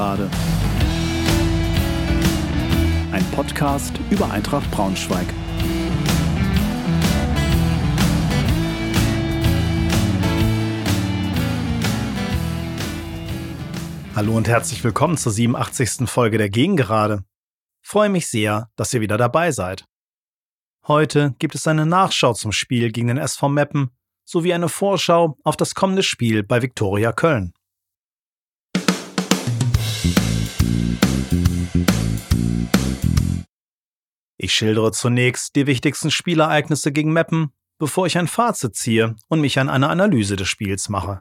Gegengerade. 0.00 0.30
Ein 3.12 3.24
Podcast 3.32 3.92
über 4.08 4.30
Eintracht 4.30 4.70
Braunschweig. 4.70 5.26
Hallo 14.16 14.36
und 14.36 14.48
herzlich 14.48 14.82
willkommen 14.82 15.18
zur 15.18 15.32
87. 15.32 16.08
Folge 16.08 16.38
der 16.38 16.48
Gegengerade. 16.48 17.24
Freue 17.82 18.08
mich 18.08 18.28
sehr, 18.28 18.70
dass 18.76 18.94
ihr 18.94 19.02
wieder 19.02 19.18
dabei 19.18 19.52
seid. 19.52 19.84
Heute 20.86 21.34
gibt 21.38 21.54
es 21.54 21.66
eine 21.66 21.84
Nachschau 21.84 22.32
zum 22.32 22.52
Spiel 22.52 22.90
gegen 22.90 23.08
den 23.08 23.18
SV 23.18 23.50
Meppen 23.50 23.90
sowie 24.24 24.54
eine 24.54 24.70
Vorschau 24.70 25.36
auf 25.44 25.58
das 25.58 25.74
kommende 25.74 26.02
Spiel 26.02 26.42
bei 26.42 26.62
Viktoria 26.62 27.12
Köln. 27.12 27.52
Ich 34.42 34.54
schildere 34.54 34.90
zunächst 34.92 35.54
die 35.54 35.66
wichtigsten 35.66 36.10
Spielereignisse 36.10 36.92
gegen 36.92 37.12
Meppen, 37.12 37.52
bevor 37.78 38.06
ich 38.06 38.16
ein 38.16 38.26
Fazit 38.26 38.74
ziehe 38.74 39.16
und 39.28 39.40
mich 39.40 39.58
an 39.58 39.68
eine 39.68 39.88
Analyse 39.88 40.36
des 40.36 40.48
Spiels 40.48 40.88
mache. 40.88 41.20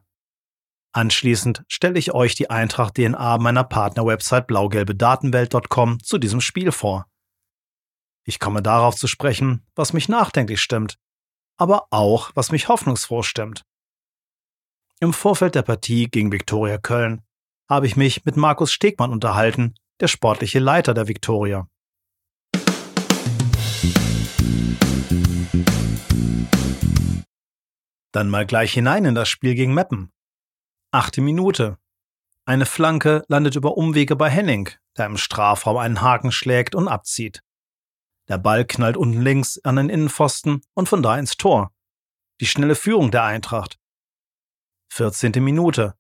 Anschließend 0.93 1.63
stelle 1.67 1.99
ich 1.99 2.13
euch 2.13 2.33
die 2.35 2.49
Eintracht 2.49 2.95
DNA 2.95 3.37
meiner 3.37 3.63
Partnerwebsite 3.63 4.43
blaugelbedatenwelt.com 4.43 5.99
zu 5.99 6.17
diesem 6.17 6.41
Spiel 6.41 6.71
vor. 6.71 7.05
Ich 8.23 8.39
komme 8.39 8.61
darauf 8.61 8.95
zu 8.95 9.07
sprechen, 9.07 9.65
was 9.75 9.93
mich 9.93 10.09
nachdenklich 10.09 10.61
stimmt, 10.61 10.97
aber 11.57 11.87
auch, 11.91 12.31
was 12.35 12.51
mich 12.51 12.67
hoffnungsfroh 12.69 13.21
stimmt. 13.21 13.65
Im 14.99 15.13
Vorfeld 15.13 15.55
der 15.55 15.63
Partie 15.63 16.07
gegen 16.09 16.31
Viktoria 16.31 16.77
Köln 16.77 17.21
habe 17.69 17.85
ich 17.85 17.95
mich 17.95 18.25
mit 18.25 18.35
Markus 18.35 18.71
Stegmann 18.71 19.11
unterhalten, 19.11 19.75
der 19.99 20.07
sportliche 20.07 20.59
Leiter 20.59 20.93
der 20.93 21.07
Viktoria. 21.07 21.69
Dann 28.11 28.29
mal 28.29 28.47
gleich 28.47 28.73
hinein 28.73 29.05
in 29.05 29.13
das 29.13 29.29
Spiel 29.29 29.53
gegen 29.53 29.75
Meppen. 29.75 30.11
Achte 30.91 31.21
Minute. 31.21 31.77
Eine 32.45 32.65
Flanke 32.65 33.23
landet 33.27 33.55
über 33.55 33.77
Umwege 33.77 34.15
bei 34.15 34.29
Henning, 34.29 34.69
der 34.97 35.05
im 35.05 35.17
Strafraum 35.17 35.77
einen 35.77 36.01
Haken 36.01 36.31
schlägt 36.31 36.73
und 36.73 36.87
abzieht. 36.87 37.43
Der 38.27 38.39
Ball 38.39 38.65
knallt 38.65 38.97
unten 38.97 39.21
links 39.21 39.59
an 39.63 39.75
den 39.75 39.89
Innenpfosten 39.89 40.63
und 40.73 40.89
von 40.89 41.03
da 41.03 41.19
ins 41.19 41.37
Tor. 41.37 41.71
Die 42.39 42.47
schnelle 42.47 42.75
Führung 42.75 43.11
der 43.11 43.25
Eintracht. 43.25 43.77
14. 44.91 45.33
Minute. 45.43 45.98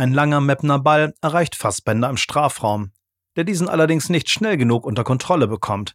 Ein 0.00 0.14
langer 0.14 0.40
Meppner 0.40 0.78
Ball 0.78 1.14
erreicht 1.20 1.54
Fassbender 1.54 2.08
im 2.08 2.16
Strafraum, 2.16 2.90
der 3.36 3.44
diesen 3.44 3.68
allerdings 3.68 4.08
nicht 4.08 4.30
schnell 4.30 4.56
genug 4.56 4.86
unter 4.86 5.04
Kontrolle 5.04 5.46
bekommt. 5.46 5.94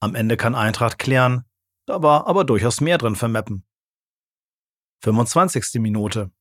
Am 0.00 0.14
Ende 0.14 0.38
kann 0.38 0.54
Eintracht 0.54 0.98
klären, 0.98 1.44
da 1.84 2.02
war 2.02 2.26
aber 2.26 2.44
durchaus 2.44 2.80
mehr 2.80 2.96
drin 2.96 3.16
für 3.16 3.28
Meppen. 3.28 3.66
25. 5.04 5.74
Minute. 5.74 6.32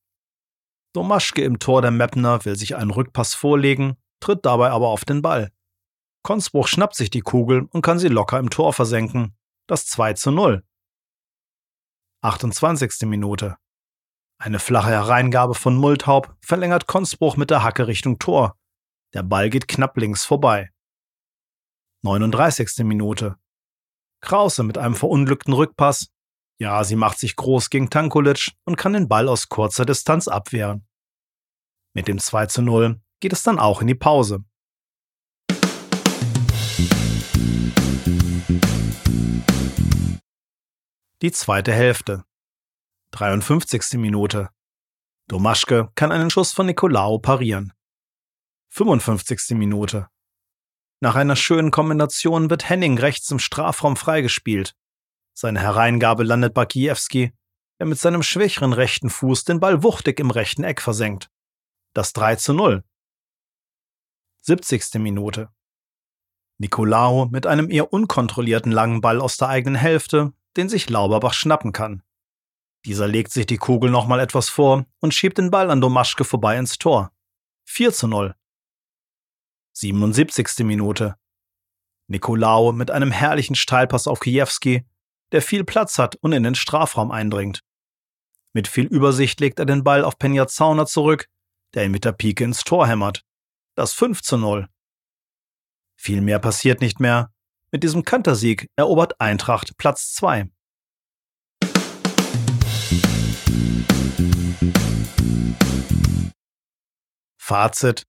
Domaschke 0.94 1.44
im 1.44 1.60
Tor 1.60 1.82
der 1.82 1.92
Meppner 1.92 2.46
will 2.46 2.56
sich 2.56 2.78
einen 2.78 2.92
Rückpass 2.92 3.36
vorlegen, 3.36 3.98
tritt 4.22 4.46
dabei 4.46 4.70
aber 4.70 4.88
auf 4.88 5.04
den 5.04 5.22
Ball. 5.22 5.52
Konsbruch 6.24 6.70
schnappt 6.70 6.96
sich 6.96 7.10
die 7.10 7.20
Kugel 7.20 7.68
und 7.70 7.82
kann 7.82 8.00
sie 8.00 8.08
locker 8.08 8.40
im 8.40 8.50
Tor 8.50 8.72
versenken. 8.72 9.36
Das 9.68 9.88
2 9.88 10.14
zu 10.14 10.32
0. 10.32 10.64
28. 12.22 13.02
Minute. 13.10 13.58
Eine 14.40 14.60
flache 14.60 14.90
Hereingabe 14.90 15.56
von 15.56 15.76
Multhaup 15.76 16.36
verlängert 16.42 16.88
Konsbruch 16.88 17.38
mit 17.38 17.50
der 17.50 17.64
Hacke 17.64 17.88
Richtung 17.88 18.20
Tor. 18.20 18.56
Der 19.14 19.24
Ball 19.24 19.50
geht 19.50 19.68
knapp 19.68 19.98
links 19.98 20.26
vorbei. 20.26 20.72
39. 22.04 22.86
Minute. 22.86 23.38
Krause 24.22 24.64
mit 24.64 24.78
einem 24.78 24.96
verunglückten 24.96 25.54
Rückpass 25.54 26.12
ja, 26.60 26.84
sie 26.84 26.96
macht 26.96 27.20
sich 27.20 27.36
groß 27.36 27.70
gegen 27.70 27.92
Tankulic 27.92 28.52
und 28.66 28.78
kann 28.78 28.94
den 28.94 29.08
Ball 29.08 29.30
aus 29.30 29.48
kurzer 29.48 29.86
Distanz 29.86 30.28
abwehren. 30.28 30.88
Mit 31.94 32.08
dem 32.08 32.18
2 32.18 32.48
zu 32.48 32.64
0 32.64 33.00
geht 33.20 33.32
es 33.32 33.44
dann 33.44 33.60
auch 33.60 33.82
in 33.82 33.88
die 33.88 33.94
Pause. 33.94 34.44
Die 41.22 41.32
zweite 41.32 41.74
Hälfte. 41.74 42.27
53. 43.12 43.94
Minute. 43.94 44.50
Domaschke 45.28 45.90
kann 45.96 46.12
einen 46.12 46.30
Schuss 46.30 46.52
von 46.52 46.66
Nicolao 46.66 47.20
parieren. 47.20 47.74
55. 48.70 49.58
Minute. 49.58 50.08
Nach 51.00 51.16
einer 51.16 51.36
schönen 51.36 51.72
Kombination 51.72 52.50
wird 52.50 52.70
Henning 52.70 52.98
rechts 52.98 53.30
im 53.32 53.40
Strafraum 53.40 53.96
freigespielt. 53.96 54.76
Seine 55.34 55.60
Hereingabe 55.60 56.24
landet 56.24 56.54
bei 56.54 56.66
Kiewski, 56.66 57.34
der 57.80 57.88
mit 57.88 58.00
seinem 58.00 58.24
schwächeren 58.24 58.74
rechten 58.74 59.10
Fuß 59.10 59.46
den 59.46 59.60
Ball 59.60 59.84
wuchtig 59.84 60.20
im 60.20 60.32
rechten 60.32 60.64
Eck 60.64 60.82
versenkt. 60.82 61.30
Das 61.94 62.14
3 62.14 62.36
zu 62.36 62.54
0. 62.54 62.84
70. 64.42 64.96
Minute. 64.96 65.50
Nicolao 66.58 67.28
mit 67.28 67.46
einem 67.46 67.70
eher 67.70 67.94
unkontrollierten 67.94 68.72
langen 68.72 69.02
Ball 69.02 69.22
aus 69.22 69.38
der 69.38 69.50
eigenen 69.50 69.76
Hälfte, 69.76 70.34
den 70.56 70.70
sich 70.70 70.90
Lauberbach 70.90 71.34
schnappen 71.34 71.72
kann. 71.72 72.02
Dieser 72.88 73.08
legt 73.08 73.32
sich 73.32 73.46
die 73.46 73.58
Kugel 73.58 73.92
nochmal 73.92 74.20
etwas 74.20 74.50
vor 74.50 74.86
und 75.00 75.14
schiebt 75.14 75.38
den 75.38 75.52
Ball 75.52 75.70
an 75.70 75.82
Domaschke 75.82 76.24
vorbei 76.24 76.58
ins 76.58 76.80
Tor. 76.80 77.12
4 77.66 77.94
zu 77.94 78.08
0. 78.08 78.36
77. 79.74 80.66
Minute. 80.66 81.16
Nicolao 82.08 82.72
mit 82.72 82.90
einem 82.90 83.12
herrlichen 83.12 83.56
Steilpass 83.56 84.08
auf 84.08 84.22
Kiewski 84.22 84.86
der 85.32 85.42
viel 85.42 85.64
Platz 85.64 86.00
hat 86.00 86.16
und 86.16 86.32
in 86.32 86.44
den 86.44 86.56
Strafraum 86.56 87.12
eindringt. 87.12 87.64
Mit 88.54 88.68
viel 88.68 88.86
Übersicht 88.86 89.40
legt 89.40 89.60
er 89.60 89.66
den 89.66 89.84
Ball 89.84 90.04
auf 90.04 90.18
Penja 90.18 90.48
Zauner 90.48 90.86
zurück, 90.86 91.28
der 91.74 91.86
ihn 91.86 91.92
mit 91.92 92.06
der 92.06 92.14
Pike 92.14 92.44
ins 92.44 92.64
Tor 92.64 92.88
hämmert. 92.88 93.24
Das 93.76 93.94
5 93.94 94.22
zu 94.22 94.38
0. 94.38 94.68
Viel 96.00 96.22
mehr 96.22 96.40
passiert 96.40 96.82
nicht 96.82 97.00
mehr. 97.00 97.34
Mit 97.72 97.84
diesem 97.84 98.04
Kantersieg 98.04 98.70
erobert 98.76 99.20
Eintracht 99.20 99.78
Platz 99.78 100.14
2. 100.14 100.50
Fazit. 107.38 108.04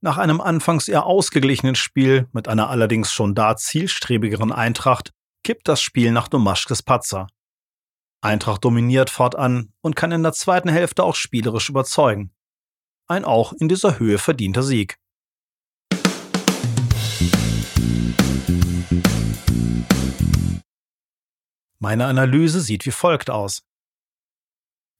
Nach 0.00 0.18
einem 0.18 0.40
anfangs 0.40 0.88
eher 0.88 1.06
ausgeglichenen 1.06 1.74
Spiel 1.74 2.28
mit 2.32 2.48
einer 2.48 2.70
allerdings 2.70 3.12
schon 3.12 3.34
da 3.34 3.56
zielstrebigeren 3.56 4.52
Eintracht 4.52 5.12
kippt 5.42 5.68
das 5.68 5.80
Spiel 5.80 6.12
nach 6.12 6.28
Domaschkes 6.28 6.82
Patzer. 6.82 7.26
Eintracht 8.22 8.64
dominiert 8.64 9.10
fortan 9.10 9.72
und 9.82 9.96
kann 9.96 10.12
in 10.12 10.22
der 10.22 10.32
zweiten 10.32 10.70
Hälfte 10.70 11.04
auch 11.04 11.14
spielerisch 11.14 11.68
überzeugen. 11.68 12.32
Ein 13.06 13.24
auch 13.26 13.52
in 13.52 13.68
dieser 13.68 13.98
Höhe 13.98 14.16
verdienter 14.16 14.62
Sieg. 14.62 14.98
Meine 21.78 22.06
Analyse 22.06 22.60
sieht 22.60 22.86
wie 22.86 22.92
folgt 22.92 23.28
aus. 23.28 23.62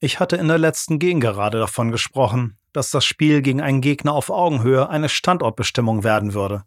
Ich 0.05 0.21
hatte 0.21 0.37
in 0.37 0.49
der 0.49 0.59
letzten 0.59 0.99
Gegengerade 0.99 1.59
davon 1.59 1.91
gesprochen, 1.91 2.59
dass 2.75 2.91
das 2.91 3.07
Spiel 3.07 3.41
gegen 3.41 3.63
einen 3.63 3.81
Gegner 3.81 4.13
auf 4.13 4.29
Augenhöhe 4.29 4.91
eine 4.91 5.09
Standortbestimmung 5.09 6.05
werden 6.05 6.35
würde. 6.35 6.67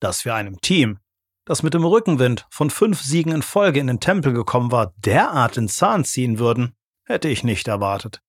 Dass 0.00 0.26
wir 0.26 0.34
einem 0.34 0.60
Team, 0.60 0.98
das 1.46 1.62
mit 1.62 1.72
dem 1.72 1.82
Rückenwind 1.82 2.46
von 2.50 2.68
fünf 2.68 3.00
Siegen 3.00 3.32
in 3.32 3.40
Folge 3.40 3.80
in 3.80 3.86
den 3.86 4.00
Tempel 4.00 4.34
gekommen 4.34 4.70
war, 4.70 4.92
derart 4.98 5.56
in 5.56 5.66
Zahn 5.66 6.04
ziehen 6.04 6.38
würden, 6.38 6.76
hätte 7.06 7.30
ich 7.30 7.42
nicht 7.42 7.68
erwartet. 7.68 8.20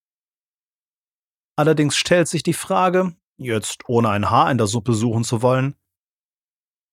Allerdings 1.57 1.97
stellt 1.97 2.29
sich 2.29 2.43
die 2.43 2.53
Frage, 2.53 3.13
jetzt 3.35 3.89
ohne 3.89 4.07
ein 4.11 4.29
Haar 4.29 4.49
in 4.51 4.57
der 4.57 4.67
Suppe 4.67 4.93
suchen 4.93 5.25
zu 5.25 5.41
wollen, 5.41 5.75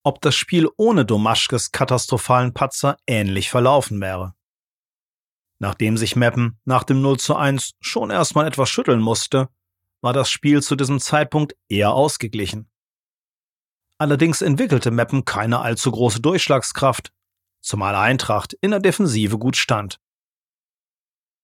ob 0.02 0.20
das 0.20 0.34
Spiel 0.34 0.68
ohne 0.76 1.04
Domaschkes 1.04 1.70
katastrophalen 1.70 2.54
Patzer 2.54 2.96
ähnlich 3.06 3.50
verlaufen 3.50 4.00
wäre. 4.00 4.34
Nachdem 5.60 5.96
sich 5.96 6.14
Meppen 6.14 6.60
nach 6.64 6.84
dem 6.84 7.02
0 7.02 7.18
zu 7.18 7.34
1 7.34 7.72
schon 7.80 8.10
erstmal 8.10 8.46
etwas 8.46 8.70
schütteln 8.70 9.00
musste, 9.00 9.48
war 10.00 10.12
das 10.12 10.30
Spiel 10.30 10.62
zu 10.62 10.76
diesem 10.76 11.00
Zeitpunkt 11.00 11.56
eher 11.68 11.92
ausgeglichen. 11.92 12.70
Allerdings 13.98 14.42
entwickelte 14.42 14.92
Meppen 14.92 15.24
keine 15.24 15.60
allzu 15.60 15.90
große 15.90 16.20
Durchschlagskraft, 16.20 17.12
zumal 17.60 17.96
Eintracht 17.96 18.52
in 18.60 18.70
der 18.70 18.78
Defensive 18.78 19.38
gut 19.38 19.56
stand. 19.56 20.00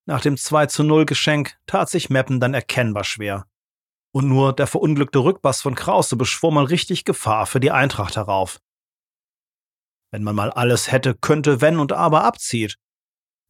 Nach 0.07 0.21
dem 0.21 0.37
2 0.37 0.67
zu 0.67 0.85
0 0.85 1.07
Geschenk 1.07 1.59
tat 1.67 1.91
sich 1.91 2.11
Meppen 2.11 2.39
dann 2.39 2.55
erkennbar 2.55 3.05
schwer. 3.05 3.49
Und 4.13 4.29
nur 4.29 4.53
der 4.53 4.69
verunglückte 4.69 5.19
Rückpass 5.19 5.63
von 5.63 5.75
Krause 5.75 6.15
beschwor 6.15 6.53
mal 6.53 6.67
richtig 6.67 7.05
Gefahr 7.05 7.47
für 7.47 7.59
die 7.59 7.73
Eintracht 7.73 8.15
herauf. 8.15 8.61
Wenn 10.13 10.23
man 10.23 10.37
mal 10.37 10.53
alles 10.53 10.93
hätte, 10.93 11.17
könnte, 11.17 11.61
wenn 11.61 11.81
und 11.81 11.93
aber 11.93 12.23
abzieht, 12.23 12.79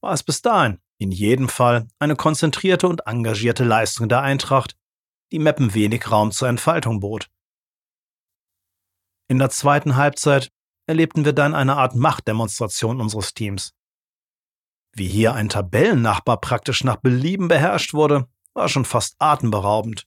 war 0.04 0.12
es 0.12 0.22
bis 0.22 0.42
dahin 0.42 0.78
in 0.98 1.10
jedem 1.10 1.48
Fall 1.48 1.88
eine 1.98 2.14
konzentrierte 2.14 2.88
und 2.88 3.06
engagierte 3.06 3.64
Leistung 3.64 4.06
der 4.06 4.20
Eintracht, 4.20 4.76
die 5.32 5.38
Meppen 5.38 5.72
wenig 5.72 6.10
Raum 6.10 6.30
zur 6.30 6.48
Entfaltung 6.48 7.00
bot. 7.00 7.30
In 9.28 9.38
der 9.38 9.48
zweiten 9.48 9.96
Halbzeit 9.96 10.52
erlebten 10.86 11.24
wir 11.24 11.32
dann 11.32 11.54
eine 11.54 11.76
Art 11.76 11.94
Machtdemonstration 11.94 13.00
unseres 13.00 13.32
Teams. 13.32 13.72
Wie 14.92 15.08
hier 15.08 15.32
ein 15.32 15.48
Tabellennachbar 15.48 16.38
praktisch 16.38 16.84
nach 16.84 16.96
Belieben 16.96 17.48
beherrscht 17.48 17.94
wurde, 17.94 18.28
war 18.52 18.68
schon 18.68 18.84
fast 18.84 19.16
atemberaubend. 19.18 20.06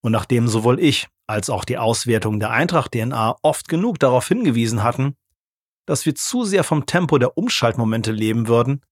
Und 0.00 0.12
nachdem 0.12 0.46
sowohl 0.46 0.78
ich 0.78 1.08
als 1.26 1.50
auch 1.50 1.64
die 1.64 1.76
Auswertung 1.76 2.38
der 2.38 2.50
Eintracht-DNA 2.50 3.36
oft 3.42 3.68
genug 3.68 3.98
darauf 3.98 4.28
hingewiesen 4.28 4.84
hatten, 4.84 5.16
dass 5.86 6.06
wir 6.06 6.14
zu 6.14 6.44
sehr 6.44 6.64
vom 6.64 6.86
Tempo 6.86 7.18
der 7.18 7.36
Umschaltmomente 7.36 8.12
leben 8.12 8.48
würden, 8.48 8.82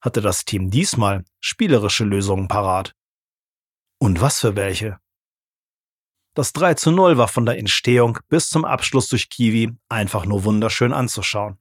hatte 0.00 0.20
das 0.20 0.44
Team 0.44 0.70
diesmal 0.70 1.24
spielerische 1.40 2.04
Lösungen 2.04 2.48
parat. 2.48 2.94
Und 3.98 4.20
was 4.20 4.40
für 4.40 4.56
welche? 4.56 4.98
Das 6.34 6.52
3 6.54 6.74
zu 6.74 6.90
0 6.90 7.18
war 7.18 7.28
von 7.28 7.44
der 7.44 7.58
Entstehung 7.58 8.18
bis 8.28 8.48
zum 8.48 8.64
Abschluss 8.64 9.08
durch 9.08 9.28
Kiwi 9.28 9.76
einfach 9.88 10.24
nur 10.24 10.44
wunderschön 10.44 10.92
anzuschauen. 10.92 11.58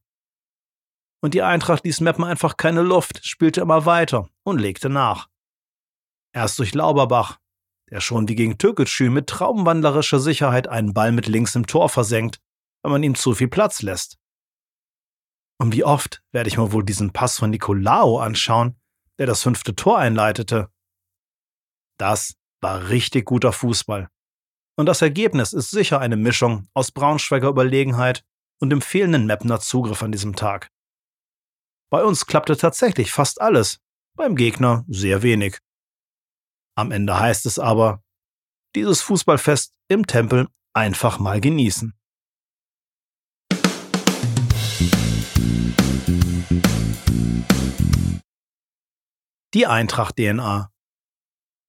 Und 1.21 1.33
die 1.33 1.41
Eintracht 1.41 1.83
ließ 1.83 1.99
Meppen 1.99 2.23
einfach 2.23 2.57
keine 2.57 2.81
Luft, 2.81 3.25
spielte 3.25 3.61
immer 3.61 3.85
weiter 3.85 4.29
und 4.43 4.59
legte 4.59 4.89
nach. 4.89 5.27
Erst 6.33 6.57
durch 6.57 6.73
Lauberbach, 6.73 7.37
der 7.91 7.99
schon 7.99 8.27
wie 8.29 8.35
gegen 8.35 8.57
Türkgücü 8.57 9.09
mit 9.09 9.27
traumwandlerischer 9.27 10.19
Sicherheit 10.19 10.67
einen 10.67 10.93
Ball 10.93 11.11
mit 11.11 11.27
links 11.27 11.55
im 11.55 11.67
Tor 11.67 11.89
versenkt, 11.89 12.39
wenn 12.81 12.91
man 12.91 13.03
ihm 13.03 13.15
zu 13.15 13.35
viel 13.35 13.49
Platz 13.49 13.81
lässt. 13.81 14.20
Und 15.61 15.73
wie 15.73 15.83
oft 15.83 16.23
werde 16.31 16.47
ich 16.47 16.57
mir 16.57 16.71
wohl 16.71 16.83
diesen 16.83 17.13
Pass 17.13 17.37
von 17.37 17.51
Nicolao 17.51 18.17
anschauen, 18.17 18.79
der 19.19 19.27
das 19.27 19.43
fünfte 19.43 19.75
Tor 19.75 19.99
einleitete? 19.99 20.71
Das 21.99 22.33
war 22.61 22.89
richtig 22.89 23.25
guter 23.25 23.53
Fußball. 23.53 24.09
Und 24.75 24.87
das 24.87 25.03
Ergebnis 25.03 25.53
ist 25.53 25.69
sicher 25.69 25.99
eine 25.99 26.17
Mischung 26.17 26.67
aus 26.73 26.91
Braunschweiger 26.91 27.49
Überlegenheit 27.49 28.25
und 28.59 28.71
dem 28.71 28.81
fehlenden 28.81 29.27
Mapner 29.27 29.59
Zugriff 29.59 30.01
an 30.01 30.11
diesem 30.11 30.35
Tag. 30.35 30.71
Bei 31.91 32.03
uns 32.03 32.25
klappte 32.25 32.57
tatsächlich 32.57 33.11
fast 33.11 33.39
alles, 33.39 33.77
beim 34.17 34.35
Gegner 34.35 34.83
sehr 34.87 35.21
wenig. 35.21 35.59
Am 36.75 36.89
Ende 36.89 37.19
heißt 37.19 37.45
es 37.45 37.59
aber, 37.59 38.01
dieses 38.73 39.03
Fußballfest 39.03 39.75
im 39.89 40.07
Tempel 40.07 40.47
einfach 40.73 41.19
mal 41.19 41.39
genießen. 41.39 41.93
Die 49.53 49.67
Eintracht 49.67 50.15
DNA. 50.17 50.71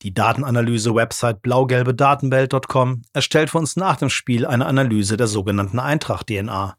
Die 0.03 0.15
Datenanalyse-Website 0.15 1.43
blaugelbedatenwelt.com 1.43 3.03
erstellt 3.13 3.51
für 3.51 3.59
uns 3.59 3.77
nach 3.77 3.97
dem 3.97 4.11
Spiel 4.11 4.47
eine 4.47 4.67
Analyse 4.67 5.17
der 5.17 5.27
sogenannten 5.27 5.79
Eintracht 5.79 6.29
DNA. 6.29 6.77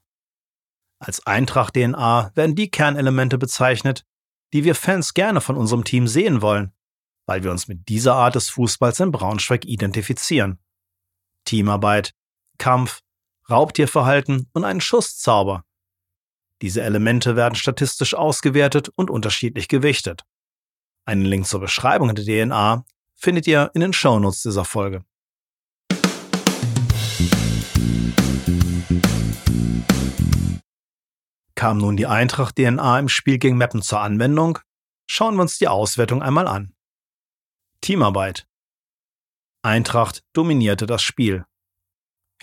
Als 1.00 1.26
Eintracht 1.26 1.76
DNA 1.76 2.32
werden 2.36 2.56
die 2.56 2.70
Kernelemente 2.70 3.38
bezeichnet, 3.38 4.06
die 4.54 4.64
wir 4.64 4.76
Fans 4.76 5.14
gerne 5.14 5.42
von 5.42 5.58
unserem 5.58 5.84
Team 5.84 6.08
sehen 6.08 6.42
wollen 6.42 6.74
weil 7.26 7.44
wir 7.44 7.52
uns 7.52 7.68
mit 7.68 7.88
dieser 7.90 8.16
Art 8.16 8.36
des 8.36 8.50
Fußballs 8.50 9.00
in 9.00 9.12
Braunschweig 9.12 9.66
identifizieren. 9.66 10.60
Teamarbeit, 11.46 12.14
Kampf, 12.58 13.02
Raubtierverhalten 13.50 14.50
und 14.54 14.64
einen 14.64 14.82
Schusszauber. 14.82 15.66
Diese 16.64 16.82
Elemente 16.82 17.36
werden 17.36 17.56
statistisch 17.56 18.14
ausgewertet 18.14 18.88
und 18.96 19.10
unterschiedlich 19.10 19.68
gewichtet. 19.68 20.24
Einen 21.04 21.26
Link 21.26 21.46
zur 21.46 21.60
Beschreibung 21.60 22.16
der 22.16 22.24
DNA 22.24 22.86
findet 23.16 23.48
ihr 23.48 23.70
in 23.74 23.82
den 23.82 23.92
Shownotes 23.92 24.44
dieser 24.44 24.64
Folge. 24.64 25.04
Kam 31.54 31.80
nun 31.80 31.98
die 31.98 32.08
Eintracht 32.08 32.56
DNA 32.56 32.98
im 32.98 33.10
Spiel 33.10 33.40
gegen 33.40 33.58
Meppen 33.58 33.82
zur 33.82 34.00
Anwendung? 34.00 34.60
Schauen 35.06 35.36
wir 35.36 35.42
uns 35.42 35.58
die 35.58 35.68
Auswertung 35.68 36.24
einmal 36.24 36.48
an. 36.48 36.74
Teamarbeit. 37.82 38.48
Eintracht 39.64 40.24
dominierte 40.32 40.86
das 40.86 41.04
Spiel. 41.04 41.44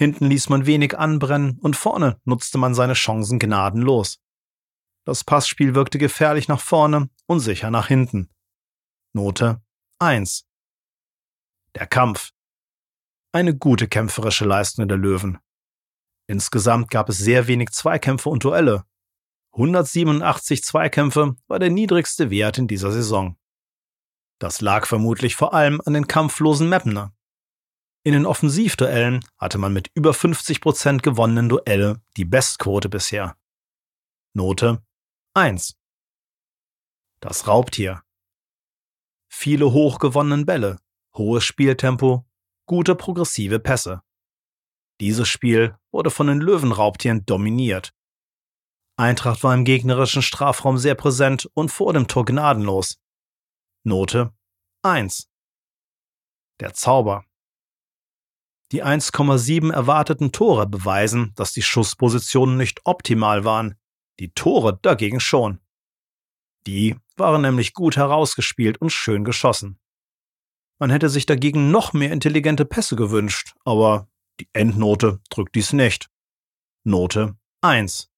Hinten 0.00 0.31
ließ 0.31 0.49
man 0.49 0.64
wenig 0.64 0.99
anbrennen 0.99 1.58
und 1.58 1.76
vorne 1.76 2.19
nutzte 2.25 2.56
man 2.56 2.75
seine 2.75 2.94
Chancen 2.94 3.38
gnadenlos. 3.38 4.19
Das 5.05 5.25
Passspiel 5.25 5.75
wirkte 5.75 5.99
gefährlich 5.99 6.49
nach 6.49 6.62
vorne 6.62 7.11
und 7.26 7.41
sicher 7.41 7.70
nach 7.70 7.88
hinten. 7.88 8.31
Note 9.12 9.62
1. 9.99 10.47
Der 11.75 11.87
Kampf. 11.87 12.31
Eine 13.32 13.55
gute 13.55 13.88
kämpferische 13.88 14.47
Leistung 14.47 14.88
der 14.88 14.97
Löwen. 14.97 15.38
Insgesamt 16.26 16.91
gab 16.91 17.11
es 17.11 17.19
sehr 17.19 17.46
wenig 17.46 17.69
Zweikämpfe 17.73 18.31
und 18.31 18.43
Duelle. 18.43 18.87
187 19.53 20.64
Zweikämpfe 20.64 21.37
war 21.46 21.58
der 21.58 21.69
niedrigste 21.69 22.31
Wert 22.31 22.56
in 22.56 22.69
dieser 22.69 22.91
Saison. 22.91 23.37
Das 24.38 24.62
lag 24.62 24.87
vermutlich 24.87 25.37
vor 25.37 25.53
allem 25.53 25.82
an 25.85 25.93
den 25.93 26.06
kampflosen 26.06 26.70
Mapner. 26.70 27.12
In 28.02 28.14
den 28.14 28.25
Offensivduellen 28.25 29.23
hatte 29.37 29.58
man 29.58 29.75
mit 29.75 29.91
über 29.94 30.12
50% 30.12 31.02
gewonnenen 31.02 31.50
Duelle 31.50 32.00
die 32.17 32.25
Bestquote 32.25 32.88
bisher. 32.88 33.37
Note 34.32 34.82
1. 35.35 35.76
Das 37.20 37.47
Raubtier. 37.47 38.02
Viele 39.29 39.73
hochgewonnenen 39.73 40.47
Bälle, 40.47 40.79
hohes 41.14 41.44
Spieltempo, 41.44 42.26
gute 42.67 42.94
progressive 42.94 43.58
Pässe. 43.58 44.03
Dieses 45.00 45.29
Spiel 45.29 45.76
wurde 45.93 46.11
von 46.11 46.26
den 46.26 46.41
Löwenraubtieren 46.41 47.26
dominiert. 47.26 47.93
Eintracht 48.96 49.43
war 49.44 49.55
im 49.55 49.64
gegnerischen 49.64 50.23
Strafraum 50.23 50.79
sehr 50.79 50.94
präsent 50.94 51.50
und 51.53 51.70
vor 51.70 51.93
dem 51.93 52.08
Tor 52.08 52.25
gnadenlos. 52.25 52.99
Note 53.85 54.32
1. 54.82 55.31
Der 56.61 56.73
Zauber. 56.73 57.25
Die 58.72 58.84
1,7 58.84 59.72
erwarteten 59.72 60.31
Tore 60.31 60.67
beweisen, 60.67 61.32
dass 61.34 61.53
die 61.53 61.62
Schusspositionen 61.62 62.56
nicht 62.56 62.81
optimal 62.84 63.44
waren, 63.44 63.74
die 64.20 64.32
Tore 64.32 64.79
dagegen 64.81 65.19
schon. 65.19 65.58
Die 66.67 66.96
waren 67.17 67.43
nämlich 67.43 67.74
gut 67.74 67.96
herausgespielt 67.96 68.81
und 68.81 68.91
schön 68.91 69.24
geschossen. 69.24 69.81
Man 70.79 70.91
hätte 70.91 71.08
sich 71.08 71.27
dagegen 71.27 71.70
noch 71.70 71.93
mehr 71.93 72.12
intelligente 72.12 72.65
Pässe 72.65 72.94
gewünscht, 72.94 73.55
aber 73.65 74.08
die 74.39 74.48
Endnote 74.53 75.20
drückt 75.31 75.56
dies 75.56 75.72
nicht. 75.72 76.08
Note 76.84 77.36
1. 77.62 78.08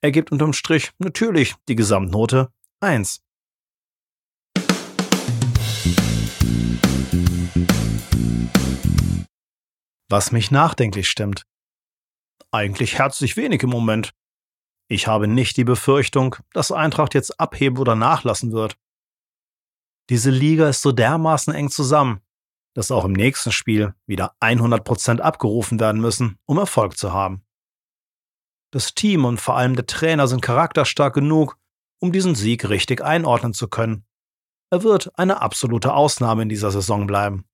Ergibt 0.00 0.30
unterm 0.30 0.52
Strich 0.52 0.92
natürlich 0.98 1.56
die 1.68 1.76
Gesamtnote 1.76 2.52
1. 2.80 3.20
Was 10.08 10.30
mich 10.30 10.50
nachdenklich 10.50 11.08
stimmt. 11.08 11.46
Eigentlich 12.52 12.98
herzlich 12.98 13.36
wenig 13.36 13.62
im 13.62 13.70
Moment. 13.70 14.12
Ich 14.88 15.08
habe 15.08 15.26
nicht 15.26 15.56
die 15.56 15.64
Befürchtung, 15.64 16.36
dass 16.52 16.70
Eintracht 16.70 17.14
jetzt 17.14 17.40
abheben 17.40 17.78
oder 17.78 17.96
nachlassen 17.96 18.52
wird. 18.52 18.76
Diese 20.08 20.30
Liga 20.30 20.68
ist 20.68 20.82
so 20.82 20.92
dermaßen 20.92 21.52
eng 21.52 21.70
zusammen, 21.70 22.20
dass 22.74 22.92
auch 22.92 23.04
im 23.04 23.12
nächsten 23.12 23.50
Spiel 23.50 23.94
wieder 24.06 24.36
100% 24.40 25.18
abgerufen 25.18 25.80
werden 25.80 26.00
müssen, 26.00 26.38
um 26.46 26.58
Erfolg 26.58 26.96
zu 26.96 27.12
haben. 27.12 27.44
Das 28.70 28.94
Team 28.94 29.24
und 29.24 29.40
vor 29.40 29.56
allem 29.56 29.74
der 29.74 29.86
Trainer 29.86 30.28
sind 30.28 30.42
charakterstark 30.42 31.14
genug, 31.14 31.58
um 31.98 32.12
diesen 32.12 32.36
Sieg 32.36 32.68
richtig 32.68 33.02
einordnen 33.02 33.54
zu 33.54 33.66
können. 33.66 34.04
Er 34.70 34.84
wird 34.84 35.18
eine 35.18 35.40
absolute 35.40 35.94
Ausnahme 35.94 36.42
in 36.42 36.48
dieser 36.48 36.70
Saison 36.70 37.06
bleiben. 37.08 37.44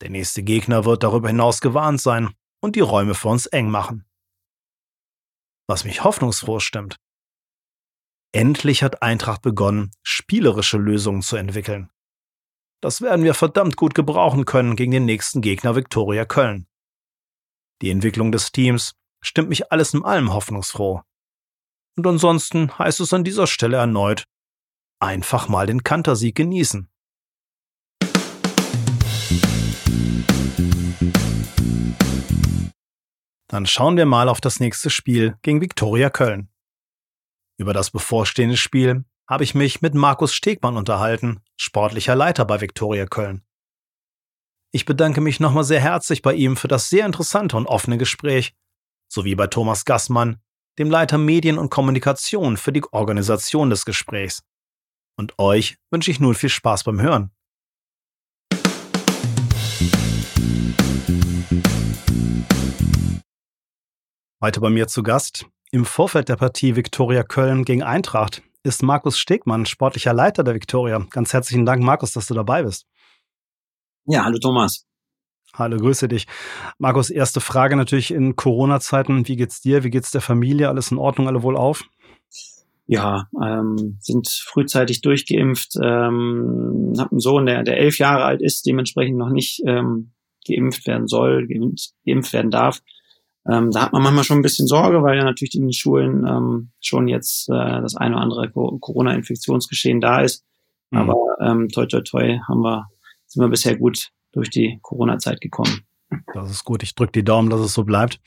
Der 0.00 0.10
nächste 0.10 0.42
Gegner 0.42 0.84
wird 0.84 1.02
darüber 1.02 1.28
hinaus 1.28 1.60
gewarnt 1.60 2.00
sein 2.00 2.34
und 2.60 2.76
die 2.76 2.80
Räume 2.80 3.14
für 3.14 3.28
uns 3.28 3.46
eng 3.46 3.70
machen. 3.70 4.04
Was 5.66 5.84
mich 5.84 6.04
hoffnungsfroh 6.04 6.60
stimmt. 6.60 6.96
Endlich 8.32 8.82
hat 8.82 9.02
Eintracht 9.02 9.42
begonnen, 9.42 9.92
spielerische 10.02 10.76
Lösungen 10.76 11.22
zu 11.22 11.36
entwickeln. 11.36 11.90
Das 12.80 13.00
werden 13.00 13.24
wir 13.24 13.32
verdammt 13.34 13.76
gut 13.76 13.94
gebrauchen 13.94 14.44
können 14.44 14.76
gegen 14.76 14.92
den 14.92 15.04
nächsten 15.04 15.40
Gegner 15.40 15.76
Viktoria 15.76 16.24
Köln. 16.24 16.66
Die 17.80 17.90
Entwicklung 17.90 18.32
des 18.32 18.52
Teams 18.52 18.94
stimmt 19.22 19.48
mich 19.48 19.72
alles 19.72 19.94
in 19.94 20.04
allem 20.04 20.32
hoffnungsfroh. 20.32 21.02
Und 21.96 22.06
ansonsten 22.06 22.76
heißt 22.78 23.00
es 23.00 23.12
an 23.12 23.24
dieser 23.24 23.46
Stelle 23.46 23.76
erneut, 23.76 24.24
einfach 25.00 25.48
mal 25.48 25.66
den 25.66 25.82
Kantersieg 25.84 26.34
genießen. 26.34 26.90
Dann 33.48 33.66
schauen 33.66 33.96
wir 33.96 34.06
mal 34.06 34.28
auf 34.28 34.40
das 34.40 34.58
nächste 34.58 34.90
Spiel 34.90 35.36
gegen 35.42 35.60
Viktoria 35.60 36.10
Köln. 36.10 36.48
Über 37.56 37.72
das 37.72 37.90
bevorstehende 37.90 38.56
Spiel 38.56 39.04
habe 39.28 39.44
ich 39.44 39.54
mich 39.54 39.80
mit 39.80 39.94
Markus 39.94 40.34
Stegmann 40.34 40.76
unterhalten, 40.76 41.40
sportlicher 41.56 42.16
Leiter 42.16 42.44
bei 42.44 42.60
Viktoria 42.60 43.06
Köln. 43.06 43.42
Ich 44.72 44.84
bedanke 44.84 45.20
mich 45.20 45.38
nochmal 45.38 45.64
sehr 45.64 45.80
herzlich 45.80 46.20
bei 46.20 46.34
ihm 46.34 46.56
für 46.56 46.66
das 46.66 46.88
sehr 46.88 47.06
interessante 47.06 47.56
und 47.56 47.66
offene 47.66 47.96
Gespräch, 47.96 48.54
sowie 49.08 49.36
bei 49.36 49.46
Thomas 49.46 49.84
Gassmann, 49.84 50.40
dem 50.78 50.90
Leiter 50.90 51.16
Medien 51.16 51.58
und 51.58 51.70
Kommunikation 51.70 52.56
für 52.56 52.72
die 52.72 52.82
Organisation 52.90 53.70
des 53.70 53.84
Gesprächs. 53.84 54.42
Und 55.16 55.38
euch 55.38 55.76
wünsche 55.92 56.10
ich 56.10 56.18
nun 56.18 56.34
viel 56.34 56.48
Spaß 56.48 56.82
beim 56.82 57.00
Hören. 57.00 57.30
Heute 64.40 64.60
bei 64.60 64.70
mir 64.70 64.86
zu 64.88 65.02
Gast 65.02 65.46
im 65.70 65.84
Vorfeld 65.84 66.28
der 66.28 66.36
Partie 66.36 66.76
Viktoria 66.76 67.22
Köln 67.22 67.64
gegen 67.64 67.82
Eintracht 67.82 68.42
ist 68.62 68.82
Markus 68.82 69.18
Stegmann, 69.18 69.66
sportlicher 69.66 70.12
Leiter 70.12 70.44
der 70.44 70.54
Viktoria. 70.54 71.06
Ganz 71.10 71.32
herzlichen 71.32 71.66
Dank, 71.66 71.82
Markus, 71.82 72.12
dass 72.12 72.26
du 72.26 72.34
dabei 72.34 72.62
bist. 72.62 72.86
Ja, 74.06 74.24
hallo 74.24 74.38
Thomas. 74.38 74.86
Hallo, 75.54 75.76
grüße 75.76 76.08
dich. 76.08 76.26
Markus, 76.78 77.10
erste 77.10 77.40
Frage 77.40 77.76
natürlich 77.76 78.10
in 78.10 78.36
Corona-Zeiten. 78.36 79.28
Wie 79.28 79.36
geht's 79.36 79.60
dir? 79.60 79.84
Wie 79.84 79.90
geht's 79.90 80.10
der 80.10 80.20
Familie? 80.20 80.68
Alles 80.68 80.90
in 80.90 80.98
Ordnung? 80.98 81.28
Alle 81.28 81.42
wohl 81.42 81.56
auf? 81.56 81.84
Ja, 82.86 83.28
ähm, 83.42 83.98
sind 84.00 84.28
frühzeitig 84.28 85.00
durchgeimpft. 85.00 85.76
Ähm, 85.82 86.92
habe 86.98 87.10
einen 87.12 87.20
Sohn, 87.20 87.46
der, 87.46 87.62
der 87.62 87.78
elf 87.78 87.98
Jahre 87.98 88.24
alt 88.24 88.42
ist, 88.42 88.66
dementsprechend 88.66 89.16
noch 89.16 89.30
nicht 89.30 89.62
ähm, 89.66 90.13
geimpft 90.46 90.86
werden 90.86 91.08
soll, 91.08 91.46
geimpft, 91.46 91.92
geimpft 92.06 92.32
werden 92.32 92.50
darf. 92.50 92.80
Ähm, 93.50 93.70
da 93.70 93.82
hat 93.82 93.92
man 93.92 94.02
manchmal 94.02 94.24
schon 94.24 94.38
ein 94.38 94.42
bisschen 94.42 94.66
Sorge, 94.66 95.02
weil 95.02 95.18
ja 95.18 95.24
natürlich 95.24 95.54
in 95.54 95.62
den 95.62 95.72
Schulen 95.72 96.26
ähm, 96.26 96.70
schon 96.80 97.08
jetzt 97.08 97.48
äh, 97.50 97.80
das 97.82 97.94
eine 97.94 98.14
oder 98.14 98.22
andere 98.22 98.50
Corona-Infektionsgeschehen 98.50 100.00
da 100.00 100.20
ist. 100.20 100.44
Mhm. 100.90 100.98
Aber 100.98 101.16
ähm, 101.40 101.68
toi 101.68 101.86
toi 101.86 102.00
toi 102.00 102.38
haben 102.48 102.62
wir, 102.62 102.86
sind 103.26 103.42
wir 103.42 103.48
bisher 103.48 103.76
gut 103.76 104.08
durch 104.32 104.50
die 104.50 104.78
Corona-Zeit 104.82 105.40
gekommen. 105.40 105.80
Das 106.32 106.50
ist 106.50 106.64
gut. 106.64 106.82
Ich 106.82 106.94
drücke 106.94 107.12
die 107.12 107.24
Daumen, 107.24 107.50
dass 107.50 107.60
es 107.60 107.74
so 107.74 107.84
bleibt. 107.84 108.20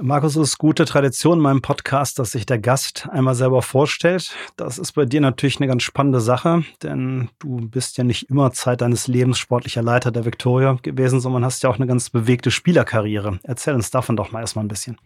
Markus, 0.00 0.36
es 0.36 0.50
ist 0.50 0.58
gute 0.58 0.84
Tradition 0.84 1.38
in 1.38 1.42
meinem 1.42 1.62
Podcast, 1.62 2.18
dass 2.18 2.32
sich 2.32 2.46
der 2.46 2.58
Gast 2.58 3.08
einmal 3.10 3.34
selber 3.34 3.62
vorstellt. 3.62 4.34
Das 4.56 4.78
ist 4.78 4.92
bei 4.92 5.04
dir 5.04 5.20
natürlich 5.20 5.58
eine 5.58 5.66
ganz 5.66 5.82
spannende 5.82 6.20
Sache, 6.20 6.64
denn 6.82 7.28
du 7.38 7.68
bist 7.68 7.98
ja 7.98 8.04
nicht 8.04 8.30
immer 8.30 8.52
Zeit 8.52 8.80
deines 8.80 9.08
Lebens 9.08 9.38
sportlicher 9.38 9.82
Leiter 9.82 10.10
der 10.10 10.24
Viktoria 10.24 10.78
gewesen, 10.82 11.20
sondern 11.20 11.44
hast 11.44 11.62
ja 11.62 11.70
auch 11.70 11.76
eine 11.76 11.86
ganz 11.86 12.10
bewegte 12.10 12.50
Spielerkarriere. 12.50 13.40
Erzähl 13.42 13.74
uns 13.74 13.90
davon 13.90 14.16
doch 14.16 14.32
mal 14.32 14.40
erstmal 14.40 14.64
ein 14.64 14.68
bisschen. 14.68 14.96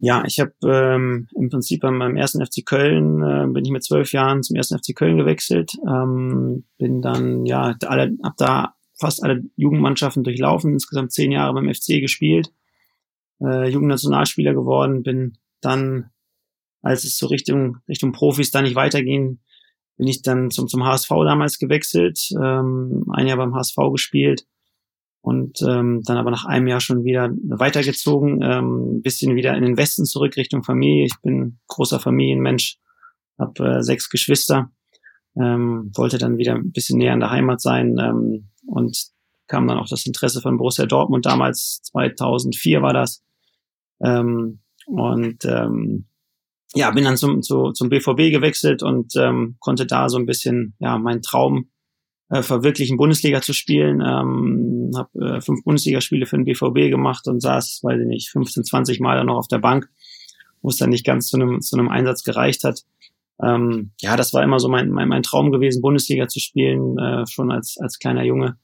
Ja, 0.00 0.22
ich 0.26 0.38
habe 0.38 0.52
ähm, 0.64 1.26
im 1.34 1.48
Prinzip 1.48 1.80
beim, 1.80 1.98
beim 1.98 2.16
ersten 2.16 2.44
FC 2.44 2.64
Köln 2.64 3.22
äh, 3.22 3.46
bin 3.52 3.64
ich 3.64 3.72
mit 3.72 3.82
zwölf 3.82 4.12
Jahren 4.12 4.42
zum 4.42 4.54
ersten 4.56 4.78
FC 4.78 4.94
Köln 4.94 5.16
gewechselt, 5.16 5.72
ähm, 5.88 6.64
bin 6.78 7.02
dann 7.02 7.46
ja 7.46 7.74
alle, 7.84 8.16
hab 8.22 8.36
da 8.36 8.74
fast 8.96 9.24
alle 9.24 9.42
Jugendmannschaften 9.56 10.22
durchlaufen, 10.22 10.72
insgesamt 10.72 11.12
zehn 11.12 11.32
Jahre 11.32 11.54
beim 11.54 11.72
FC 11.72 12.00
gespielt 12.00 12.52
äh, 13.40 13.68
Jugendnationalspieler 13.68 14.54
geworden, 14.54 15.02
bin 15.02 15.38
dann, 15.60 16.10
als 16.82 17.04
es 17.04 17.18
so 17.18 17.26
Richtung, 17.26 17.78
Richtung 17.88 18.12
Profis 18.12 18.50
da 18.50 18.62
nicht 18.62 18.74
weiterging, 18.74 19.40
bin 19.96 20.06
ich 20.06 20.22
dann 20.22 20.50
zum, 20.50 20.68
zum 20.68 20.84
HSV 20.84 21.08
damals 21.08 21.58
gewechselt, 21.58 22.30
ähm, 22.40 23.04
ein 23.12 23.26
Jahr 23.26 23.36
beim 23.36 23.54
HSV 23.54 23.76
gespielt 23.92 24.46
und 25.20 25.60
ähm, 25.62 26.02
dann 26.04 26.16
aber 26.16 26.30
nach 26.30 26.44
einem 26.44 26.68
Jahr 26.68 26.80
schon 26.80 27.04
wieder 27.04 27.30
weitergezogen, 27.48 28.40
ähm, 28.42 29.02
bisschen 29.02 29.34
wieder 29.34 29.56
in 29.56 29.64
den 29.64 29.76
Westen 29.76 30.04
zurück 30.04 30.36
Richtung 30.36 30.62
Familie. 30.62 31.04
Ich 31.06 31.20
bin 31.22 31.58
großer 31.66 31.98
Familienmensch, 31.98 32.78
habe 33.38 33.78
äh, 33.78 33.82
sechs 33.82 34.08
Geschwister, 34.08 34.70
ähm, 35.36 35.90
wollte 35.96 36.18
dann 36.18 36.38
wieder 36.38 36.54
ein 36.54 36.70
bisschen 36.70 36.98
näher 36.98 37.12
an 37.12 37.20
der 37.20 37.30
Heimat 37.30 37.60
sein 37.60 37.96
ähm, 37.98 38.50
und 38.66 39.08
kam 39.48 39.66
dann 39.66 39.78
auch 39.78 39.88
das 39.88 40.06
Interesse 40.06 40.40
von 40.40 40.58
Borussia 40.58 40.86
Dortmund 40.86 41.26
damals 41.26 41.80
2004 41.84 42.82
war 42.82 42.92
das 42.92 43.24
ähm, 44.00 44.60
und 44.86 45.44
ähm, 45.44 46.06
ja, 46.74 46.90
bin 46.90 47.04
dann 47.04 47.16
zum, 47.16 47.42
zu, 47.42 47.72
zum 47.72 47.88
BVB 47.88 48.30
gewechselt 48.30 48.82
und 48.82 49.14
ähm, 49.16 49.56
konnte 49.58 49.86
da 49.86 50.08
so 50.08 50.18
ein 50.18 50.26
bisschen 50.26 50.74
ja 50.78 50.98
meinen 50.98 51.22
Traum 51.22 51.70
äh, 52.30 52.42
verwirklichen, 52.42 52.96
Bundesliga 52.96 53.40
zu 53.40 53.52
spielen. 53.52 54.00
Ähm, 54.00 54.90
habe 54.94 55.36
äh, 55.36 55.40
fünf 55.40 55.64
Bundesligaspiele 55.64 56.26
für 56.26 56.36
den 56.36 56.44
BVB 56.44 56.90
gemaich 56.90 57.20
und 57.26 57.40
saß, 57.40 57.80
weiß 57.82 58.00
ich 58.00 58.06
nicht, 58.06 58.30
15, 58.30 58.64
20 58.64 59.00
Mal 59.00 59.16
dann 59.16 59.26
noch 59.26 59.38
auf 59.38 59.48
der 59.48 59.58
Bank, 59.58 59.88
wo 60.60 60.68
es 60.68 60.76
dann 60.76 60.90
nicht 60.90 61.06
ganz 61.06 61.28
zu 61.28 61.36
einem 61.36 61.60
zu 61.60 61.76
einem 61.76 61.88
Einsatz 61.88 62.22
gereicht 62.22 62.64
hat. 62.64 62.82
Ähm, 63.42 63.92
ja, 64.00 64.16
das 64.16 64.34
war 64.34 64.42
immer 64.42 64.58
so 64.58 64.68
mein, 64.68 64.90
mein, 64.90 65.08
mein 65.08 65.22
Traum 65.22 65.52
gewesen, 65.52 65.80
Bundesliga 65.80 66.28
zu 66.28 66.40
spielen, 66.40 66.98
äh, 66.98 67.26
schon 67.26 67.50
als, 67.50 67.76
als 67.78 67.98
kleiner 67.98 68.24
Junge. 68.24 68.58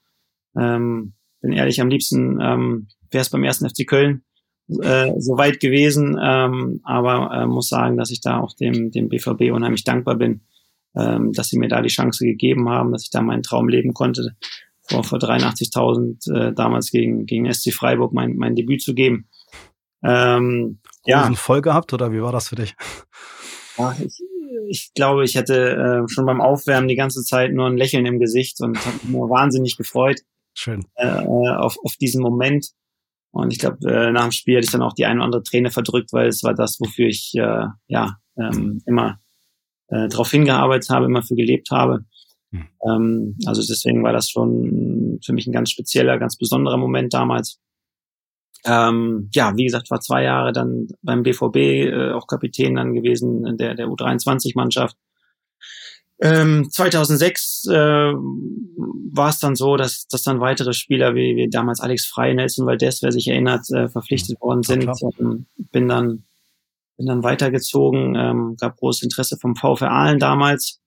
Ähm, 0.58 1.14
bin 1.40 1.52
ehrlich, 1.52 1.80
am 1.80 1.88
liebsten 1.88 2.40
ähm, 2.40 2.88
wäre 3.10 3.22
es 3.22 3.30
beim 3.30 3.44
ersten 3.44 3.68
FC 3.68 3.86
Köln 3.86 4.24
äh, 4.68 5.12
so 5.18 5.36
weit 5.36 5.60
gewesen, 5.60 6.18
ähm, 6.22 6.80
aber 6.84 7.30
äh, 7.34 7.46
muss 7.46 7.68
sagen, 7.68 7.96
dass 7.96 8.10
ich 8.10 8.20
da 8.20 8.40
auch 8.40 8.54
dem, 8.54 8.90
dem 8.90 9.08
BVB 9.08 9.52
unheimlich 9.52 9.84
dankbar 9.84 10.16
bin, 10.16 10.42
ähm, 10.96 11.32
dass 11.32 11.48
sie 11.48 11.58
mir 11.58 11.68
da 11.68 11.82
die 11.82 11.88
Chance 11.88 12.24
gegeben 12.24 12.68
haben, 12.68 12.92
dass 12.92 13.04
ich 13.04 13.10
da 13.10 13.20
meinen 13.20 13.42
Traum 13.42 13.68
leben 13.68 13.92
konnte, 13.94 14.36
vor, 14.82 15.04
vor 15.04 15.18
83.000 15.18 16.32
äh, 16.32 16.54
damals 16.54 16.90
gegen, 16.90 17.26
gegen 17.26 17.52
SC 17.52 17.72
Freiburg 17.72 18.12
mein, 18.12 18.36
mein 18.36 18.54
Debüt 18.54 18.82
zu 18.82 18.94
geben. 18.94 19.28
Ähm, 20.02 20.80
ja. 21.06 21.30
voll 21.34 21.62
gehabt 21.62 21.92
oder 21.92 22.12
wie 22.12 22.22
war 22.22 22.32
das 22.32 22.48
für 22.48 22.56
dich? 22.56 22.74
Ach, 23.78 23.98
ich, 23.98 24.20
ich 24.68 24.92
glaube, 24.94 25.24
ich 25.24 25.34
hätte 25.34 26.04
äh, 26.06 26.12
schon 26.12 26.26
beim 26.26 26.40
Aufwärmen 26.40 26.88
die 26.88 26.96
ganze 26.96 27.22
Zeit 27.22 27.52
nur 27.52 27.66
ein 27.66 27.76
Lächeln 27.76 28.06
im 28.06 28.18
Gesicht 28.18 28.60
und 28.60 28.78
habe 28.84 28.96
mich 29.02 29.14
wahnsinnig 29.14 29.76
gefreut 29.76 30.20
Schön. 30.54 30.86
Äh, 30.94 31.08
auf, 31.08 31.76
auf 31.84 31.96
diesen 31.96 32.22
Moment. 32.22 32.70
Und 33.34 33.52
ich 33.52 33.58
glaube, 33.58 33.78
äh, 33.90 34.12
nach 34.12 34.22
dem 34.22 34.30
Spiel 34.30 34.56
hatte 34.56 34.64
ich 34.64 34.70
dann 34.70 34.82
auch 34.82 34.92
die 34.92 35.06
eine 35.06 35.16
oder 35.16 35.24
andere 35.24 35.42
Träne 35.42 35.72
verdrückt, 35.72 36.12
weil 36.12 36.28
es 36.28 36.44
war 36.44 36.54
das, 36.54 36.78
wofür 36.78 37.08
ich 37.08 37.32
äh, 37.34 37.66
ja 37.88 38.16
ähm, 38.38 38.80
immer 38.86 39.18
äh, 39.88 40.08
darauf 40.08 40.30
hingearbeitet 40.30 40.88
habe, 40.90 41.06
immer 41.06 41.22
für 41.22 41.34
gelebt 41.34 41.72
habe. 41.72 42.04
Mhm. 42.52 42.68
Ähm, 42.88 43.38
also 43.46 43.60
deswegen 43.60 44.04
war 44.04 44.12
das 44.12 44.30
schon 44.30 45.18
für 45.24 45.32
mich 45.32 45.48
ein 45.48 45.52
ganz 45.52 45.70
spezieller, 45.70 46.16
ganz 46.18 46.36
besonderer 46.36 46.76
Moment 46.76 47.12
damals. 47.12 47.60
Ähm, 48.64 49.30
ja, 49.34 49.56
wie 49.56 49.64
gesagt, 49.64 49.90
war 49.90 50.00
zwei 50.00 50.22
Jahre 50.22 50.52
dann 50.52 50.86
beim 51.02 51.24
BVB 51.24 51.56
äh, 51.56 52.12
auch 52.12 52.28
Kapitän 52.28 52.76
dann 52.76 52.94
gewesen 52.94 53.56
der 53.58 53.74
der 53.74 53.88
U23-Mannschaft. 53.88 54.96
Ähm, 56.20 56.68
2006 56.70 57.66
äh, 57.68 57.74
war 57.74 59.28
es 59.28 59.40
dann 59.40 59.56
so, 59.56 59.76
dass, 59.76 60.06
dass 60.06 60.22
dann 60.22 60.40
weitere 60.40 60.72
Spieler 60.72 61.14
wie, 61.14 61.36
wie 61.36 61.48
damals 61.48 61.80
Alex 61.80 62.06
Frey, 62.06 62.34
Nelson 62.34 62.66
Valdez, 62.66 63.02
wer 63.02 63.12
sich 63.12 63.28
erinnert, 63.28 63.68
äh, 63.70 63.88
verpflichtet 63.88 64.40
worden 64.40 64.62
sind. 64.62 64.88
Ähm, 65.18 65.46
bin 65.56 65.88
dann 65.88 66.24
bin 66.96 67.06
dann 67.06 67.24
weitergezogen, 67.24 68.14
ähm, 68.16 68.56
gab 68.58 68.76
großes 68.76 69.02
Interesse 69.02 69.36
vom 69.36 69.56
VfR 69.56 69.90
Aalen 69.90 70.18
damals. 70.18 70.80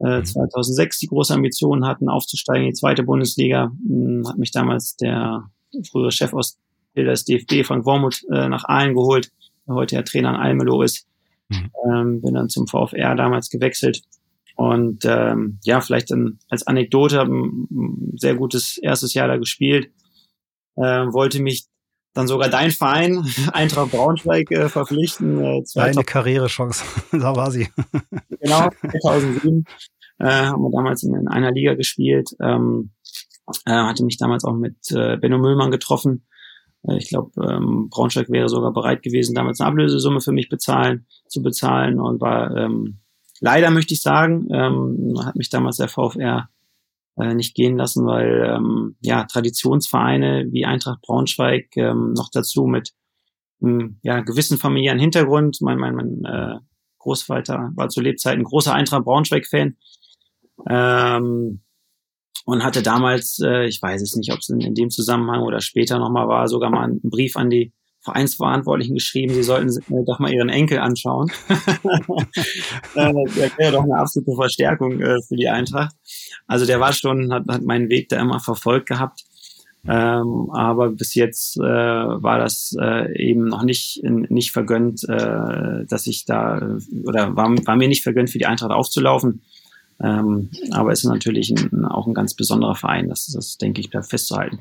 Äh, 0.00 0.22
2006 0.22 0.96
mhm. 0.96 0.98
die 1.00 1.06
große 1.06 1.34
Ambition 1.34 1.86
hatten, 1.86 2.08
aufzusteigen 2.08 2.64
in 2.64 2.70
die 2.70 2.78
zweite 2.78 3.04
Bundesliga. 3.04 3.70
Hm, 3.86 4.24
hat 4.26 4.38
mich 4.38 4.50
damals 4.50 4.96
der 4.96 5.44
frühere 5.90 6.10
Chef 6.10 6.32
aus 6.32 6.58
des 6.96 7.24
DFB, 7.24 7.64
Frank 7.64 7.86
Wormuth, 7.86 8.24
äh, 8.30 8.48
nach 8.48 8.64
Aalen 8.64 8.94
geholt, 8.94 9.30
der 9.66 9.74
heute 9.74 9.96
ja 9.96 10.02
Trainer 10.02 10.30
an 10.30 10.36
Almelo 10.36 10.82
ist. 10.82 11.06
Mhm. 11.48 11.70
Ähm, 11.88 12.22
bin 12.22 12.34
dann 12.34 12.48
zum 12.48 12.66
VfR 12.66 13.14
damals 13.14 13.50
gewechselt 13.50 14.02
und 14.56 15.04
ähm, 15.04 15.58
ja, 15.64 15.80
vielleicht 15.80 16.10
dann 16.10 16.38
als 16.48 16.66
Anekdote, 16.66 17.18
habe 17.18 17.32
ein 17.32 18.12
sehr 18.16 18.34
gutes 18.34 18.78
erstes 18.78 19.14
Jahr 19.14 19.28
da 19.28 19.36
gespielt, 19.36 19.90
äh, 20.76 20.82
wollte 20.82 21.42
mich 21.42 21.66
dann 22.14 22.28
sogar 22.28 22.48
dein 22.48 22.70
Verein, 22.70 23.24
Eintracht 23.52 23.90
Braunschweig, 23.90 24.50
äh, 24.52 24.68
verpflichten. 24.68 25.42
Äh, 25.42 25.62
Deine 25.74 26.04
Karrierechance, 26.04 26.84
da 27.12 27.34
war 27.34 27.50
sie. 27.50 27.68
genau, 28.40 28.68
2007 29.02 29.64
äh, 30.18 30.26
haben 30.26 30.62
wir 30.62 30.70
damals 30.70 31.02
in, 31.02 31.14
in 31.14 31.28
einer 31.28 31.50
Liga 31.50 31.74
gespielt. 31.74 32.30
Ähm, 32.40 32.92
äh, 33.66 33.72
hatte 33.72 34.04
mich 34.04 34.16
damals 34.16 34.44
auch 34.44 34.54
mit 34.54 34.76
äh, 34.92 35.16
Benno 35.16 35.38
Müllmann 35.38 35.72
getroffen. 35.72 36.26
Äh, 36.86 36.98
ich 36.98 37.08
glaube, 37.08 37.32
ähm, 37.42 37.88
Braunschweig 37.90 38.30
wäre 38.30 38.48
sogar 38.48 38.72
bereit 38.72 39.02
gewesen, 39.02 39.34
damals 39.34 39.60
eine 39.60 39.68
Ablösesumme 39.70 40.20
für 40.20 40.32
mich 40.32 40.48
bezahlen, 40.48 41.06
zu 41.26 41.42
bezahlen 41.42 42.00
und 42.00 42.20
war 42.20 42.56
ähm, 42.56 43.00
Leider 43.44 43.70
möchte 43.70 43.92
ich 43.92 44.00
sagen, 44.00 44.48
ähm, 44.50 45.16
hat 45.22 45.36
mich 45.36 45.50
damals 45.50 45.76
der 45.76 45.88
VfR 45.88 46.48
äh, 47.18 47.34
nicht 47.34 47.54
gehen 47.54 47.76
lassen, 47.76 48.06
weil 48.06 48.42
ähm, 48.56 48.96
ja 49.02 49.24
Traditionsvereine 49.24 50.46
wie 50.50 50.64
Eintracht 50.64 51.02
Braunschweig 51.02 51.76
ähm, 51.76 52.14
noch 52.14 52.30
dazu 52.32 52.64
mit 52.64 52.94
einem 53.60 53.98
ja, 54.02 54.20
gewissen 54.20 54.56
familiären 54.56 54.98
Hintergrund. 54.98 55.58
Mein, 55.60 55.76
mein, 55.76 55.94
mein 55.94 56.24
äh, 56.24 56.58
Großvater 57.00 57.72
war 57.74 57.90
zu 57.90 58.00
Lebzeiten 58.00 58.44
großer 58.44 58.72
Eintracht 58.72 59.04
Braunschweig-Fan. 59.04 59.76
Ähm, 60.66 61.60
und 62.46 62.64
hatte 62.64 62.82
damals, 62.82 63.40
äh, 63.44 63.66
ich 63.66 63.82
weiß 63.82 64.00
es 64.00 64.16
nicht, 64.16 64.32
ob 64.32 64.38
es 64.38 64.48
in, 64.48 64.62
in 64.62 64.74
dem 64.74 64.88
Zusammenhang 64.88 65.42
oder 65.42 65.60
später 65.60 65.98
nochmal 65.98 66.28
war, 66.28 66.48
sogar 66.48 66.70
mal 66.70 66.84
einen 66.84 67.02
Brief 67.02 67.36
an 67.36 67.50
die 67.50 67.74
Vereinsverantwortlichen 68.04 68.94
geschrieben, 68.94 69.34
sie 69.34 69.42
sollten 69.42 69.68
äh, 69.68 70.04
doch 70.04 70.18
mal 70.18 70.32
ihren 70.32 70.50
Enkel 70.50 70.78
anschauen. 70.78 71.30
äh, 72.94 73.12
der 73.14 73.50
wäre 73.58 73.72
doch 73.72 73.84
eine 73.84 73.98
absolute 73.98 74.34
Verstärkung 74.36 75.00
äh, 75.00 75.20
für 75.26 75.36
die 75.36 75.48
Eintracht. 75.48 75.96
Also 76.46 76.66
der 76.66 76.80
war 76.80 76.92
schon, 76.92 77.32
hat, 77.32 77.44
hat 77.48 77.62
meinen 77.62 77.88
Weg 77.88 78.08
da 78.10 78.20
immer 78.20 78.40
verfolgt 78.40 78.86
gehabt. 78.86 79.24
Ähm, 79.86 80.50
aber 80.50 80.90
bis 80.90 81.14
jetzt 81.14 81.58
äh, 81.58 81.62
war 81.62 82.38
das 82.38 82.74
äh, 82.80 83.22
eben 83.22 83.48
noch 83.48 83.62
nicht 83.62 84.02
nicht 84.02 84.50
vergönnt, 84.50 85.06
äh, 85.06 85.84
dass 85.86 86.06
ich 86.06 86.24
da 86.24 86.78
oder 87.04 87.36
war, 87.36 87.50
war 87.66 87.76
mir 87.76 87.88
nicht 87.88 88.02
vergönnt, 88.02 88.30
für 88.30 88.38
die 88.38 88.46
Eintracht 88.46 88.70
aufzulaufen. 88.70 89.42
Ähm, 90.02 90.50
aber 90.72 90.92
es 90.92 91.04
ist 91.04 91.10
natürlich 91.10 91.50
ein, 91.50 91.84
auch 91.84 92.06
ein 92.06 92.14
ganz 92.14 92.34
besonderer 92.34 92.74
Verein, 92.74 93.08
das, 93.08 93.26
das 93.26 93.58
denke 93.58 93.80
ich, 93.80 93.90
bleibt 93.90 94.06
festzuhalten. 94.06 94.60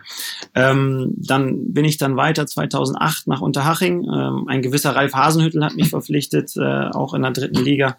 Ähm, 0.54 1.14
dann 1.18 1.74
bin 1.74 1.86
ich 1.86 1.98
dann 1.98 2.16
weiter 2.16 2.46
2008 2.46 3.28
nach 3.28 3.42
Unterhaching. 3.42 4.04
Ähm, 4.04 4.48
ein 4.48 4.62
gewisser 4.62 4.96
Ralf 4.96 5.14
Hasenhüttel 5.14 5.64
hat 5.64 5.76
mich 5.76 5.90
verpflichtet, 5.90 6.56
äh, 6.56 6.90
auch 6.90 7.14
in 7.14 7.24
der 7.24 7.32
dritten 7.32 7.64
Liga. 7.64 7.98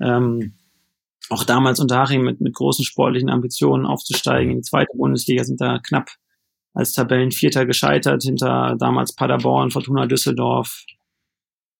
Ähm, 0.00 0.52
auch 1.30 1.44
damals 1.44 1.80
Unterhaching 1.80 2.22
mit, 2.22 2.40
mit 2.40 2.54
großen 2.54 2.84
sportlichen 2.84 3.30
Ambitionen 3.30 3.86
aufzusteigen. 3.86 4.52
In 4.52 4.58
die 4.58 4.62
zweite 4.62 4.96
Bundesliga 4.96 5.44
sind 5.44 5.60
da 5.60 5.78
knapp 5.78 6.10
als 6.74 6.92
Tabellenvierter 6.92 7.66
gescheitert 7.66 8.22
hinter 8.22 8.76
damals 8.78 9.14
Paderborn, 9.14 9.70
Fortuna 9.70 10.06
Düsseldorf 10.06 10.84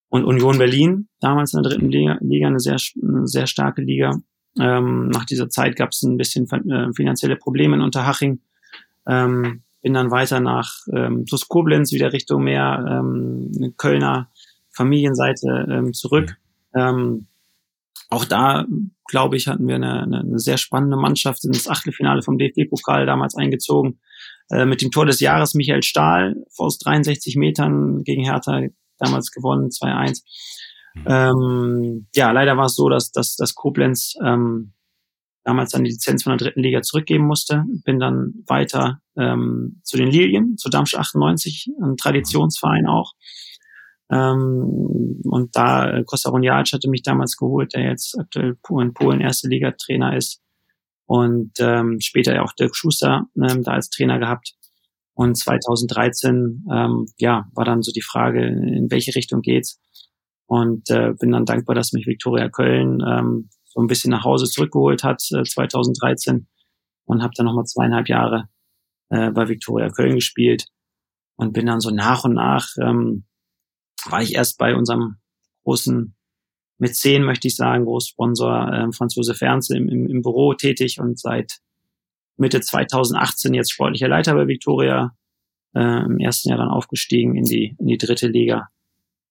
und 0.08 0.24
Union 0.24 0.58
Berlin, 0.58 1.08
damals 1.20 1.54
in 1.54 1.62
der 1.62 1.70
dritten 1.70 1.90
Liga, 1.90 2.18
eine, 2.48 2.60
sehr, 2.60 2.78
eine 3.02 3.26
sehr 3.26 3.46
starke 3.46 3.82
Liga. 3.82 4.20
Ähm, 4.58 5.08
nach 5.08 5.24
dieser 5.24 5.48
Zeit 5.48 5.76
gab 5.76 5.90
es 5.90 6.02
ein 6.02 6.16
bisschen 6.16 6.48
äh, 6.50 6.92
finanzielle 6.94 7.36
Probleme 7.36 7.76
in 7.76 7.82
Unterhaching. 7.82 8.40
Ähm, 9.06 9.62
bin 9.82 9.94
dann 9.94 10.10
weiter 10.10 10.40
nach 10.40 10.72
ähm, 10.92 11.26
TuS 11.26 11.48
Koblenz, 11.48 11.92
wieder 11.92 12.12
Richtung 12.12 12.44
mehr 12.44 12.84
ähm, 12.88 13.74
Kölner 13.76 14.30
Familienseite 14.70 15.66
ähm, 15.70 15.92
zurück. 15.92 16.36
Ähm, 16.74 17.26
auch 18.10 18.24
da, 18.24 18.66
glaube 19.06 19.36
ich, 19.36 19.48
hatten 19.48 19.68
wir 19.68 19.76
eine, 19.76 20.02
eine 20.02 20.38
sehr 20.38 20.56
spannende 20.56 20.96
Mannschaft, 20.96 21.42
sind 21.42 21.54
ins 21.54 21.68
Achtelfinale 21.68 22.22
vom 22.22 22.38
DFB-Pokal 22.38 23.06
damals 23.06 23.34
eingezogen. 23.34 23.98
Äh, 24.50 24.64
mit 24.64 24.80
dem 24.80 24.90
Tor 24.90 25.06
des 25.06 25.20
Jahres 25.20 25.54
Michael 25.54 25.82
Stahl 25.82 26.36
aus 26.56 26.78
63 26.78 27.36
Metern 27.36 28.02
gegen 28.02 28.24
Hertha 28.24 28.62
damals 28.98 29.30
gewonnen, 29.30 29.68
2-1. 29.68 30.22
Mhm. 30.94 31.04
Ähm, 31.06 32.06
ja, 32.14 32.30
leider 32.32 32.56
war 32.56 32.66
es 32.66 32.76
so, 32.76 32.88
dass, 32.88 33.10
dass, 33.10 33.36
dass 33.36 33.54
Koblenz 33.54 34.14
ähm, 34.24 34.72
damals 35.44 35.70
dann 35.70 35.84
die 35.84 35.90
Lizenz 35.90 36.24
von 36.24 36.36
der 36.36 36.46
dritten 36.46 36.62
Liga 36.62 36.82
zurückgeben 36.82 37.24
musste. 37.24 37.64
Bin 37.84 37.98
dann 37.98 38.34
weiter 38.46 39.00
ähm, 39.16 39.80
zu 39.82 39.96
den 39.96 40.08
Lilien, 40.08 40.56
zu 40.58 40.68
Darmstadt 40.68 41.00
98, 41.00 41.68
ein 41.82 41.96
Traditionsverein 41.96 42.86
auch. 42.86 43.14
Ähm, 44.10 45.20
und 45.24 45.56
da 45.56 45.90
äh, 45.90 46.04
Costa 46.04 46.30
Runjalic 46.30 46.72
hatte 46.72 46.88
mich 46.88 47.02
damals 47.02 47.36
geholt, 47.36 47.74
der 47.74 47.84
jetzt 47.90 48.18
aktuell 48.18 48.56
in 48.80 48.94
Polen 48.94 49.20
erste 49.20 49.48
Liga 49.48 49.72
Trainer 49.72 50.16
ist. 50.16 50.40
Und 51.06 51.52
ähm, 51.58 51.98
später 52.00 52.34
ja 52.34 52.42
auch 52.42 52.52
Dirk 52.52 52.76
Schuster 52.76 53.26
ähm, 53.36 53.62
da 53.62 53.72
als 53.72 53.88
Trainer 53.88 54.18
gehabt. 54.18 54.52
Und 55.14 55.36
2013 55.36 56.66
ähm, 56.70 57.06
ja, 57.16 57.46
war 57.54 57.64
dann 57.64 57.82
so 57.82 57.90
die 57.92 58.02
Frage, 58.02 58.46
in 58.46 58.90
welche 58.90 59.14
Richtung 59.14 59.40
geht's. 59.40 59.80
Und 60.48 60.88
äh, 60.88 61.12
bin 61.12 61.32
dann 61.32 61.44
dankbar, 61.44 61.74
dass 61.74 61.92
mich 61.92 62.06
Viktoria 62.06 62.48
Köln 62.48 63.02
ähm, 63.06 63.50
so 63.66 63.80
ein 63.80 63.86
bisschen 63.86 64.10
nach 64.10 64.24
Hause 64.24 64.46
zurückgeholt 64.46 65.04
hat 65.04 65.22
äh, 65.32 65.44
2013 65.44 66.48
und 67.04 67.22
habe 67.22 67.34
dann 67.36 67.44
nochmal 67.44 67.66
zweieinhalb 67.66 68.08
Jahre 68.08 68.48
äh, 69.10 69.30
bei 69.30 69.46
Viktoria 69.48 69.90
Köln 69.90 70.14
gespielt 70.14 70.66
und 71.36 71.52
bin 71.52 71.66
dann 71.66 71.80
so 71.80 71.90
nach 71.90 72.24
und 72.24 72.32
nach 72.32 72.66
ähm, 72.80 73.24
war 74.06 74.22
ich 74.22 74.34
erst 74.36 74.56
bei 74.56 74.74
unserem 74.74 75.16
großen 75.64 76.14
Mäzen, 76.78 77.24
möchte 77.24 77.48
ich 77.48 77.56
sagen, 77.56 77.84
Großsponsor 77.84 78.72
äh, 78.72 78.92
Franz 78.92 79.16
Josef 79.16 79.42
Ernst 79.42 79.70
im, 79.70 79.86
im, 79.90 80.06
im 80.06 80.22
Büro 80.22 80.54
tätig 80.54 80.98
und 80.98 81.20
seit 81.20 81.58
Mitte 82.38 82.60
2018 82.60 83.52
jetzt 83.52 83.72
sportlicher 83.72 84.08
Leiter 84.08 84.32
bei 84.32 84.46
Viktoria, 84.46 85.14
äh, 85.74 86.04
im 86.06 86.18
ersten 86.18 86.48
Jahr 86.48 86.58
dann 86.58 86.70
aufgestiegen 86.70 87.36
in 87.36 87.44
die, 87.44 87.76
in 87.78 87.86
die 87.86 87.98
dritte 87.98 88.28
Liga 88.28 88.70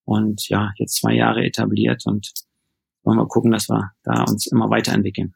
und 0.08 0.48
ja, 0.48 0.72
jetzt 0.78 0.96
zwei 0.96 1.14
Jahre 1.14 1.46
etabliert 1.46 2.04
und 2.06 2.32
wollen 3.04 3.18
wir 3.18 3.28
gucken, 3.28 3.52
dass 3.52 3.68
wir 3.70 3.92
da 4.04 4.24
uns 4.24 4.48
immer 4.48 4.70
weiterentwickeln. 4.70 5.36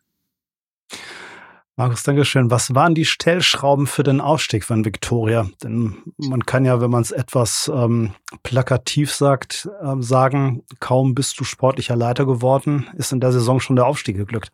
Markus, 1.76 2.04
Dankeschön. 2.04 2.52
Was 2.52 2.76
waren 2.76 2.96
die 2.96 3.06
Stellschrauben 3.06 3.88
für 3.88 4.04
den 4.04 4.22
Aufstieg 4.22 4.64
von 4.64 4.86
Victoria? 4.86 5.50
Denn 5.64 5.98
man 6.18 6.46
kann 6.46 6.64
ja, 6.64 6.80
wenn 6.80 6.92
man 6.92 7.02
es 7.02 7.12
etwas 7.12 7.72
ähm, 7.74 8.14
plakativ 8.44 9.14
sagt, 9.14 9.70
äh, 9.82 9.96
sagen, 10.00 10.64
kaum 10.80 11.16
bist 11.16 11.40
du 11.40 11.44
sportlicher 11.44 11.96
Leiter 11.96 12.26
geworden, 12.26 12.90
ist 12.98 13.12
in 13.12 13.20
der 13.20 13.32
Saison 13.32 13.60
schon 13.60 13.76
der 13.76 13.88
Aufstieg 13.88 14.16
geglückt. 14.16 14.52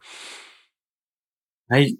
Hey, 1.69 1.99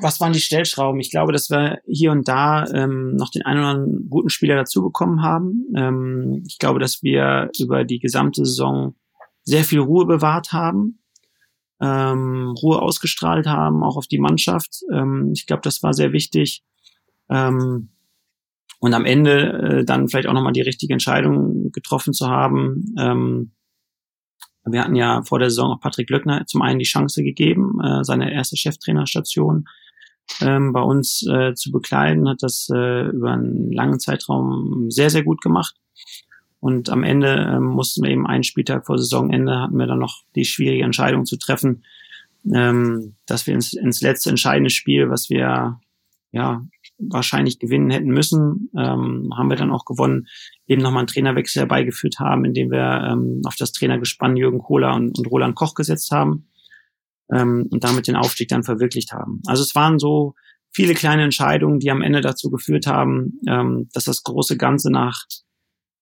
was 0.00 0.20
waren 0.20 0.32
die 0.32 0.40
Stellschrauben? 0.40 1.00
Ich 1.00 1.10
glaube, 1.10 1.32
dass 1.32 1.50
wir 1.50 1.78
hier 1.86 2.12
und 2.12 2.28
da 2.28 2.66
ähm, 2.66 3.16
noch 3.16 3.30
den 3.30 3.42
einen 3.42 3.60
oder 3.60 3.68
anderen 3.68 4.10
guten 4.10 4.30
Spieler 4.30 4.56
dazu 4.56 4.82
bekommen 4.82 5.22
haben. 5.22 5.66
Ähm, 5.76 6.42
ich 6.46 6.58
glaube, 6.58 6.78
dass 6.78 7.02
wir 7.02 7.50
über 7.58 7.84
die 7.84 7.98
gesamte 7.98 8.44
Saison 8.44 8.94
sehr 9.42 9.64
viel 9.64 9.80
Ruhe 9.80 10.06
bewahrt 10.06 10.52
haben 10.52 10.98
ähm, 11.80 12.54
Ruhe 12.62 12.80
ausgestrahlt 12.82 13.46
haben, 13.46 13.82
auch 13.82 13.96
auf 13.96 14.06
die 14.06 14.18
Mannschaft. 14.18 14.82
Ähm, 14.92 15.32
ich 15.34 15.46
glaube, 15.46 15.62
das 15.62 15.82
war 15.82 15.92
sehr 15.92 16.12
wichtig. 16.12 16.62
Ähm, 17.30 17.90
und 18.80 18.94
am 18.94 19.04
Ende 19.04 19.80
äh, 19.80 19.84
dann 19.84 20.08
vielleicht 20.08 20.28
auch 20.28 20.32
nochmal 20.32 20.52
die 20.52 20.62
richtige 20.62 20.92
Entscheidung 20.92 21.70
getroffen 21.72 22.12
zu 22.12 22.28
haben. 22.28 22.94
Ähm, 22.98 23.52
wir 24.72 24.82
hatten 24.82 24.96
ja 24.96 25.22
vor 25.22 25.38
der 25.38 25.50
Saison 25.50 25.72
auch 25.72 25.80
Patrick 25.80 26.10
Löckner 26.10 26.46
zum 26.46 26.62
einen 26.62 26.78
die 26.78 26.84
Chance 26.84 27.22
gegeben, 27.22 27.80
äh, 27.82 28.04
seine 28.04 28.32
erste 28.32 28.56
Cheftrainerstation 28.56 29.68
ähm, 30.40 30.72
bei 30.72 30.80
uns 30.80 31.26
äh, 31.26 31.54
zu 31.54 31.72
bekleiden, 31.72 32.28
hat 32.28 32.42
das 32.42 32.68
äh, 32.72 33.08
über 33.08 33.32
einen 33.32 33.72
langen 33.72 34.00
Zeitraum 34.00 34.90
sehr, 34.90 35.10
sehr 35.10 35.24
gut 35.24 35.40
gemacht. 35.40 35.74
Und 36.60 36.90
am 36.90 37.04
Ende 37.04 37.34
ähm, 37.34 37.64
mussten 37.64 38.02
wir 38.02 38.10
eben 38.10 38.26
einen 38.26 38.42
Spieltag 38.42 38.86
vor 38.86 38.98
Saisonende 38.98 39.60
hatten 39.60 39.78
wir 39.78 39.86
dann 39.86 40.00
noch 40.00 40.24
die 40.34 40.44
schwierige 40.44 40.84
Entscheidung 40.84 41.24
zu 41.24 41.36
treffen, 41.36 41.84
ähm, 42.52 43.14
dass 43.26 43.46
wir 43.46 43.54
ins, 43.54 43.72
ins 43.74 44.00
letzte 44.00 44.30
entscheidende 44.30 44.70
Spiel, 44.70 45.08
was 45.08 45.30
wir 45.30 45.80
ja 46.32 46.66
wahrscheinlich 46.98 47.58
gewinnen 47.58 47.90
hätten 47.90 48.10
müssen, 48.10 48.70
ähm, 48.76 49.30
haben 49.36 49.50
wir 49.50 49.56
dann 49.56 49.70
auch 49.70 49.84
gewonnen, 49.84 50.26
eben 50.66 50.82
nochmal 50.82 51.00
einen 51.00 51.08
Trainerwechsel 51.08 51.60
herbeigeführt 51.60 52.18
haben, 52.18 52.44
indem 52.44 52.70
wir 52.70 53.08
ähm, 53.10 53.42
auf 53.44 53.56
das 53.56 53.72
Trainergespann 53.72 54.36
Jürgen 54.36 54.58
Kohler 54.58 54.94
und, 54.94 55.18
und 55.18 55.26
Roland 55.26 55.54
Koch 55.54 55.74
gesetzt 55.74 56.10
haben 56.10 56.48
ähm, 57.32 57.68
und 57.70 57.84
damit 57.84 58.08
den 58.08 58.16
Aufstieg 58.16 58.48
dann 58.48 58.64
verwirklicht 58.64 59.12
haben. 59.12 59.42
Also 59.46 59.62
es 59.62 59.74
waren 59.74 59.98
so 59.98 60.34
viele 60.70 60.94
kleine 60.94 61.22
Entscheidungen, 61.22 61.78
die 61.78 61.90
am 61.90 62.02
Ende 62.02 62.20
dazu 62.20 62.50
geführt 62.50 62.86
haben, 62.86 63.40
ähm, 63.48 63.88
dass 63.92 64.04
das 64.04 64.22
große 64.22 64.56
Ganze 64.56 64.90
nach 64.90 65.24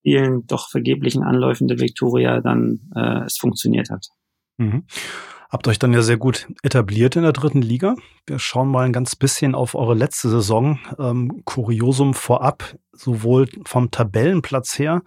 vielen 0.03 0.47
doch 0.47 0.71
vergeblichen 0.71 1.23
Anläufen 1.23 1.67
der 1.69 1.81
Victoria 1.81 2.41
dann 2.41 2.81
äh, 2.95 3.25
es 3.25 3.39
funktioniert 3.39 3.91
hat. 3.91 4.07
Mhm. 4.57 4.85
Habt 5.51 5.69
euch 5.69 5.79
dann 5.79 5.93
ja 5.93 6.03
sehr 6.03 6.17
gut 6.17 6.49
etabliert 6.63 7.17
in 7.17 7.23
der 7.23 7.33
dritten 7.33 7.63
Liga. 7.63 7.95
Wir 8.27 8.39
schauen 8.39 8.69
mal 8.69 8.85
ein 8.85 8.93
ganz 8.93 9.15
bisschen 9.17 9.55
auf 9.55 9.75
eure 9.75 9.95
letzte 9.95 10.29
Saison. 10.29 10.79
Ähm, 10.99 11.43
Kuriosum 11.45 12.15
vorab, 12.15 12.77
sowohl 12.93 13.49
vom 13.65 13.91
Tabellenplatz 13.91 14.79
her 14.79 15.03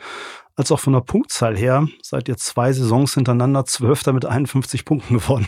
als 0.60 0.74
auch 0.74 0.80
von 0.82 0.92
der 0.92 1.00
Punktzahl 1.00 1.58
her 1.58 1.88
seid 2.02 2.28
ihr 2.28 2.36
zwei 2.36 2.74
Saisons 2.74 3.14
hintereinander 3.14 3.64
Zwölfter 3.64 4.12
mit 4.12 4.26
51 4.26 4.84
Punkten 4.86 5.16
geworden. 5.16 5.48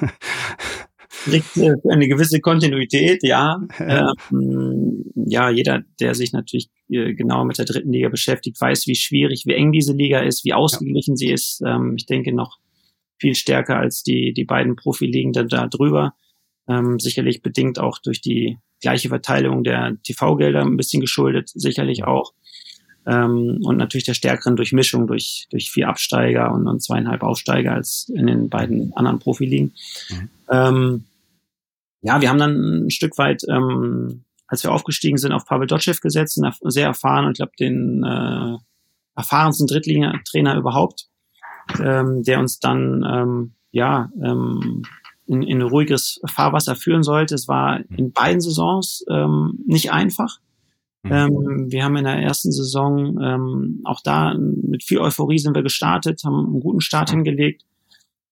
Äh, 1.26 1.72
eine 1.90 2.06
gewisse 2.06 2.40
Kontinuität, 2.40 3.22
ja. 3.24 3.58
Ja. 3.80 4.12
Ähm, 4.30 5.04
ja, 5.14 5.50
jeder, 5.50 5.82
der 5.98 6.14
sich 6.14 6.32
natürlich 6.32 6.68
äh, 6.88 7.14
genau 7.14 7.44
mit 7.44 7.58
der 7.58 7.64
dritten 7.64 7.90
Liga 7.90 8.10
beschäftigt, 8.10 8.60
weiß, 8.60 8.86
wie 8.86 8.94
schwierig, 8.94 9.42
wie 9.44 9.54
eng 9.54 9.72
diese 9.72 9.92
Liga 9.92 10.20
ist, 10.20 10.44
wie 10.44 10.52
ausgeglichen 10.52 11.14
ja. 11.14 11.16
sie 11.16 11.30
ist. 11.32 11.62
Ähm, 11.66 11.94
ich 11.96 12.06
denke 12.06 12.32
noch 12.32 12.58
viel 13.18 13.34
stärker 13.34 13.76
als 13.78 14.02
die, 14.02 14.32
die 14.32 14.44
beiden 14.44 14.76
Profiligen 14.76 15.32
da, 15.32 15.42
da 15.42 15.66
drüber. 15.66 16.14
Ähm, 16.68 16.98
sicherlich 16.98 17.42
bedingt 17.42 17.78
auch 17.78 17.98
durch 17.98 18.20
die 18.20 18.58
gleiche 18.80 19.08
Verteilung 19.08 19.64
der 19.64 19.96
TV-Gelder 20.02 20.62
ein 20.62 20.76
bisschen 20.76 21.00
geschuldet, 21.00 21.50
sicherlich 21.54 22.04
auch. 22.04 22.32
Ähm, 23.06 23.60
und 23.62 23.76
natürlich 23.76 24.04
der 24.04 24.14
stärkeren 24.14 24.56
Durchmischung 24.56 25.06
durch, 25.06 25.46
durch 25.50 25.70
vier 25.70 25.88
Absteiger 25.88 26.52
und, 26.52 26.66
und 26.66 26.82
zweieinhalb 26.82 27.22
Aufsteiger 27.22 27.72
als 27.72 28.10
in 28.14 28.26
den 28.26 28.48
beiden 28.48 28.92
anderen 28.96 29.18
Profiligen. 29.18 29.74
Mhm. 30.10 30.28
Ähm, 30.50 31.04
ja, 32.02 32.20
wir 32.20 32.28
haben 32.28 32.38
dann 32.38 32.86
ein 32.86 32.90
Stück 32.90 33.16
weit 33.18 33.44
ähm, 33.48 34.24
als 34.48 34.62
wir 34.62 34.72
aufgestiegen 34.72 35.18
sind, 35.18 35.32
auf 35.32 35.44
Pavel 35.44 35.66
Dotschew 35.66 35.94
gesetzt, 36.00 36.40
sehr 36.62 36.86
erfahren 36.86 37.26
und 37.26 37.32
ich 37.32 37.38
glaube 37.38 37.52
den 37.58 38.04
äh, 38.04 38.56
erfahrensten 39.16 39.66
Drittlinie-Trainer 39.66 40.56
überhaupt, 40.56 41.08
ähm, 41.82 42.22
der 42.22 42.40
uns 42.40 42.60
dann 42.60 43.04
ähm, 43.08 43.52
ja 43.70 44.10
ähm, 44.22 44.82
in, 45.26 45.42
in 45.42 45.62
ruhiges 45.62 46.20
Fahrwasser 46.26 46.76
führen 46.76 47.02
sollte. 47.02 47.34
Es 47.34 47.48
war 47.48 47.80
in 47.96 48.12
beiden 48.12 48.40
Saisons 48.40 49.04
ähm, 49.10 49.58
nicht 49.66 49.92
einfach. 49.92 50.38
Mhm. 51.02 51.12
Ähm, 51.12 51.66
wir 51.70 51.84
haben 51.84 51.96
in 51.96 52.04
der 52.04 52.18
ersten 52.18 52.52
Saison 52.52 53.20
ähm, 53.20 53.80
auch 53.84 54.00
da 54.02 54.34
mit 54.34 54.84
viel 54.84 54.98
Euphorie 54.98 55.38
sind 55.38 55.54
wir 55.54 55.62
gestartet, 55.62 56.22
haben 56.24 56.46
einen 56.46 56.60
guten 56.60 56.80
Start 56.80 57.10
hingelegt, 57.10 57.64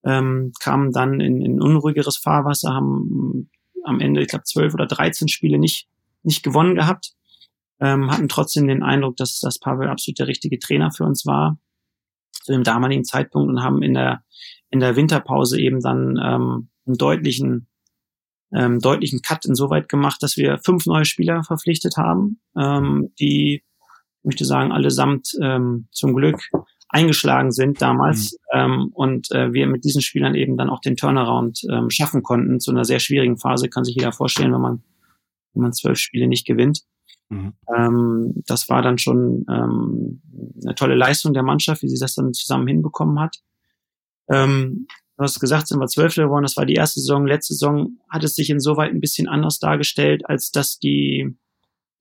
ähm, 0.05 0.53
kamen 0.61 0.93
dann 0.93 1.21
in, 1.21 1.41
in 1.41 1.61
unruhigeres 1.61 2.17
Fahrwasser, 2.17 2.75
haben 2.75 3.51
am 3.85 4.01
Ende, 4.01 4.23
ich 4.23 4.29
glaube, 4.29 4.45
zwölf 4.45 4.73
oder 4.75 4.87
dreizehn 4.87 5.29
Spiele 5.29 5.59
nicht, 5.59 5.89
nicht 6.23 6.43
gewonnen 6.43 6.75
gehabt, 6.75 7.13
ähm, 7.81 8.11
hatten 8.11 8.29
trotzdem 8.29 8.67
den 8.67 8.83
Eindruck, 8.83 9.17
dass, 9.17 9.41
dass 9.41 9.59
Pavel 9.59 9.89
absolut 9.89 10.19
der 10.21 10.29
richtige 10.29 10.59
Trainer 10.59 10.91
für 10.91 11.05
uns 11.05 11.27
war 11.27 11.59
zu 12.45 12.53
dem 12.53 12.63
damaligen 12.63 13.05
Zeitpunkt 13.05 13.49
und 13.49 13.63
haben 13.63 13.83
in 13.83 13.95
der, 13.95 14.23
in 14.71 14.81
der 14.81 14.97
Winterpause 14.97 15.59
eben 15.59 15.81
dann 15.81 16.21
ähm, 16.23 16.69
einen 16.87 16.99
deutlichen 16.99 17.69
ähm, 18.53 18.79
deutlichen 18.79 19.21
Cut 19.21 19.47
insoweit 19.47 19.89
gemacht, 19.89 20.23
dass 20.23 20.37
wir 20.37 20.59
fünf 20.59 20.87
neue 20.87 21.05
Spieler 21.05 21.43
verpflichtet 21.43 21.97
haben, 21.97 22.41
ähm, 22.57 23.11
die, 23.19 23.65
ich 23.65 24.25
möchte 24.25 24.45
sagen, 24.45 24.71
allesamt 24.71 25.31
ähm, 25.43 25.89
zum 25.91 26.15
Glück 26.15 26.41
eingeschlagen 26.89 27.51
sind 27.51 27.83
damals 27.83 28.39
mhm. 28.53 28.59
ähm, 28.61 28.91
und 28.93 29.33
äh, 29.33 29.53
wir 29.53 29.67
mit 29.67 29.85
diesen 29.85 30.03
Spielern 30.03 30.37
eben 30.37 30.57
dann 30.57 30.71
auch 30.71 30.81
den 30.81 30.97
Turnaround 30.97 31.63
ähm, 31.69 31.91
schaffen 31.91 32.23
konnten 32.23 32.61
zu 32.61 32.71
einer 32.71 32.85
sehr 32.85 33.01
schwierigen 33.01 33.39
Phase, 33.39 33.69
kann 33.69 33.85
sich 33.85 33.97
jeder 33.97 34.13
vorstellen, 34.13 34.53
wenn 34.53 34.61
man 34.61 34.83
wenn 35.55 35.63
man 35.63 35.73
zwölf 35.73 35.99
Spiele 35.99 36.27
nicht 36.27 36.47
gewinnt. 36.47 36.81
Mhm. 37.29 37.53
Ähm, 37.75 38.43
das 38.47 38.69
war 38.69 38.83
dann 38.83 38.99
schon 38.99 39.45
ähm, 39.49 40.23
eine 40.63 40.75
tolle 40.75 40.95
Leistung 40.95 41.33
der 41.33 41.43
Mannschaft, 41.43 41.83
wie 41.83 41.89
sie 41.89 41.99
das 41.99 42.15
dann 42.15 42.33
zusammen 42.33 42.67
hinbekommen 42.67 43.19
hat. 43.19 43.39
Ähm, 44.29 44.87
du 45.17 45.23
hast 45.23 45.41
gesagt, 45.41 45.69
sind 45.69 45.81
wir 45.81 45.87
Zwölfte 45.87 46.23
geworden, 46.23 46.45
das 46.45 46.57
war 46.57 46.67
die 46.67 46.75
erste 46.75 47.01
Saison. 47.01 47.27
Letzte 47.27 47.55
Saison 47.55 47.99
hat 48.09 48.25
es 48.25 48.35
sich 48.35 48.51
insoweit 48.51 48.91
ein 48.91 49.01
bisschen 49.01 49.29
anders 49.29 49.59
dargestellt, 49.59 50.29
als 50.29 50.51
dass 50.51 50.79
die, 50.79 51.37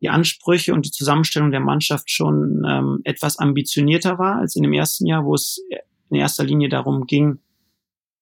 die 0.01 0.09
Ansprüche 0.09 0.73
und 0.73 0.85
die 0.85 0.91
Zusammenstellung 0.91 1.51
der 1.51 1.59
Mannschaft 1.59 2.11
schon 2.11 2.63
ähm, 2.67 2.99
etwas 3.03 3.37
ambitionierter 3.39 4.19
war 4.19 4.37
als 4.37 4.55
in 4.55 4.63
dem 4.63 4.73
ersten 4.73 5.05
Jahr, 5.05 5.25
wo 5.25 5.33
es 5.35 5.61
in 6.09 6.17
erster 6.17 6.43
Linie 6.43 6.69
darum 6.69 7.05
ging, 7.05 7.39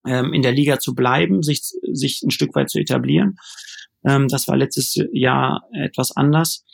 ähm, 0.06 0.34
in 0.34 0.42
der 0.42 0.54
Liga 0.54 0.80
zu 0.80 0.96
bleiben, 0.96 1.44
sich, 1.44 1.62
sich 1.92 2.22
ein 2.24 2.32
Stück 2.32 2.56
weit 2.56 2.70
zu 2.70 2.80
etablieren. 2.80 3.38
Das 4.04 4.48
war 4.48 4.58
letztes 4.58 4.98
Jahr 5.12 5.70
etwas 5.74 6.18
anders. 6.18 6.66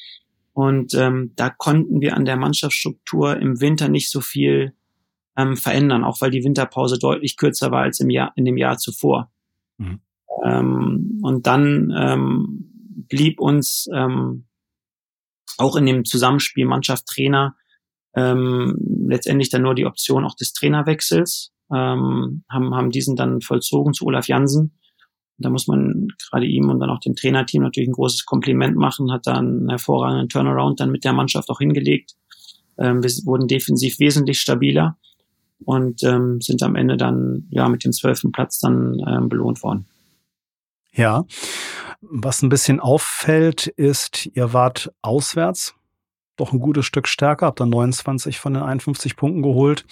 Und 0.58 0.96
ähm, 0.96 1.34
da 1.36 1.52
konnten 1.52 2.02
wir 2.02 2.18
an 2.18 2.26
der 2.26 2.36
Mannschaftsstruktur 2.36 3.38
im 3.38 3.62
Winter 3.62 3.90
nicht 3.90 4.10
so 4.10 4.22
viel 4.22 4.74
ähm, 5.38 5.56
verändern, 5.56 6.04
auch 6.04 6.20
weil 6.20 6.32
die 6.32 6.44
Winterpause 6.44 6.98
deutlich 6.98 7.38
kürzer 7.38 7.70
war 7.70 7.84
als 7.84 8.00
im 8.00 8.10
Jahr, 8.10 8.34
in 8.36 8.44
dem 8.44 8.58
Jahr 8.58 8.80
zuvor. 8.80 9.32
Mhm. 9.78 10.00
Ähm, 10.44 11.20
und 11.22 11.46
dann 11.46 11.94
ähm, 11.96 12.72
blieb 13.08 13.40
uns 13.40 13.88
ähm, 13.94 14.48
auch 15.60 15.76
in 15.76 15.86
dem 15.86 16.06
Zusammenspiel 16.06 16.66
Mannschaft-Trainer 16.66 17.56
ähm, 18.16 18.80
letztendlich 19.08 19.52
dann 19.52 19.62
nur 19.62 19.76
die 19.76 19.86
Option 19.86 20.26
auch 20.26 20.34
des 20.34 20.54
Trainerwechsels, 20.54 21.54
ähm, 21.72 22.44
haben, 22.50 22.74
haben 22.74 22.90
diesen 22.90 23.16
dann 23.16 23.42
vollzogen 23.42 23.94
zu 23.94 24.08
Olaf 24.08 24.28
Jansen. 24.28 24.80
Da 25.40 25.50
muss 25.50 25.68
man 25.68 26.08
gerade 26.30 26.46
ihm 26.46 26.70
und 26.70 26.80
dann 26.80 26.90
auch 26.90 27.00
dem 27.00 27.16
Trainerteam 27.16 27.64
natürlich 27.64 27.90
ein 27.90 27.94
großes 27.94 28.26
Kompliment 28.26 28.76
machen, 28.76 29.12
hat 29.12 29.28
dann 29.28 29.60
einen 29.60 29.70
hervorragenden 29.70 30.30
Turnaround 30.30 30.80
dann 30.80 30.92
mit 30.92 31.04
der 31.04 31.14
Mannschaft 31.14 31.50
auch 31.50 31.60
hingelegt. 31.60 32.16
Ähm, 32.78 33.04
wir 33.04 33.10
wurden 33.26 33.48
defensiv 33.48 34.00
wesentlich 34.00 34.40
stabiler 34.40 34.98
und 35.66 36.04
ähm, 36.04 36.42
sind 36.42 36.64
am 36.64 36.76
Ende 36.76 36.98
dann 36.98 37.48
ja 37.50 37.68
mit 37.70 37.84
dem 37.84 37.92
zwölften 37.92 38.32
Platz 38.32 38.60
dann 38.60 39.02
ähm, 39.08 39.30
belohnt 39.30 39.62
worden. 39.64 39.86
Ja, 40.94 41.26
was 42.02 42.42
ein 42.42 42.50
bisschen 42.50 42.80
auffällt, 42.80 43.68
ist, 43.68 44.30
ihr 44.34 44.54
wart 44.54 44.92
auswärts 45.02 45.76
doch 46.38 46.54
ein 46.54 46.60
gutes 46.60 46.86
Stück 46.86 47.08
stärker, 47.08 47.48
habt 47.48 47.60
dann 47.60 47.70
29 47.70 48.40
von 48.40 48.54
den 48.54 48.64
51 48.64 49.16
Punkten 49.16 49.42
geholt 49.42 49.86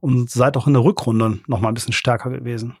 und 0.00 0.30
seid 0.30 0.56
auch 0.56 0.66
in 0.66 0.74
der 0.74 0.84
Rückrunde 0.84 1.38
noch 1.46 1.60
mal 1.60 1.68
ein 1.68 1.74
bisschen 1.74 1.92
stärker 1.92 2.30
gewesen. 2.30 2.76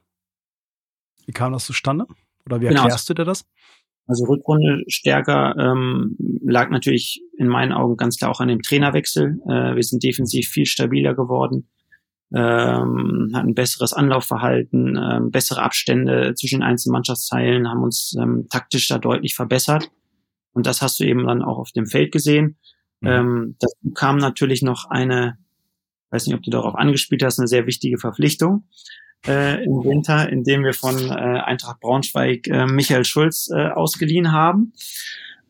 Wie 1.26 1.32
kam 1.32 1.52
das 1.52 1.66
zustande? 1.66 2.06
Oder 2.46 2.60
wie 2.60 2.66
genau. 2.66 2.82
erklärst 2.82 3.08
du 3.08 3.14
dir 3.14 3.24
das? 3.24 3.44
Also 4.06 4.24
Rückrunde 4.24 4.82
stärker 4.88 5.54
ähm, 5.56 6.16
lag 6.44 6.70
natürlich 6.70 7.22
in 7.38 7.46
meinen 7.46 7.72
Augen 7.72 7.96
ganz 7.96 8.16
klar 8.16 8.30
auch 8.30 8.40
an 8.40 8.48
dem 8.48 8.62
Trainerwechsel. 8.62 9.38
Äh, 9.46 9.76
wir 9.76 9.82
sind 9.82 10.02
defensiv 10.02 10.48
viel 10.48 10.66
stabiler 10.66 11.14
geworden 11.14 11.68
ähm, 12.34 13.30
hatten 13.34 13.54
besseres 13.54 13.92
Anlaufverhalten, 13.92 14.96
ähm, 14.96 15.30
bessere 15.30 15.62
Abstände 15.62 16.34
zwischen 16.34 16.60
den 16.60 16.66
einzelnen 16.66 16.92
Mannschaftsteilen, 16.92 17.68
haben 17.68 17.82
uns 17.82 18.14
ähm, 18.18 18.46
taktisch 18.50 18.88
da 18.88 18.98
deutlich 18.98 19.34
verbessert. 19.34 19.90
Und 20.52 20.66
das 20.66 20.82
hast 20.82 20.98
du 21.00 21.04
eben 21.04 21.26
dann 21.26 21.42
auch 21.42 21.58
auf 21.58 21.72
dem 21.72 21.86
Feld 21.86 22.12
gesehen. 22.12 22.58
Mhm. 23.00 23.08
Ähm, 23.08 23.56
dazu 23.60 23.90
kam 23.94 24.16
natürlich 24.16 24.62
noch 24.62 24.86
eine, 24.88 25.38
weiß 26.10 26.26
nicht, 26.26 26.36
ob 26.36 26.42
du 26.42 26.50
darauf 26.50 26.74
angespielt 26.74 27.22
hast, 27.22 27.38
eine 27.38 27.48
sehr 27.48 27.66
wichtige 27.66 27.98
Verpflichtung 27.98 28.64
äh, 29.26 29.64
im 29.64 29.84
Winter, 29.84 30.28
indem 30.28 30.64
wir 30.64 30.74
von 30.74 30.96
äh, 31.10 31.12
Eintracht 31.12 31.80
Braunschweig 31.80 32.48
äh, 32.48 32.66
Michael 32.66 33.04
Schulz 33.04 33.48
äh, 33.52 33.68
ausgeliehen 33.68 34.32
haben 34.32 34.72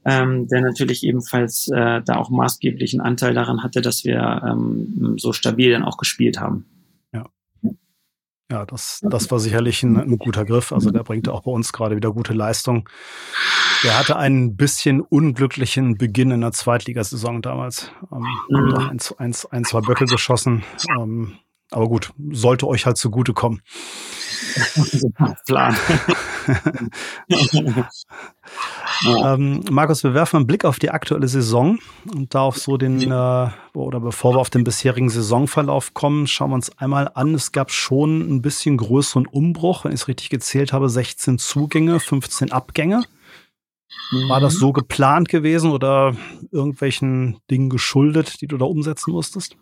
ähm, 0.04 0.48
der 0.48 0.62
natürlich 0.62 1.04
ebenfalls 1.04 1.68
äh, 1.68 2.02
da 2.02 2.16
auch 2.16 2.30
maßgeblichen 2.30 3.00
Anteil 3.00 3.34
daran 3.34 3.62
hatte, 3.62 3.82
dass 3.82 4.04
wir 4.04 4.42
ähm, 4.46 5.14
so 5.18 5.32
stabil 5.32 5.70
dann 5.70 5.84
auch 5.84 5.96
gespielt 5.96 6.40
haben. 6.40 6.66
Ja. 7.12 7.26
Ja, 8.50 8.66
das, 8.66 9.00
das 9.02 9.30
war 9.30 9.38
sicherlich 9.38 9.82
ein, 9.82 9.96
ein 9.96 10.18
guter 10.18 10.44
Griff. 10.44 10.72
Also 10.72 10.90
der 10.90 11.04
bringt 11.04 11.28
auch 11.28 11.42
bei 11.42 11.50
uns 11.52 11.72
gerade 11.72 11.96
wieder 11.96 12.12
gute 12.12 12.34
Leistung. 12.34 12.88
Der 13.84 13.98
hatte 13.98 14.16
einen 14.16 14.56
bisschen 14.56 15.00
unglücklichen 15.00 15.96
Beginn 15.96 16.30
in 16.30 16.40
der 16.40 16.52
Zweitligasaison 16.52 17.40
damals. 17.42 17.90
Ähm, 18.12 18.26
mhm. 18.48 18.74
ein, 18.74 18.98
ein, 19.18 19.34
ein, 19.50 19.64
zwei 19.64 19.80
Böcke 19.80 20.04
geschossen. 20.04 20.64
Ähm, 20.98 21.38
aber 21.72 21.88
gut, 21.88 22.12
sollte 22.30 22.66
euch 22.68 22.86
halt 22.86 22.96
zugutekommen. 22.96 23.62
Plan. 25.46 25.76
ähm, 29.06 29.64
Markus, 29.70 30.04
wir 30.04 30.14
werfen 30.14 30.36
einen 30.36 30.46
Blick 30.46 30.64
auf 30.64 30.78
die 30.78 30.90
aktuelle 30.90 31.28
Saison 31.28 31.78
und 32.12 32.34
da 32.34 32.42
auf 32.42 32.58
so 32.58 32.76
den, 32.76 33.00
äh, 33.00 33.50
oder 33.74 34.00
bevor 34.00 34.34
wir 34.34 34.40
auf 34.40 34.50
den 34.50 34.64
bisherigen 34.64 35.08
Saisonverlauf 35.08 35.94
kommen, 35.94 36.26
schauen 36.26 36.50
wir 36.50 36.56
uns 36.56 36.76
einmal 36.78 37.10
an. 37.14 37.34
Es 37.34 37.52
gab 37.52 37.70
schon 37.70 38.20
ein 38.20 38.42
bisschen 38.42 38.76
größeren 38.76 39.26
Umbruch, 39.26 39.84
wenn 39.84 39.92
ich 39.92 40.00
es 40.02 40.08
richtig 40.08 40.30
gezählt 40.30 40.72
habe, 40.72 40.88
16 40.88 41.38
Zugänge, 41.38 42.00
15 42.00 42.52
Abgänge. 42.52 43.04
War 44.28 44.40
das 44.40 44.54
mhm. 44.54 44.58
so 44.58 44.72
geplant 44.72 45.28
gewesen 45.28 45.70
oder 45.70 46.14
irgendwelchen 46.50 47.38
Dingen 47.50 47.70
geschuldet, 47.70 48.40
die 48.40 48.46
du 48.46 48.58
da 48.58 48.64
umsetzen 48.66 49.12
musstest? 49.12 49.56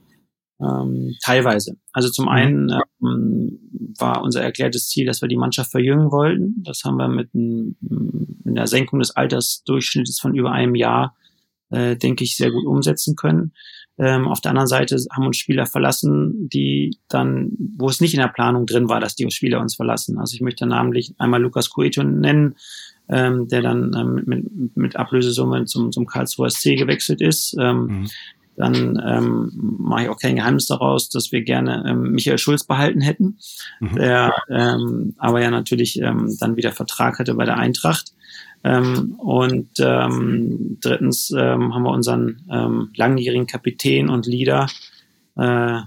Ähm, 0.61 1.17
teilweise. 1.23 1.77
Also 1.93 2.11
zum 2.11 2.27
mhm. 2.27 2.31
einen 2.31 2.71
ähm, 3.03 3.59
war 3.99 4.23
unser 4.23 4.43
erklärtes 4.43 4.89
Ziel, 4.89 5.07
dass 5.07 5.23
wir 5.23 5.29
die 5.29 5.37
Mannschaft 5.37 5.71
verjüngen 5.71 6.11
wollten. 6.11 6.63
Das 6.65 6.83
haben 6.85 6.97
wir 6.97 7.09
mit, 7.09 7.35
ein, 7.35 7.77
mit 7.81 8.57
einer 8.57 8.67
Senkung 8.67 8.99
des 8.99 9.17
Altersdurchschnittes 9.17 10.21
von 10.21 10.35
über 10.35 10.53
einem 10.53 10.75
Jahr, 10.75 11.17
äh, 11.71 11.97
denke 11.97 12.25
ich, 12.25 12.37
sehr 12.37 12.51
gut 12.51 12.67
umsetzen 12.67 13.17
können. 13.17 13.53
Ähm, 13.99 14.29
auf 14.29 14.41
der 14.41 14.51
anderen 14.51 14.67
Seite 14.67 14.97
haben 15.11 15.27
uns 15.27 15.37
Spieler 15.37 15.67
verlassen, 15.67 16.49
die 16.49 16.99
dann, 17.09 17.53
wo 17.77 17.89
es 17.89 18.01
nicht 18.01 18.15
in 18.15 18.21
der 18.21 18.29
Planung 18.29 18.67
drin 18.67 18.89
war, 18.89 19.01
dass 19.01 19.15
die 19.15 19.31
Spieler 19.31 19.61
uns 19.61 19.77
verlassen. 19.77 20.19
Also 20.19 20.35
ich 20.35 20.41
möchte 20.41 20.67
namentlich 20.67 21.15
einmal 21.19 21.41
Lukas 21.41 21.71
Coeto 21.71 22.03
nennen, 22.03 22.57
ähm, 23.09 23.49
der 23.49 23.63
dann 23.63 23.95
ähm, 23.97 24.23
mit, 24.27 24.77
mit 24.77 24.97
Ablösesumme 24.97 25.65
zum, 25.65 25.91
zum 25.91 26.07
Karlsruher 26.07 26.51
SC 26.51 26.77
gewechselt 26.77 27.21
ist. 27.21 27.57
Ähm, 27.59 27.87
mhm 27.87 28.09
dann 28.57 29.01
ähm, 29.07 29.51
mache 29.79 30.03
ich 30.03 30.09
auch 30.09 30.19
kein 30.19 30.37
Geheimnis 30.37 30.67
daraus, 30.67 31.09
dass 31.09 31.33
wir 31.33 31.43
gerne 31.43 31.85
ähm, 31.89 32.13
Michael 32.13 32.39
Schulz 32.39 32.65
behalten 32.65 33.01
hätten, 33.01 33.39
mhm. 33.81 33.97
der 33.97 34.35
ähm, 34.51 35.15
aber 35.19 35.41
ja 35.41 35.51
natürlich 35.51 36.01
ähm, 36.01 36.37
dann 36.39 36.57
wieder 36.57 36.73
Vertrag 36.73 37.19
hatte 37.19 37.35
bei 37.35 37.45
der 37.45 37.57
Eintracht. 37.57 38.13
Ähm, 38.63 39.15
und 39.19 39.71
ähm, 39.79 40.79
drittens 40.81 41.31
ähm, 41.31 41.75
haben 41.75 41.83
wir 41.83 41.91
unseren 41.91 42.43
ähm, 42.51 42.91
langjährigen 42.95 43.47
Kapitän 43.47 44.11
und 44.11 44.27
Leader 44.27 44.67
äh, 45.37 45.81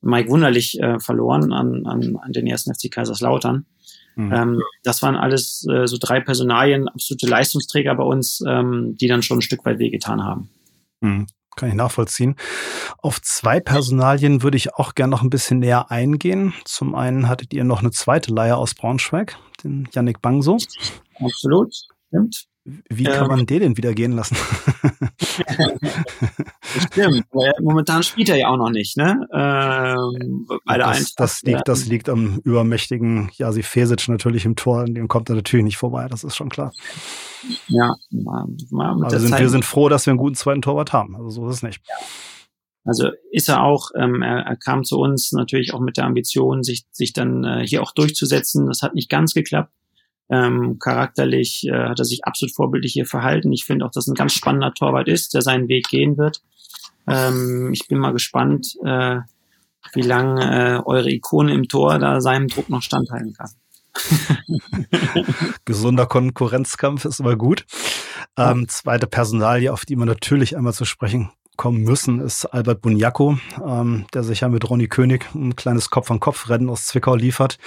Mike 0.00 0.28
Wunderlich 0.30 0.80
äh, 0.80 0.98
verloren 0.98 1.52
an, 1.52 1.86
an, 1.86 2.16
an 2.16 2.32
den 2.32 2.46
ersten 2.46 2.74
FC 2.74 2.90
Kaiserslautern. 2.90 3.66
Mhm. 4.16 4.32
Ähm, 4.32 4.62
das 4.82 5.02
waren 5.02 5.14
alles 5.16 5.66
äh, 5.70 5.86
so 5.86 5.98
drei 6.00 6.20
Personalien, 6.20 6.88
absolute 6.88 7.26
Leistungsträger 7.26 7.94
bei 7.94 8.04
uns, 8.04 8.42
ähm, 8.46 8.96
die 8.96 9.08
dann 9.08 9.22
schon 9.22 9.38
ein 9.38 9.42
Stück 9.42 9.64
weit 9.64 9.78
wehgetan 9.78 10.24
haben. 10.24 10.48
Mhm. 11.00 11.26
Kann 11.56 11.70
ich 11.70 11.74
nachvollziehen. 11.74 12.36
Auf 12.98 13.20
zwei 13.22 13.60
Personalien 13.60 14.42
würde 14.42 14.56
ich 14.56 14.74
auch 14.74 14.94
gern 14.94 15.10
noch 15.10 15.22
ein 15.22 15.30
bisschen 15.30 15.58
näher 15.58 15.90
eingehen. 15.90 16.54
Zum 16.64 16.94
einen 16.94 17.28
hattet 17.28 17.52
ihr 17.54 17.64
noch 17.64 17.80
eine 17.80 17.90
zweite 17.90 18.32
Leihe 18.32 18.56
aus 18.56 18.74
Braunschweig, 18.74 19.36
den 19.64 19.88
Yannick 19.92 20.20
Bangso. 20.22 20.58
Absolut, 21.18 21.74
stimmt. 22.08 22.46
Wie 22.64 23.04
kann 23.04 23.24
ähm, 23.24 23.28
man 23.28 23.46
den 23.46 23.60
denn 23.60 23.76
wieder 23.76 23.94
gehen 23.94 24.12
lassen? 24.12 24.36
Stimmt. 26.80 27.24
momentan 27.60 28.02
spielt 28.02 28.28
er 28.28 28.36
ja 28.36 28.48
auch 28.48 28.56
noch 28.56 28.70
nicht, 28.70 28.96
ne? 28.96 29.26
Ähm, 29.32 30.46
bei 30.64 30.78
der 30.78 30.88
das, 30.88 31.14
das, 31.14 31.42
liegt, 31.42 31.68
das 31.68 31.86
liegt 31.86 32.08
am 32.08 32.40
übermächtigen 32.44 33.30
Jasi 33.34 33.62
Fesic 33.62 34.08
natürlich 34.08 34.44
im 34.44 34.56
Tor, 34.56 34.80
an 34.80 34.94
dem 34.94 35.08
kommt 35.08 35.28
er 35.28 35.36
natürlich 35.36 35.64
nicht 35.64 35.76
vorbei, 35.76 36.06
das 36.08 36.24
ist 36.24 36.36
schon 36.36 36.48
klar. 36.48 36.72
Ja, 37.68 37.94
also 39.04 39.18
sind, 39.18 39.38
wir 39.38 39.48
sind 39.48 39.64
froh, 39.64 39.88
dass 39.88 40.06
wir 40.06 40.12
einen 40.12 40.18
guten 40.18 40.34
zweiten 40.34 40.62
Torwart 40.62 40.92
haben. 40.92 41.16
Also 41.16 41.30
so 41.30 41.48
ist 41.48 41.56
es 41.56 41.62
nicht. 41.62 41.80
Also 42.86 43.10
ist 43.32 43.48
er 43.48 43.62
auch, 43.62 43.90
ähm, 43.96 44.22
er, 44.22 44.46
er 44.46 44.56
kam 44.56 44.84
zu 44.84 44.98
uns 44.98 45.32
natürlich 45.32 45.74
auch 45.74 45.80
mit 45.80 45.96
der 45.96 46.04
Ambition, 46.04 46.62
sich, 46.62 46.84
sich 46.92 47.12
dann 47.12 47.44
äh, 47.44 47.66
hier 47.66 47.82
auch 47.82 47.92
durchzusetzen. 47.92 48.66
Das 48.68 48.82
hat 48.82 48.94
nicht 48.94 49.10
ganz 49.10 49.34
geklappt. 49.34 49.72
Ähm, 50.28 50.78
charakterlich 50.78 51.66
äh, 51.66 51.88
hat 51.88 51.98
er 51.98 52.04
sich 52.04 52.24
absolut 52.24 52.54
vorbildlich 52.54 52.92
hier 52.92 53.06
verhalten. 53.06 53.52
Ich 53.52 53.64
finde 53.64 53.84
auch, 53.84 53.90
dass 53.90 54.06
ein 54.06 54.14
ganz 54.14 54.32
spannender 54.32 54.72
Torwart 54.72 55.08
ist, 55.08 55.34
der 55.34 55.42
seinen 55.42 55.68
Weg 55.68 55.88
gehen 55.88 56.16
wird. 56.16 56.42
Ähm, 57.06 57.70
ich 57.72 57.86
bin 57.88 57.98
mal 57.98 58.12
gespannt, 58.12 58.76
äh, 58.84 59.18
wie 59.92 60.02
lange 60.02 60.78
äh, 60.78 60.82
eure 60.84 61.10
Ikone 61.10 61.54
im 61.54 61.68
Tor 61.68 61.98
da 61.98 62.20
seinem 62.20 62.48
Druck 62.48 62.68
noch 62.68 62.82
standhalten 62.82 63.34
kann. 63.34 63.50
Gesunder 65.64 66.06
Konkurrenzkampf 66.06 67.04
ist 67.04 67.20
immer 67.20 67.36
gut. 67.36 67.64
Ähm, 68.36 68.68
zweite 68.68 69.06
Personalie, 69.06 69.72
auf 69.72 69.86
die 69.86 69.96
wir 69.96 70.04
natürlich 70.04 70.56
einmal 70.56 70.74
zu 70.74 70.84
sprechen 70.84 71.30
kommen 71.56 71.84
müssen, 71.84 72.20
ist 72.20 72.44
Albert 72.44 72.82
Bunjako, 72.82 73.38
ähm, 73.64 74.06
der 74.12 74.22
sich 74.22 74.40
ja 74.40 74.48
mit 74.50 74.68
Ronny 74.68 74.88
König 74.88 75.26
ein 75.34 75.56
kleines 75.56 75.88
Kopf-an-Kopf-Rennen 75.88 76.68
aus 76.68 76.84
Zwickau 76.86 77.14
liefert 77.14 77.58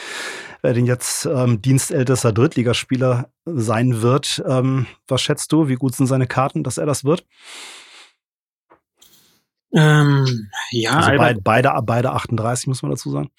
wer 0.62 0.74
denn 0.74 0.86
jetzt 0.86 1.26
ähm, 1.26 1.62
dienstältester 1.62 2.34
Drittligaspieler 2.34 3.30
sein 3.46 4.02
wird. 4.02 4.44
Ähm, 4.48 4.88
was 5.08 5.22
schätzt 5.22 5.52
du? 5.52 5.68
Wie 5.68 5.76
gut 5.76 5.96
sind 5.96 6.08
seine 6.08 6.28
Karten, 6.28 6.64
dass 6.64 6.78
er 6.78 6.86
das 6.86 7.04
wird? 7.04 7.26
Ähm, 9.74 10.50
ja, 10.72 10.92
also 10.92 11.10
Albert, 11.10 11.44
beide, 11.44 11.72
beide 11.84 12.12
38, 12.12 12.68
muss 12.68 12.82
man 12.82 12.92
dazu 12.92 13.12
sagen. 13.12 13.30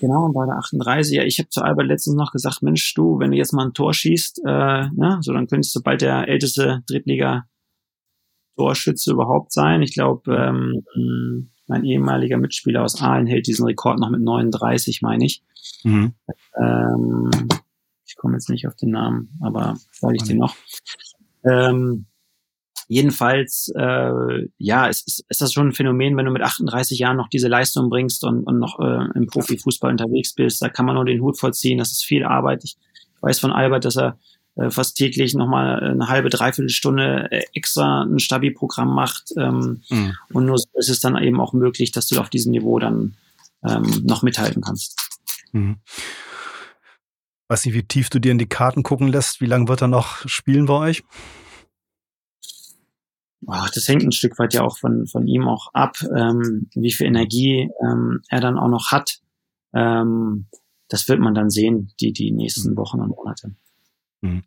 Genau, 0.00 0.30
beide 0.32 0.52
38. 0.52 1.16
Ja, 1.16 1.24
ich 1.24 1.38
habe 1.38 1.48
zu 1.48 1.62
Albert 1.62 1.86
letztens 1.86 2.16
noch 2.16 2.32
gesagt, 2.32 2.62
Mensch, 2.62 2.94
du, 2.94 3.18
wenn 3.18 3.30
du 3.30 3.36
jetzt 3.36 3.52
mal 3.52 3.66
ein 3.66 3.72
Tor 3.72 3.92
schießt, 3.92 4.42
äh, 4.46 4.88
ne, 4.90 5.18
so 5.20 5.32
dann 5.32 5.46
könntest 5.46 5.74
du 5.74 5.82
bald 5.82 6.02
der 6.02 6.28
älteste 6.28 6.82
Drittliga 6.86 7.44
Torschütze 8.56 9.12
überhaupt 9.12 9.52
sein. 9.52 9.80
Ich 9.82 9.94
glaube, 9.94 10.34
ähm, 10.36 11.48
mein 11.66 11.84
ehemaliger 11.84 12.36
Mitspieler 12.36 12.82
aus 12.82 13.00
Aalen 13.00 13.26
hält 13.26 13.46
diesen 13.46 13.64
Rekord 13.64 13.98
noch 13.98 14.10
mit 14.10 14.20
39, 14.20 15.00
meine 15.02 15.24
ich. 15.24 15.42
Mhm. 15.82 16.14
Ähm, 16.60 17.30
ich 18.04 18.16
komme 18.16 18.34
jetzt 18.34 18.50
nicht 18.50 18.66
auf 18.66 18.76
den 18.76 18.90
Namen, 18.90 19.38
aber 19.40 19.78
sage 19.92 20.16
ich 20.16 20.24
dir 20.24 20.36
noch. 20.36 20.54
Ähm, 21.44 22.06
jedenfalls, 22.90 23.70
äh, 23.76 24.48
ja, 24.58 24.88
es 24.88 25.02
ist, 25.02 25.24
ist 25.28 25.40
das 25.40 25.52
schon 25.52 25.68
ein 25.68 25.72
Phänomen, 25.72 26.16
wenn 26.16 26.24
du 26.26 26.32
mit 26.32 26.42
38 26.42 26.98
Jahren 26.98 27.16
noch 27.16 27.28
diese 27.28 27.46
Leistung 27.46 27.88
bringst 27.88 28.24
und, 28.24 28.42
und 28.42 28.58
noch 28.58 28.80
äh, 28.80 29.06
im 29.14 29.28
Profifußball 29.28 29.92
unterwegs 29.92 30.34
bist. 30.34 30.60
Da 30.60 30.68
kann 30.68 30.86
man 30.86 30.96
nur 30.96 31.04
den 31.04 31.22
Hut 31.22 31.38
vollziehen. 31.38 31.78
Das 31.78 31.92
ist 31.92 32.04
viel 32.04 32.24
Arbeit. 32.24 32.64
Ich, 32.64 32.76
ich 32.92 33.22
weiß 33.22 33.38
von 33.38 33.52
Albert, 33.52 33.84
dass 33.84 33.96
er 33.96 34.18
äh, 34.56 34.70
fast 34.70 34.96
täglich 34.96 35.34
nochmal 35.34 35.78
eine 35.84 36.08
halbe, 36.08 36.30
dreiviertel 36.30 36.68
Stunde 36.68 37.28
äh, 37.30 37.44
extra 37.54 38.02
ein 38.02 38.18
Stabi-Programm 38.18 38.92
macht. 38.92 39.34
Ähm, 39.36 39.82
mhm. 39.88 40.16
Und 40.32 40.46
nur 40.46 40.58
so 40.58 40.66
ist 40.74 40.90
es 40.90 40.98
dann 40.98 41.16
eben 41.16 41.40
auch 41.40 41.52
möglich, 41.52 41.92
dass 41.92 42.08
du 42.08 42.18
auf 42.18 42.28
diesem 42.28 42.50
Niveau 42.50 42.80
dann 42.80 43.14
ähm, 43.64 44.02
noch 44.02 44.24
mithalten 44.24 44.62
kannst. 44.62 44.96
Mhm. 45.52 45.76
Weiß 47.46 47.64
nicht, 47.66 47.74
wie 47.74 47.84
tief 47.84 48.10
du 48.10 48.18
dir 48.18 48.32
in 48.32 48.38
die 48.38 48.48
Karten 48.48 48.82
gucken 48.82 49.06
lässt. 49.06 49.40
Wie 49.40 49.46
lange 49.46 49.68
wird 49.68 49.80
er 49.80 49.88
noch 49.88 50.28
spielen 50.28 50.66
bei 50.66 50.74
euch? 50.74 51.04
Ach, 53.46 53.70
das 53.70 53.88
hängt 53.88 54.02
ein 54.02 54.12
Stück 54.12 54.38
weit 54.38 54.54
ja 54.54 54.62
auch 54.62 54.78
von, 54.78 55.06
von 55.06 55.26
ihm 55.26 55.48
auch 55.48 55.72
ab, 55.72 55.96
ähm, 56.14 56.68
wie 56.74 56.92
viel 56.92 57.06
Energie 57.06 57.70
ähm, 57.82 58.22
er 58.28 58.40
dann 58.40 58.58
auch 58.58 58.68
noch 58.68 58.90
hat. 58.90 59.20
Ähm, 59.72 60.46
das 60.88 61.08
wird 61.08 61.20
man 61.20 61.34
dann 61.34 61.50
sehen, 61.50 61.92
die, 62.00 62.12
die 62.12 62.32
nächsten 62.32 62.72
mhm. 62.72 62.76
Wochen 62.76 63.00
und 63.00 63.08
Monate. 63.08 63.54
Mhm. 64.20 64.42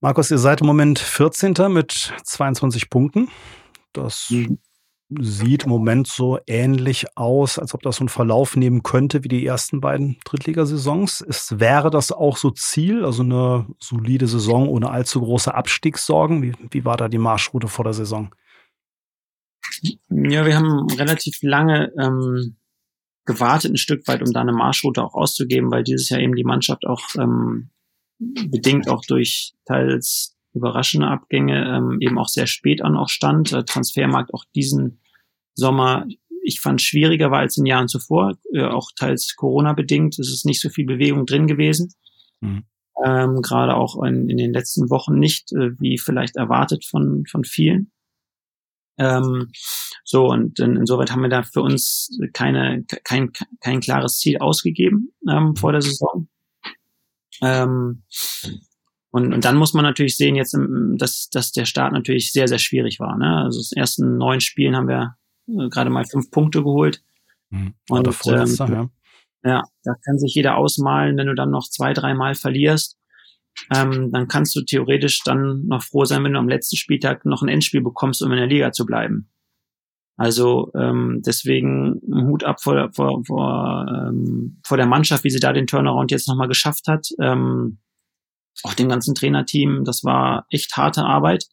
Markus, 0.00 0.30
ihr 0.30 0.38
seid 0.38 0.60
im 0.60 0.66
Moment 0.66 0.98
14. 0.98 1.54
mit 1.68 2.12
22 2.24 2.90
Punkten. 2.90 3.28
Das 3.92 4.30
mhm. 4.30 4.58
Sieht 5.20 5.64
im 5.64 5.70
Moment 5.70 6.06
so 6.06 6.38
ähnlich 6.46 7.16
aus, 7.16 7.58
als 7.58 7.74
ob 7.74 7.82
das 7.82 7.96
so 7.96 8.02
einen 8.02 8.08
Verlauf 8.08 8.56
nehmen 8.56 8.82
könnte 8.82 9.24
wie 9.24 9.28
die 9.28 9.44
ersten 9.44 9.80
beiden 9.80 10.18
Drittligasaisons. 10.24 11.20
Ist, 11.20 11.60
wäre 11.60 11.90
das 11.90 12.12
auch 12.12 12.36
so 12.36 12.50
Ziel, 12.50 13.04
also 13.04 13.22
eine 13.22 13.66
solide 13.78 14.26
Saison 14.26 14.68
ohne 14.68 14.90
allzu 14.90 15.20
große 15.20 15.54
Abstiegssorgen? 15.54 16.42
Wie, 16.42 16.52
wie 16.70 16.84
war 16.84 16.96
da 16.96 17.08
die 17.08 17.18
Marschroute 17.18 17.68
vor 17.68 17.84
der 17.84 17.94
Saison? 17.94 18.34
Ja, 20.08 20.44
wir 20.46 20.56
haben 20.56 20.86
relativ 20.90 21.38
lange 21.42 21.92
ähm, 21.98 22.56
gewartet, 23.24 23.72
ein 23.72 23.76
Stück 23.76 24.06
weit, 24.08 24.22
um 24.22 24.32
da 24.32 24.40
eine 24.40 24.52
Marschroute 24.52 25.02
auch 25.02 25.14
auszugeben, 25.14 25.70
weil 25.70 25.84
dieses 25.84 26.08
Jahr 26.08 26.20
eben 26.20 26.34
die 26.34 26.44
Mannschaft 26.44 26.86
auch 26.86 27.02
ähm, 27.18 27.70
bedingt 28.18 28.88
auch 28.88 29.04
durch 29.06 29.54
teils 29.64 30.36
überraschende 30.54 31.08
Abgänge 31.08 31.64
ähm, 31.64 31.98
eben 32.00 32.18
auch 32.18 32.28
sehr 32.28 32.46
spät 32.46 32.82
an 32.82 32.96
auch 32.96 33.08
stand. 33.08 33.50
Transfermarkt 33.66 34.34
auch 34.34 34.44
diesen 34.54 35.00
Sommer, 35.54 36.06
ich 36.42 36.60
fand 36.60 36.82
schwieriger 36.82 37.30
war 37.30 37.40
als 37.40 37.56
in 37.56 37.66
Jahren 37.66 37.88
zuvor, 37.88 38.36
äh, 38.52 38.64
auch 38.64 38.90
teils 38.96 39.34
Corona 39.36 39.72
bedingt. 39.72 40.18
Es 40.18 40.32
ist 40.32 40.44
nicht 40.44 40.60
so 40.60 40.68
viel 40.68 40.86
Bewegung 40.86 41.26
drin 41.26 41.46
gewesen. 41.46 41.92
Mhm. 42.40 42.64
Ähm, 43.04 43.40
Gerade 43.42 43.74
auch 43.74 44.02
in, 44.02 44.28
in, 44.28 44.36
den 44.36 44.52
letzten 44.52 44.90
Wochen 44.90 45.18
nicht, 45.18 45.52
äh, 45.52 45.70
wie 45.78 45.98
vielleicht 45.98 46.36
erwartet 46.36 46.84
von, 46.84 47.24
von 47.30 47.44
vielen. 47.44 47.90
Ähm, 48.98 49.50
so, 50.04 50.26
und 50.26 50.58
in, 50.60 50.76
insoweit 50.76 51.10
haben 51.10 51.22
wir 51.22 51.28
da 51.28 51.42
für 51.42 51.62
uns 51.62 52.10
keine, 52.32 52.84
kein, 53.04 53.32
kein 53.60 53.80
klares 53.80 54.18
Ziel 54.18 54.38
ausgegeben 54.38 55.12
ähm, 55.28 55.56
vor 55.56 55.72
der 55.72 55.82
Saison. 55.82 56.28
Ähm, 57.40 58.02
und, 59.10 59.32
und 59.32 59.44
dann 59.44 59.56
muss 59.56 59.74
man 59.74 59.84
natürlich 59.84 60.16
sehen, 60.16 60.36
jetzt, 60.36 60.56
dass, 60.96 61.28
dass 61.30 61.52
der 61.52 61.64
Start 61.64 61.92
natürlich 61.92 62.32
sehr, 62.32 62.48
sehr 62.48 62.58
schwierig 62.58 62.98
war. 63.00 63.16
Ne? 63.16 63.44
Also 63.44 63.60
das 63.60 63.72
ersten 63.72 64.16
neun 64.16 64.40
Spielen 64.40 64.76
haben 64.76 64.88
wir 64.88 65.16
gerade 65.46 65.90
mal 65.90 66.04
fünf 66.04 66.30
Punkte 66.30 66.62
geholt. 66.62 67.02
Mhm. 67.50 67.74
Und 67.88 68.06
ähm, 68.26 68.56
ja. 68.58 68.90
ja, 69.44 69.62
da 69.84 69.94
kann 70.04 70.18
sich 70.18 70.34
jeder 70.34 70.56
ausmalen, 70.56 71.16
wenn 71.16 71.26
du 71.26 71.34
dann 71.34 71.50
noch 71.50 71.68
zwei, 71.68 71.92
dreimal 71.92 72.34
verlierst. 72.34 72.98
Ähm, 73.74 74.10
dann 74.10 74.28
kannst 74.28 74.56
du 74.56 74.62
theoretisch 74.62 75.20
dann 75.24 75.66
noch 75.66 75.82
froh 75.82 76.04
sein, 76.04 76.24
wenn 76.24 76.32
du 76.32 76.38
am 76.38 76.48
letzten 76.48 76.76
Spieltag 76.76 77.26
noch 77.26 77.42
ein 77.42 77.48
Endspiel 77.48 77.82
bekommst, 77.82 78.22
um 78.22 78.32
in 78.32 78.38
der 78.38 78.46
Liga 78.46 78.72
zu 78.72 78.86
bleiben. 78.86 79.28
Also 80.16 80.70
ähm, 80.74 81.20
deswegen 81.24 82.00
Hut 82.28 82.44
ab 82.44 82.62
vor, 82.62 82.90
vor, 82.92 83.22
vor, 83.26 83.86
ähm, 83.88 84.60
vor 84.64 84.76
der 84.76 84.86
Mannschaft, 84.86 85.24
wie 85.24 85.30
sie 85.30 85.40
da 85.40 85.52
den 85.52 85.66
Turnaround 85.66 86.10
jetzt 86.10 86.28
nochmal 86.28 86.48
geschafft 86.48 86.86
hat. 86.86 87.08
Ähm, 87.18 87.78
auch 88.62 88.74
dem 88.74 88.88
ganzen 88.88 89.14
Trainerteam, 89.14 89.84
das 89.84 90.04
war 90.04 90.46
echt 90.50 90.76
harte 90.76 91.04
Arbeit 91.04 91.46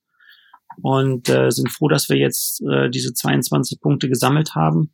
und 0.82 1.30
äh, 1.30 1.52
sind 1.52 1.70
froh, 1.72 1.88
dass 1.88 2.10
wir 2.10 2.18
jetzt 2.18 2.62
äh, 2.62 2.90
diese 2.90 3.14
22 3.14 3.80
Punkte 3.82 4.10
gesammelt 4.10 4.56
haben 4.56 4.92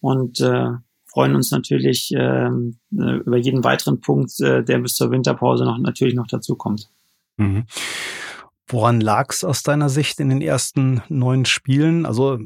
und 0.00 0.40
äh, 0.40 0.70
freuen 1.06 1.34
uns 1.36 1.50
natürlich 1.50 2.12
äh, 2.14 2.48
über 2.90 3.36
jeden 3.36 3.64
weiteren 3.64 4.00
Punkt, 4.00 4.40
äh, 4.40 4.64
der 4.64 4.78
bis 4.78 4.94
zur 4.94 5.10
Winterpause 5.10 5.64
noch 5.64 5.78
natürlich 5.78 6.14
noch 6.14 6.26
dazu 6.26 6.56
kommt. 6.56 6.90
Mhm. 7.36 7.64
Woran 8.72 9.02
lag 9.02 9.26
es 9.28 9.44
aus 9.44 9.62
deiner 9.62 9.90
Sicht 9.90 10.18
in 10.18 10.30
den 10.30 10.40
ersten 10.40 11.02
neun 11.10 11.44
Spielen? 11.44 12.06
Also 12.06 12.38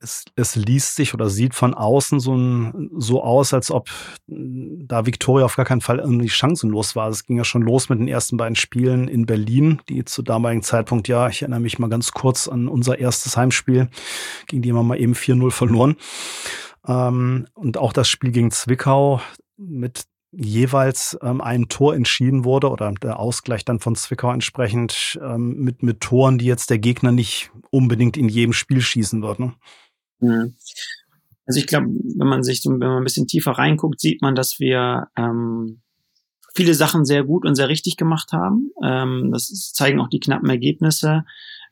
es, 0.00 0.26
es 0.36 0.54
liest 0.54 0.96
sich 0.96 1.14
oder 1.14 1.30
sieht 1.30 1.54
von 1.54 1.72
außen 1.72 2.20
so, 2.20 2.36
ein, 2.36 2.90
so 2.98 3.22
aus, 3.22 3.54
als 3.54 3.70
ob 3.70 3.88
da 4.26 5.06
Victoria 5.06 5.46
auf 5.46 5.56
gar 5.56 5.64
keinen 5.64 5.80
Fall 5.80 5.98
irgendwie 5.98 6.28
chancenlos 6.28 6.94
war. 6.94 7.08
Es 7.08 7.24
ging 7.24 7.38
ja 7.38 7.44
schon 7.44 7.62
los 7.62 7.88
mit 7.88 7.98
den 7.98 8.08
ersten 8.08 8.36
beiden 8.36 8.54
Spielen 8.54 9.08
in 9.08 9.24
Berlin, 9.24 9.80
die 9.88 10.04
zu 10.04 10.20
damaligen 10.20 10.62
Zeitpunkt, 10.62 11.08
ja, 11.08 11.28
ich 11.28 11.40
erinnere 11.40 11.60
mich 11.60 11.78
mal 11.78 11.88
ganz 11.88 12.12
kurz 12.12 12.48
an 12.48 12.68
unser 12.68 12.98
erstes 12.98 13.38
Heimspiel, 13.38 13.88
gegen 14.48 14.60
die 14.60 14.68
haben 14.68 14.76
wir 14.76 14.82
mal 14.82 15.00
eben 15.00 15.14
4-0 15.14 15.50
verloren. 15.50 15.96
Ähm, 16.86 17.46
und 17.54 17.78
auch 17.78 17.94
das 17.94 18.10
Spiel 18.10 18.30
gegen 18.30 18.50
Zwickau 18.50 19.22
mit 19.56 20.04
jeweils 20.32 21.18
ähm, 21.22 21.40
ein 21.40 21.68
Tor 21.68 21.94
entschieden 21.94 22.44
wurde 22.44 22.70
oder 22.70 22.92
der 22.92 23.20
Ausgleich 23.20 23.64
dann 23.64 23.80
von 23.80 23.94
Zwickau 23.94 24.32
entsprechend 24.32 25.18
ähm, 25.22 25.56
mit, 25.58 25.82
mit 25.82 26.00
Toren, 26.00 26.38
die 26.38 26.46
jetzt 26.46 26.70
der 26.70 26.78
Gegner 26.78 27.12
nicht 27.12 27.50
unbedingt 27.70 28.16
in 28.16 28.28
jedem 28.28 28.52
Spiel 28.52 28.80
schießen 28.80 29.22
wird. 29.22 29.38
Ne? 29.38 29.52
Mhm. 30.20 30.56
Also 31.46 31.60
ich 31.60 31.66
glaube, 31.66 31.88
wenn 31.88 32.28
man 32.28 32.42
sich, 32.42 32.64
wenn 32.64 32.78
man 32.78 32.98
ein 32.98 33.04
bisschen 33.04 33.26
tiefer 33.26 33.52
reinguckt, 33.52 34.00
sieht 34.00 34.22
man, 34.22 34.34
dass 34.34 34.58
wir 34.58 35.08
ähm, 35.16 35.82
viele 36.54 36.74
Sachen 36.74 37.04
sehr 37.04 37.24
gut 37.24 37.44
und 37.44 37.54
sehr 37.54 37.68
richtig 37.68 37.96
gemacht 37.96 38.32
haben. 38.32 38.70
Ähm, 38.82 39.30
das 39.32 39.72
zeigen 39.74 40.00
auch 40.00 40.08
die 40.08 40.20
knappen 40.20 40.48
Ergebnisse. 40.48 41.24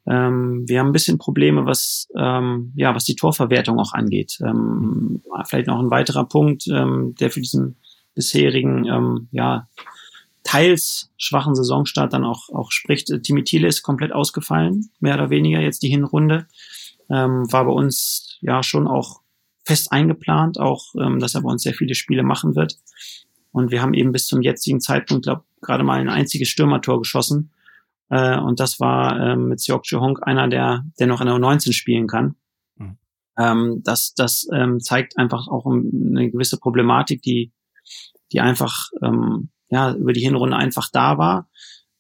Ähm, 0.06 0.64
wir 0.66 0.80
haben 0.80 0.88
ein 0.88 0.92
bisschen 0.92 1.18
Probleme, 1.18 1.66
was 1.66 2.08
ähm, 2.16 2.72
ja 2.74 2.94
was 2.94 3.04
die 3.04 3.16
Torverwertung 3.16 3.78
auch 3.78 3.92
angeht. 3.92 4.38
Ähm, 4.42 5.22
vielleicht 5.46 5.68
noch 5.68 5.78
ein 5.78 5.90
weiterer 5.90 6.26
Punkt, 6.26 6.66
ähm, 6.68 7.14
der 7.20 7.30
für 7.30 7.40
diesen 7.40 7.76
bisherigen, 8.14 8.86
ähm, 8.86 9.28
ja, 9.30 9.68
teils 10.42 11.12
schwachen 11.16 11.54
Saisonstart 11.54 12.12
dann 12.12 12.24
auch, 12.24 12.48
auch 12.50 12.72
spricht. 12.72 13.12
Timmy 13.22 13.44
Thiele 13.44 13.68
ist 13.68 13.82
komplett 13.82 14.12
ausgefallen, 14.12 14.90
mehr 15.00 15.14
oder 15.14 15.30
weniger 15.30 15.60
jetzt 15.60 15.82
die 15.82 15.88
Hinrunde. 15.90 16.46
ähm, 17.10 17.50
war 17.52 17.64
bei 17.64 17.72
uns 17.72 18.38
ja 18.40 18.62
schon 18.62 18.86
auch 18.86 19.20
fest 19.64 19.92
eingeplant, 19.92 20.58
auch 20.58 20.94
ähm, 20.98 21.18
dass 21.18 21.34
er 21.34 21.42
bei 21.42 21.50
uns 21.50 21.62
sehr 21.62 21.74
viele 21.74 21.94
Spiele 21.94 22.22
machen 22.22 22.56
wird. 22.56 22.78
Und 23.52 23.70
wir 23.70 23.82
haben 23.82 23.94
eben 23.94 24.12
bis 24.12 24.26
zum 24.26 24.42
jetzigen 24.42 24.80
Zeitpunkt, 24.80 25.24
glaube 25.24 25.44
gerade 25.60 25.84
mal 25.84 26.00
ein 26.00 26.08
einziges 26.08 26.48
Stürmertor 26.48 27.00
geschossen. 27.00 27.50
Äh, 28.08 28.38
und 28.38 28.60
das 28.60 28.80
war 28.80 29.18
äh, 29.20 29.36
mit 29.36 29.60
Seok 29.60 29.84
Honk 29.92 30.20
einer, 30.22 30.48
der, 30.48 30.84
der 30.98 31.06
noch 31.06 31.20
in 31.20 31.26
der 31.26 31.36
U19 31.36 31.72
spielen 31.72 32.06
kann. 32.06 32.36
Mhm. 32.76 32.98
Ähm, 33.38 33.82
das 33.84 34.14
das 34.14 34.48
ähm, 34.52 34.80
zeigt 34.80 35.18
einfach 35.18 35.48
auch 35.48 35.66
eine 35.66 36.30
gewisse 36.30 36.58
Problematik, 36.58 37.22
die, 37.22 37.52
die 38.32 38.40
einfach 38.40 38.90
ähm, 39.02 39.50
ja, 39.68 39.92
über 39.94 40.12
die 40.12 40.20
Hinrunde 40.20 40.56
einfach 40.56 40.88
da 40.92 41.18
war. 41.18 41.48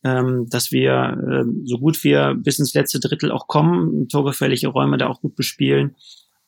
Ähm, 0.02 0.46
dass 0.48 0.72
wir 0.72 1.18
äh, 1.28 1.44
so 1.64 1.78
gut 1.78 2.02
wir 2.04 2.34
bis 2.34 2.58
ins 2.58 2.72
letzte 2.72 3.00
Drittel 3.00 3.30
auch 3.30 3.46
kommen, 3.48 4.08
torgefährliche 4.08 4.68
Räume 4.68 4.96
da 4.96 5.08
auch 5.08 5.20
gut 5.20 5.36
bespielen. 5.36 5.94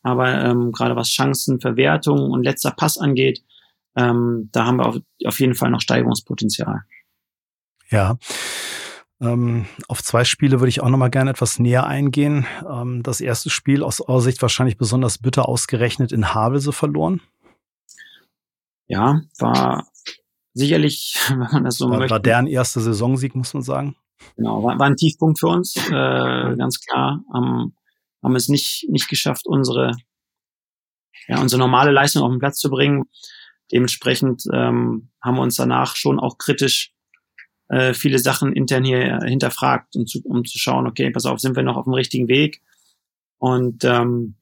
Aber 0.03 0.42
ähm, 0.42 0.73
gerade 0.73 0.97
was 0.97 1.11
Chancen, 1.11 1.61
Verwertung 1.61 2.31
und 2.31 2.45
letzter 2.45 2.71
Pass 2.71 2.97
angeht, 2.97 3.42
ähm, 3.95 4.49
da 4.53 4.64
haben 4.64 4.79
wir 4.79 4.87
auf, 4.87 4.97
auf 5.27 5.38
jeden 5.38 5.55
Fall 5.55 5.71
noch 5.71 5.83
Steigerungspotenzial. 5.83 6.83
Ja. 7.90 8.16
Ähm, 9.21 9.66
auf 9.87 10.03
zwei 10.03 10.25
Spiele 10.25 10.61
würde 10.61 10.71
ich 10.71 10.81
auch 10.81 10.88
noch 10.88 10.99
mal 10.99 11.11
gerne 11.11 11.31
etwas 11.31 11.59
näher 11.59 11.87
eingehen. 11.87 12.47
Ähm, 12.68 13.03
das 13.03 13.21
erste 13.21 13.51
Spiel 13.51 13.83
aus 13.83 14.01
eurer 14.01 14.21
Sicht 14.21 14.42
wahrscheinlich 14.42 14.79
besonders 14.79 15.18
bitter 15.18 15.49
ausgerechnet 15.49 16.11
in 16.11 16.35
Havelse 16.35 16.73
verloren. 16.73 17.21
Ja, 18.93 19.23
war 19.39 19.89
sicherlich, 20.53 21.17
wenn 21.29 21.39
man 21.39 21.65
das 21.65 21.77
so 21.77 21.89
war, 21.89 21.99
möchte. 21.99 22.11
War 22.11 22.21
deren 22.21 22.47
erster 22.47 22.81
Saisonsieg, 22.81 23.35
muss 23.35 23.55
man 23.55 23.63
sagen. 23.63 23.97
Genau, 24.37 24.63
war, 24.63 24.79
war 24.79 24.87
ein 24.87 24.97
Tiefpunkt 24.97 25.41
für 25.41 25.49
uns, 25.49 25.77
äh, 25.77 25.91
ganz 26.57 26.79
klar. 26.81 27.25
Haben, 27.33 27.75
haben 28.23 28.37
es 28.37 28.49
nicht, 28.49 28.87
nicht 28.91 29.09
geschafft, 29.09 29.47
unsere, 29.47 29.93
ja, 31.27 31.41
unsere 31.41 31.59
normale 31.59 31.91
Leistung 31.91 32.23
auf 32.23 32.31
den 32.31 32.39
Platz 32.39 32.59
zu 32.59 32.69
bringen. 32.69 33.05
Dementsprechend 33.73 34.45
ähm, 34.53 35.09
haben 35.23 35.37
wir 35.37 35.43
uns 35.43 35.57
danach 35.57 35.97
schon 35.97 36.21
auch 36.21 36.37
kritisch 36.37 36.93
äh, 37.69 37.95
viele 37.95 38.19
Sachen 38.19 38.53
intern 38.53 38.85
hier 38.85 39.21
hinterfragt, 39.25 39.97
um 39.97 40.07
zu, 40.07 40.21
um 40.25 40.45
zu 40.45 40.59
schauen, 40.59 40.87
okay, 40.87 41.11
pass 41.11 41.25
auf, 41.25 41.41
sind 41.41 41.57
wir 41.57 41.63
noch 41.63 41.79
auf 41.79 41.85
dem 41.85 41.95
richtigen 41.95 42.29
Weg? 42.29 42.61
Und 43.39 43.85
ähm, 43.85 44.35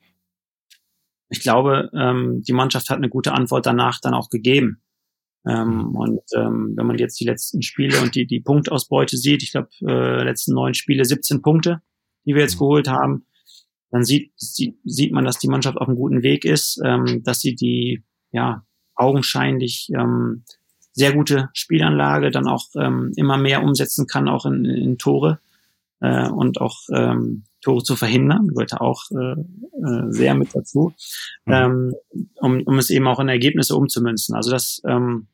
ich 1.31 1.41
glaube, 1.41 1.91
ähm, 1.95 2.43
die 2.43 2.53
Mannschaft 2.53 2.91
hat 2.91 2.99
eine 2.99 3.09
gute 3.09 3.33
Antwort 3.33 3.65
danach 3.65 4.01
dann 4.01 4.15
auch 4.15 4.29
gegeben. 4.29 4.83
Ähm, 5.47 5.69
mhm. 5.69 5.97
und 5.97 6.21
ähm, 6.37 6.75
wenn 6.77 6.87
man 6.87 6.99
jetzt 6.99 7.19
die 7.19 7.25
letzten 7.25 7.63
Spiele 7.63 7.99
und 8.03 8.15
die, 8.15 8.27
die 8.27 8.41
Punktausbeute 8.41 9.17
sieht, 9.17 9.43
ich 9.43 9.53
glaube, 9.53 9.71
äh, 9.81 10.23
letzten 10.23 10.53
neun 10.53 10.75
Spiele 10.75 11.03
17 11.07 11.41
Punkte, 11.41 11.81
die 12.27 12.35
wir 12.35 12.43
jetzt 12.43 12.57
mhm. 12.57 12.59
geholt 12.59 12.89
haben, 12.89 13.25
dann 13.91 14.05
sieht, 14.05 14.33
sieht, 14.37 14.77
sieht 14.85 15.13
man, 15.13 15.25
dass 15.25 15.39
die 15.39 15.49
Mannschaft 15.49 15.79
auf 15.79 15.89
einem 15.89 15.97
guten 15.97 16.23
Weg 16.23 16.45
ist, 16.45 16.79
ähm, 16.85 17.23
dass 17.25 17.41
sie 17.41 17.55
die 17.55 18.03
ja 18.33 18.67
augenscheinlich 18.95 19.89
ähm, 19.95 20.45
sehr 20.93 21.15
gute 21.15 21.49
Spielanlage 21.55 22.31
dann 22.31 22.47
auch 22.47 22.67
ähm, 22.77 23.13
immer 23.17 23.39
mehr 23.39 23.63
umsetzen 23.63 24.07
kann, 24.07 24.29
auch 24.29 24.45
in, 24.45 24.67
in 24.67 24.99
Tore 24.99 25.41
äh, 26.01 26.29
und 26.29 26.61
auch 26.61 26.81
ähm, 26.93 27.45
Tore 27.61 27.83
zu 27.83 27.97
verhindern, 27.97 28.49
gehört 28.49 28.75
auch 28.75 29.03
äh, 29.11 29.33
äh, 29.33 30.11
sehr 30.11 30.35
mit 30.35 30.55
dazu, 30.55 30.95
mhm. 31.45 31.53
ähm, 31.53 31.95
um, 32.37 32.63
um 32.63 32.79
es 32.79 32.91
eben 32.91 33.07
auch 33.07 33.21
in 33.21 33.29
Ergebnisse 33.29 33.77
umzumünzen. 33.77 34.35
Also 34.35 34.51
das, 34.51 34.81
ähm, 34.87 35.29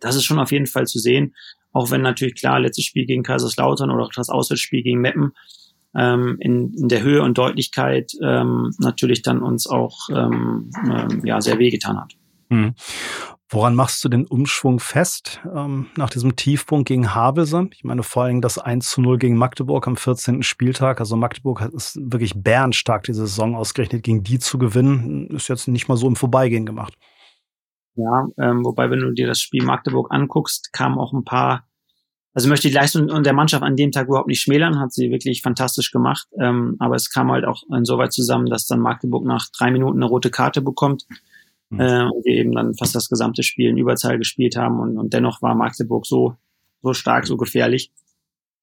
das 0.00 0.16
ist 0.16 0.24
schon 0.24 0.38
auf 0.38 0.52
jeden 0.52 0.66
Fall 0.66 0.86
zu 0.86 0.98
sehen, 0.98 1.34
auch 1.72 1.90
wenn 1.90 2.02
natürlich 2.02 2.34
klar, 2.34 2.60
letztes 2.60 2.84
Spiel 2.84 3.06
gegen 3.06 3.22
Kaiserslautern 3.22 3.90
oder 3.90 4.04
auch 4.04 4.12
das 4.14 4.28
Auswärtsspiel 4.28 4.82
gegen 4.82 5.00
Meppen 5.00 5.32
ähm, 5.96 6.36
in, 6.40 6.74
in 6.74 6.88
der 6.88 7.02
Höhe 7.02 7.22
und 7.22 7.38
Deutlichkeit 7.38 8.12
ähm, 8.22 8.74
natürlich 8.78 9.22
dann 9.22 9.42
uns 9.42 9.66
auch 9.66 10.08
ähm, 10.10 10.70
äh, 10.88 11.26
ja, 11.26 11.40
sehr 11.40 11.58
wehgetan 11.58 12.00
hat. 12.00 12.14
Mhm. 12.48 12.74
Woran 13.52 13.74
machst 13.74 14.02
du 14.02 14.08
den 14.08 14.26
Umschwung 14.26 14.80
fest 14.80 15.42
ähm, 15.54 15.88
nach 15.98 16.08
diesem 16.08 16.36
Tiefpunkt 16.36 16.88
gegen 16.88 17.14
Havelse? 17.14 17.68
Ich 17.74 17.84
meine 17.84 18.02
vor 18.02 18.22
allem 18.22 18.40
das 18.40 18.56
1 18.56 18.88
zu 18.88 19.02
0 19.02 19.18
gegen 19.18 19.36
Magdeburg 19.36 19.86
am 19.86 19.96
14. 19.96 20.42
Spieltag. 20.42 21.00
Also 21.00 21.16
Magdeburg 21.16 21.60
hat 21.60 21.74
es 21.74 21.98
wirklich 22.00 22.32
bärenstark 22.34 23.02
diese 23.02 23.26
Saison 23.26 23.54
ausgerechnet, 23.54 24.04
gegen 24.04 24.22
die 24.22 24.38
zu 24.38 24.56
gewinnen. 24.56 25.26
Ist 25.28 25.48
jetzt 25.48 25.68
nicht 25.68 25.86
mal 25.86 25.98
so 25.98 26.08
im 26.08 26.16
Vorbeigehen 26.16 26.64
gemacht. 26.64 26.94
Ja, 27.94 28.26
ähm, 28.38 28.64
wobei, 28.64 28.88
wenn 28.88 29.00
du 29.00 29.12
dir 29.12 29.26
das 29.26 29.40
Spiel 29.40 29.64
Magdeburg 29.64 30.10
anguckst, 30.10 30.72
kamen 30.72 30.98
auch 30.98 31.12
ein 31.12 31.24
paar, 31.24 31.68
also 32.32 32.46
ich 32.46 32.50
möchte 32.50 32.68
die 32.68 32.74
Leistung 32.74 33.22
der 33.22 33.34
Mannschaft 33.34 33.64
an 33.64 33.76
dem 33.76 33.92
Tag 33.92 34.08
überhaupt 34.08 34.28
nicht 34.28 34.40
schmälern, 34.40 34.80
hat 34.80 34.94
sie 34.94 35.10
wirklich 35.10 35.42
fantastisch 35.42 35.90
gemacht. 35.90 36.26
Ähm, 36.40 36.76
aber 36.78 36.94
es 36.94 37.10
kam 37.10 37.30
halt 37.30 37.44
auch 37.44 37.64
insoweit 37.70 38.14
zusammen, 38.14 38.46
dass 38.46 38.66
dann 38.66 38.80
Magdeburg 38.80 39.26
nach 39.26 39.48
drei 39.54 39.70
Minuten 39.70 39.98
eine 39.98 40.06
rote 40.06 40.30
Karte 40.30 40.62
bekommt 40.62 41.04
mhm. 41.72 41.80
äh, 41.80 42.04
und 42.04 42.24
wir 42.24 42.34
eben 42.34 42.52
dann 42.52 42.74
fast 42.74 42.94
das 42.94 43.08
gesamte 43.08 43.42
Spiel 43.42 43.70
in 43.70 43.78
Überzahl 43.78 44.18
gespielt 44.18 44.56
haben 44.56 44.78
und, 44.80 44.98
und 44.98 45.12
dennoch 45.12 45.42
war 45.42 45.54
Magdeburg 45.54 46.06
so, 46.06 46.36
so 46.82 46.92
stark, 46.92 47.26
so 47.26 47.36
gefährlich, 47.36 47.90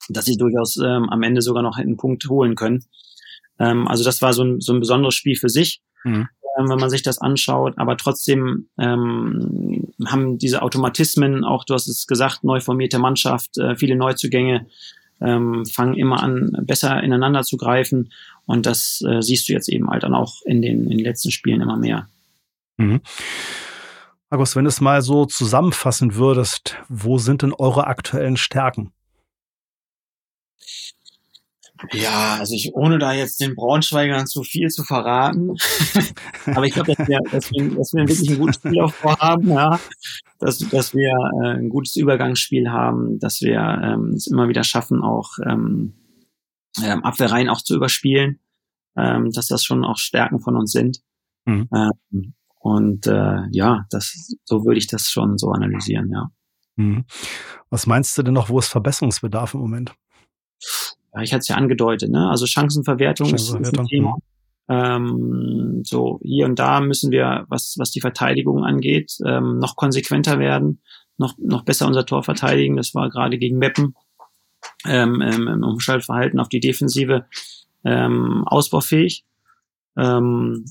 dass 0.07 0.25
sie 0.25 0.37
durchaus 0.37 0.77
ähm, 0.77 1.09
am 1.09 1.23
Ende 1.23 1.41
sogar 1.41 1.63
noch 1.63 1.77
einen 1.77 1.97
Punkt 1.97 2.29
holen 2.29 2.55
können. 2.55 2.85
Ähm, 3.59 3.87
also 3.87 4.03
das 4.03 4.21
war 4.21 4.33
so 4.33 4.43
ein, 4.43 4.61
so 4.61 4.73
ein 4.73 4.79
besonderes 4.79 5.15
Spiel 5.15 5.35
für 5.35 5.49
sich, 5.49 5.81
mhm. 6.03 6.27
ähm, 6.57 6.69
wenn 6.69 6.79
man 6.79 6.89
sich 6.89 7.01
das 7.01 7.19
anschaut. 7.19 7.73
Aber 7.77 7.97
trotzdem 7.97 8.69
ähm, 8.77 9.91
haben 10.05 10.37
diese 10.37 10.61
Automatismen, 10.61 11.43
auch 11.43 11.65
du 11.65 11.73
hast 11.73 11.87
es 11.87 12.07
gesagt, 12.07 12.43
neu 12.43 12.59
formierte 12.61 12.99
Mannschaft, 12.99 13.57
äh, 13.57 13.75
viele 13.75 13.95
Neuzugänge, 13.95 14.67
ähm, 15.21 15.65
fangen 15.65 15.95
immer 15.95 16.23
an, 16.23 16.55
besser 16.61 17.03
ineinander 17.03 17.43
zu 17.43 17.57
greifen. 17.57 18.11
Und 18.45 18.65
das 18.65 19.03
äh, 19.05 19.21
siehst 19.21 19.49
du 19.49 19.53
jetzt 19.53 19.69
eben 19.69 19.89
halt 19.89 20.03
dann 20.03 20.15
auch 20.15 20.41
in 20.45 20.61
den, 20.61 20.83
in 20.85 20.97
den 20.97 21.05
letzten 21.05 21.31
Spielen 21.31 21.61
immer 21.61 21.77
mehr. 21.77 22.07
Mhm. 22.79 23.01
August, 24.29 24.55
wenn 24.55 24.63
du 24.63 24.69
es 24.69 24.79
mal 24.79 25.01
so 25.01 25.25
zusammenfassen 25.25 26.15
würdest, 26.15 26.77
wo 26.87 27.17
sind 27.17 27.41
denn 27.41 27.53
eure 27.53 27.87
aktuellen 27.87 28.37
Stärken? 28.37 28.93
Ja, 31.93 32.35
also 32.39 32.53
ich, 32.55 32.73
ohne 32.73 32.99
da 32.99 33.13
jetzt 33.13 33.39
den 33.39 33.55
Braunschweigern 33.55 34.27
zu 34.27 34.43
viel 34.43 34.67
zu 34.67 34.83
verraten, 34.83 35.55
aber 36.45 36.65
ich 36.65 36.73
glaube, 36.73 36.93
dass 36.93 37.07
wir, 37.07 37.19
dass, 37.31 37.51
wir, 37.51 37.69
dass 37.75 37.93
wir 37.93 38.07
wirklich 38.07 38.29
ein 38.31 38.39
gutes 38.39 38.55
Spielaufbau 38.57 39.17
haben, 39.17 39.49
ja, 39.49 39.79
dass, 40.39 40.59
dass 40.59 40.93
wir 40.93 41.13
äh, 41.43 41.57
ein 41.57 41.69
gutes 41.69 41.95
Übergangsspiel 41.95 42.69
haben, 42.69 43.19
dass 43.19 43.41
wir 43.41 43.59
ähm, 43.59 44.09
es 44.09 44.27
immer 44.27 44.49
wieder 44.49 44.63
schaffen, 44.63 45.01
auch 45.01 45.31
ähm, 45.45 45.93
ähm, 46.83 47.03
Abwehrreihen 47.03 47.49
auch 47.49 47.61
zu 47.61 47.75
überspielen, 47.75 48.39
ähm, 48.97 49.31
dass 49.31 49.47
das 49.47 49.63
schon 49.63 49.85
auch 49.85 49.97
Stärken 49.97 50.39
von 50.39 50.57
uns 50.57 50.73
sind. 50.73 51.01
Mhm. 51.45 51.69
Ähm, 51.73 52.33
und 52.59 53.07
äh, 53.07 53.41
ja, 53.51 53.85
das 53.89 54.35
so 54.43 54.65
würde 54.65 54.77
ich 54.77 54.87
das 54.87 55.09
schon 55.09 55.37
so 55.37 55.51
analysieren, 55.51 56.11
ja. 56.11 56.29
Mhm. 56.75 57.05
Was 57.69 57.87
meinst 57.87 58.17
du 58.17 58.23
denn 58.23 58.33
noch, 58.33 58.49
wo 58.49 58.59
ist 58.59 58.67
Verbesserungsbedarf 58.67 59.53
im 59.53 59.61
Moment? 59.61 59.93
Ja, 61.13 61.21
ich 61.21 61.33
hatte 61.33 61.39
es 61.39 61.47
ja 61.47 61.55
angedeutet, 61.55 62.11
ne? 62.11 62.29
Also 62.29 62.45
Chancenverwertung, 62.45 63.29
Chancenverwertung. 63.29 63.85
ist 63.85 63.91
ein 63.91 63.97
Thema. 63.97 64.15
Mhm. 64.15 64.21
Ähm, 64.71 65.81
so 65.83 66.19
hier 66.21 66.45
und 66.45 66.59
da 66.59 66.79
müssen 66.79 67.11
wir, 67.11 67.45
was 67.49 67.75
was 67.79 67.91
die 67.91 68.01
Verteidigung 68.01 68.63
angeht, 68.63 69.17
ähm, 69.25 69.57
noch 69.57 69.75
konsequenter 69.75 70.37
werden, 70.37 70.81
noch 71.17 71.35
noch 71.39 71.63
besser 71.63 71.87
unser 71.87 72.05
Tor 72.05 72.23
verteidigen. 72.23 72.77
Das 72.77 72.93
war 72.93 73.09
gerade 73.09 73.37
gegen 73.39 73.57
Meppen 73.57 73.95
ähm, 74.85 75.21
im 75.21 75.63
Umschaltverhalten 75.63 76.39
auf 76.39 76.49
die 76.49 76.59
Defensive 76.59 77.25
ähm, 77.83 78.43
ausbaufähig. 78.45 79.25
Ähm, 79.97 80.65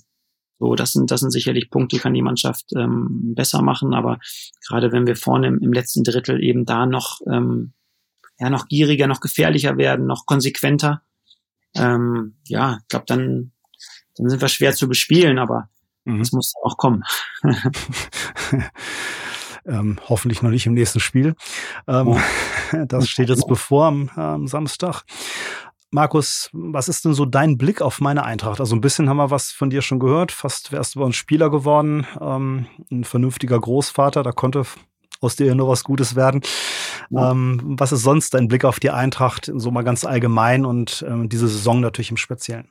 so, 0.58 0.74
das 0.74 0.92
sind, 0.92 1.10
das 1.10 1.20
sind 1.20 1.30
sicherlich 1.30 1.70
Punkte, 1.70 1.96
die 1.96 2.02
kann 2.02 2.14
die 2.14 2.22
Mannschaft 2.22 2.72
ähm, 2.76 3.34
besser 3.34 3.62
machen, 3.62 3.94
aber 3.94 4.18
gerade 4.66 4.92
wenn 4.92 5.06
wir 5.06 5.16
vorne 5.16 5.46
im, 5.46 5.58
im 5.60 5.72
letzten 5.72 6.02
Drittel 6.02 6.42
eben 6.42 6.64
da 6.64 6.86
noch, 6.86 7.20
ähm, 7.30 7.72
ja, 8.38 8.50
noch 8.50 8.68
gieriger, 8.68 9.06
noch 9.06 9.20
gefährlicher 9.20 9.76
werden, 9.76 10.06
noch 10.06 10.26
konsequenter, 10.26 11.02
ähm, 11.76 12.36
ja, 12.44 12.78
ich 12.82 12.88
glaube, 12.88 13.04
dann, 13.06 13.52
dann 14.16 14.28
sind 14.28 14.40
wir 14.40 14.48
schwer 14.48 14.74
zu 14.74 14.88
bespielen, 14.88 15.38
aber 15.38 15.68
mhm. 16.04 16.18
das 16.18 16.32
muss 16.32 16.54
auch 16.62 16.76
kommen. 16.76 17.04
ähm, 19.64 19.98
hoffentlich 20.08 20.42
noch 20.42 20.50
nicht 20.50 20.66
im 20.66 20.74
nächsten 20.74 21.00
Spiel. 21.00 21.34
Ähm, 21.86 22.14
ja. 22.14 22.22
Das 22.86 23.08
steht 23.08 23.30
jetzt 23.30 23.46
bevor 23.46 23.86
am, 23.86 24.10
am 24.10 24.46
Samstag. 24.46 25.04
Markus, 25.90 26.50
was 26.52 26.88
ist 26.88 27.04
denn 27.04 27.14
so 27.14 27.24
dein 27.24 27.56
Blick 27.56 27.80
auf 27.80 28.00
meine 28.00 28.24
Eintracht? 28.24 28.60
Also 28.60 28.76
ein 28.76 28.82
bisschen 28.82 29.08
haben 29.08 29.16
wir 29.16 29.30
was 29.30 29.52
von 29.52 29.70
dir 29.70 29.80
schon 29.80 29.98
gehört. 29.98 30.32
Fast 30.32 30.70
wärst 30.70 30.94
du 30.94 31.00
bei 31.00 31.06
uns 31.06 31.16
Spieler 31.16 31.50
geworden, 31.50 32.06
ähm, 32.20 32.66
ein 32.90 33.04
vernünftiger 33.04 33.58
Großvater, 33.58 34.22
da 34.22 34.32
konnte 34.32 34.64
aus 35.20 35.36
dir 35.36 35.54
nur 35.54 35.68
was 35.68 35.84
Gutes 35.84 36.14
werden. 36.14 36.42
Ja. 37.10 37.30
Ähm, 37.30 37.60
was 37.78 37.92
ist 37.92 38.02
sonst 38.02 38.34
dein 38.34 38.48
Blick 38.48 38.64
auf 38.64 38.80
die 38.80 38.90
Eintracht, 38.90 39.50
so 39.54 39.70
mal 39.70 39.82
ganz 39.82 40.04
allgemein 40.04 40.66
und 40.66 41.04
ähm, 41.08 41.28
diese 41.28 41.48
Saison 41.48 41.80
natürlich 41.80 42.10
im 42.10 42.18
Speziellen? 42.18 42.68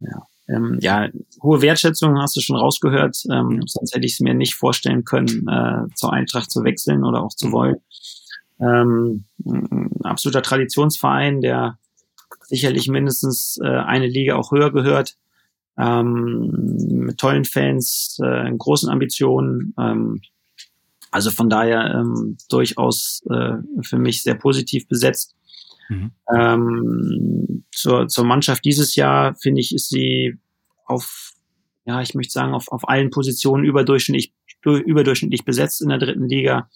Ja, 0.00 0.22
ähm, 0.48 0.78
ja, 0.80 1.08
hohe 1.42 1.62
Wertschätzung 1.62 2.18
hast 2.18 2.36
du 2.36 2.40
schon 2.40 2.56
rausgehört. 2.56 3.24
Ähm, 3.30 3.62
sonst 3.66 3.94
hätte 3.94 4.06
ich 4.06 4.12
es 4.12 4.20
mir 4.20 4.34
nicht 4.34 4.54
vorstellen 4.54 5.04
können, 5.04 5.48
äh, 5.48 5.92
zur 5.94 6.12
Eintracht 6.12 6.50
zu 6.50 6.64
wechseln 6.64 7.04
oder 7.04 7.22
auch 7.22 7.34
zu 7.34 7.50
wollen. 7.50 7.76
Ähm, 8.60 9.24
ein 9.44 9.90
absoluter 10.02 10.42
Traditionsverein, 10.42 11.40
der 11.40 11.78
sicherlich 12.46 12.88
mindestens 12.88 13.58
äh, 13.62 13.66
eine 13.66 14.06
Liga 14.06 14.36
auch 14.36 14.52
höher 14.52 14.72
gehört. 14.72 15.16
ähm, 15.78 16.50
mit 17.06 17.18
tollen 17.18 17.44
Fans, 17.44 18.18
äh, 18.22 18.50
großen 18.50 18.90
Ambitionen. 18.90 19.74
Ähm, 19.78 20.20
also 21.10 21.30
von 21.30 21.48
daher 21.48 21.94
ähm, 21.94 22.36
durchaus 22.50 23.22
äh, 23.30 23.54
für 23.82 23.98
mich 23.98 24.22
sehr 24.22 24.34
positiv 24.34 24.88
besetzt. 24.88 25.34
Mhm. 25.88 26.10
Ähm, 26.36 27.64
zur, 27.72 28.08
zur 28.08 28.24
Mannschaft 28.24 28.64
dieses 28.64 28.96
Jahr 28.96 29.34
finde 29.36 29.60
ich, 29.60 29.74
ist 29.74 29.88
sie 29.88 30.36
auf, 30.84 31.32
ja, 31.86 32.02
ich 32.02 32.14
möchte 32.14 32.32
sagen, 32.32 32.54
auf, 32.54 32.68
auf 32.68 32.88
allen 32.88 33.10
Positionen 33.10 33.64
überdurchschnittlich, 33.64 34.34
überdurchschnittlich 34.64 35.44
besetzt 35.44 35.80
in 35.80 35.88
der 35.88 35.98
dritten 35.98 36.28
Liga. 36.28 36.68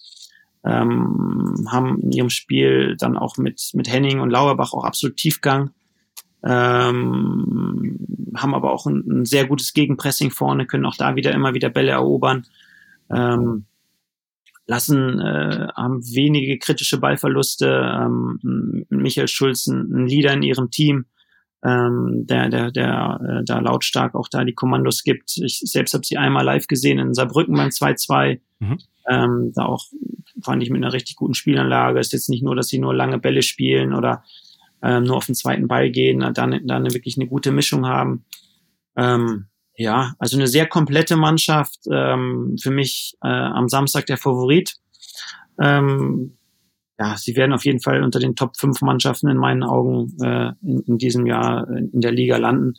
Ähm, 0.65 1.67
haben 1.69 1.99
in 1.99 2.11
ihrem 2.11 2.29
Spiel 2.29 2.95
dann 2.97 3.17
auch 3.17 3.37
mit, 3.37 3.71
mit 3.73 3.91
Henning 3.91 4.21
und 4.21 4.29
Lauerbach 4.29 4.73
auch 4.73 4.85
absolut 4.85 5.17
Tiefgang. 5.17 5.71
Ähm, 6.43 7.97
haben 8.35 8.55
aber 8.55 8.71
auch 8.71 8.85
ein, 8.85 9.03
ein, 9.07 9.25
sehr 9.25 9.45
gutes 9.45 9.73
Gegenpressing 9.73 10.31
vorne, 10.31 10.65
können 10.65 10.85
auch 10.85 10.95
da 10.97 11.15
wieder 11.15 11.31
immer 11.31 11.53
wieder 11.53 11.69
Bälle 11.69 11.91
erobern. 11.91 12.45
Ähm, 13.09 13.65
lassen, 14.65 15.19
äh, 15.19 15.67
haben 15.75 16.01
wenige 16.13 16.57
kritische 16.57 16.97
Ballverluste. 16.97 17.67
Ähm, 17.67 18.85
Michael 18.89 19.27
Schulz, 19.27 19.67
ein 19.67 20.07
Leader 20.07 20.33
in 20.33 20.43
ihrem 20.43 20.71
Team, 20.71 21.05
ähm, 21.63 22.25
der, 22.27 22.49
der, 22.49 22.71
der 22.71 23.19
äh, 23.27 23.43
da 23.45 23.59
lautstark 23.59 24.15
auch 24.15 24.27
da 24.29 24.43
die 24.43 24.53
Kommandos 24.53 25.03
gibt. 25.03 25.37
Ich 25.37 25.59
selbst 25.59 25.93
habe 25.93 26.05
sie 26.05 26.17
einmal 26.17 26.43
live 26.43 26.67
gesehen 26.67 26.99
in 26.99 27.13
Saarbrücken 27.13 27.55
beim 27.55 27.69
2-2. 27.69 28.39
Mhm. 28.59 28.77
Ähm, 29.09 29.51
da 29.55 29.65
auch 29.65 29.85
fand 30.41 30.61
ich 30.63 30.69
mit 30.69 30.83
einer 30.83 30.93
richtig 30.93 31.15
guten 31.15 31.33
Spielanlage. 31.33 31.99
Ist 31.99 32.13
jetzt 32.13 32.29
nicht 32.29 32.43
nur, 32.43 32.55
dass 32.55 32.67
sie 32.67 32.79
nur 32.79 32.93
lange 32.93 33.17
Bälle 33.17 33.41
spielen 33.41 33.93
oder 33.93 34.23
ähm, 34.81 35.03
nur 35.03 35.15
auf 35.15 35.25
den 35.25 35.35
zweiten 35.35 35.67
Ball 35.67 35.89
gehen, 35.89 36.19
dann, 36.33 36.67
dann 36.67 36.93
wirklich 36.93 37.17
eine 37.17 37.27
gute 37.27 37.51
Mischung 37.51 37.87
haben. 37.87 38.25
Ähm, 38.97 39.47
ja, 39.75 40.13
also 40.19 40.37
eine 40.37 40.47
sehr 40.47 40.67
komplette 40.67 41.15
Mannschaft. 41.15 41.79
Ähm, 41.89 42.57
für 42.61 42.71
mich 42.71 43.15
äh, 43.23 43.27
am 43.27 43.69
Samstag 43.69 44.05
der 44.05 44.17
Favorit. 44.17 44.75
Ähm, 45.59 46.37
ja, 46.99 47.15
sie 47.17 47.35
werden 47.35 47.53
auf 47.53 47.65
jeden 47.65 47.81
Fall 47.81 48.03
unter 48.03 48.19
den 48.19 48.35
Top 48.35 48.57
5 48.57 48.81
Mannschaften 48.81 49.27
in 49.27 49.37
meinen 49.37 49.63
Augen 49.63 50.15
äh, 50.21 50.51
in, 50.61 50.81
in 50.81 50.97
diesem 50.97 51.25
Jahr 51.25 51.67
in 51.69 52.01
der 52.01 52.11
Liga 52.11 52.37
landen. 52.37 52.73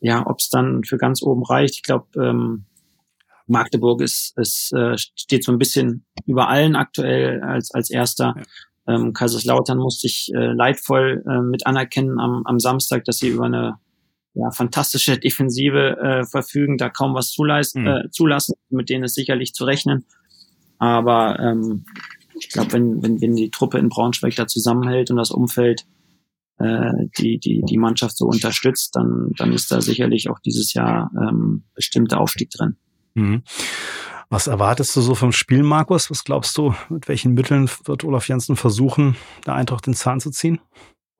Ja, 0.00 0.24
ob 0.26 0.38
es 0.38 0.48
dann 0.48 0.84
für 0.84 0.96
ganz 0.96 1.22
oben 1.22 1.42
reicht, 1.42 1.76
ich 1.76 1.82
glaube, 1.82 2.06
ähm, 2.16 2.64
Magdeburg 3.48 4.02
ist, 4.02 4.36
ist 4.38 4.72
äh, 4.72 4.96
steht 4.96 5.42
so 5.42 5.50
ein 5.50 5.58
bisschen 5.58 6.04
über 6.26 6.48
allen 6.48 6.76
aktuell 6.76 7.42
als 7.42 7.72
als 7.72 7.90
erster. 7.90 8.34
Ja. 8.36 8.94
Ähm, 8.94 9.12
Kaiserslautern 9.12 9.78
musste 9.78 10.06
ich 10.06 10.30
äh, 10.34 10.52
leidvoll 10.52 11.24
äh, 11.28 11.40
mit 11.42 11.66
anerkennen 11.66 12.20
am, 12.20 12.42
am 12.44 12.60
Samstag, 12.60 13.04
dass 13.04 13.18
sie 13.18 13.28
über 13.28 13.46
eine 13.46 13.78
ja, 14.34 14.50
fantastische 14.50 15.18
Defensive 15.18 15.98
äh, 15.98 16.24
verfügen, 16.24 16.78
da 16.78 16.88
kaum 16.88 17.14
was 17.14 17.30
zuleisten, 17.30 17.82
mhm. 17.82 17.88
äh, 17.88 18.10
zulassen, 18.10 18.54
mit 18.70 18.88
denen 18.88 19.04
ist 19.04 19.14
sicherlich 19.14 19.52
zu 19.52 19.64
rechnen. 19.64 20.06
Aber 20.78 21.38
ähm, 21.40 21.84
ich 22.38 22.48
glaube, 22.50 22.72
wenn, 22.72 23.02
wenn, 23.02 23.20
wenn 23.20 23.34
die 23.34 23.50
Truppe 23.50 23.78
in 23.78 23.88
Braunschweig 23.88 24.34
da 24.36 24.46
zusammenhält 24.46 25.10
und 25.10 25.16
das 25.16 25.30
Umfeld 25.30 25.86
äh, 26.58 26.92
die, 27.18 27.38
die, 27.38 27.62
die 27.62 27.78
Mannschaft 27.78 28.16
so 28.16 28.26
unterstützt, 28.26 28.96
dann, 28.96 29.30
dann 29.36 29.52
ist 29.52 29.70
da 29.70 29.80
sicherlich 29.80 30.28
auch 30.28 30.38
dieses 30.40 30.74
Jahr 30.74 31.10
ähm, 31.20 31.64
bestimmter 31.74 32.20
Aufstieg 32.20 32.50
drin. 32.50 32.76
Mhm. 33.14 33.42
Was 34.30 34.46
erwartest 34.46 34.94
du 34.94 35.00
so 35.00 35.14
vom 35.14 35.32
Spiel, 35.32 35.62
Markus? 35.62 36.10
Was 36.10 36.24
glaubst 36.24 36.56
du, 36.58 36.74
mit 36.90 37.08
welchen 37.08 37.32
Mitteln 37.32 37.70
wird 37.84 38.04
Olaf 38.04 38.28
Jensen 38.28 38.56
versuchen, 38.56 39.16
der 39.46 39.54
Eintracht 39.54 39.86
den 39.86 39.94
Zahn 39.94 40.20
zu 40.20 40.30
ziehen? 40.30 40.60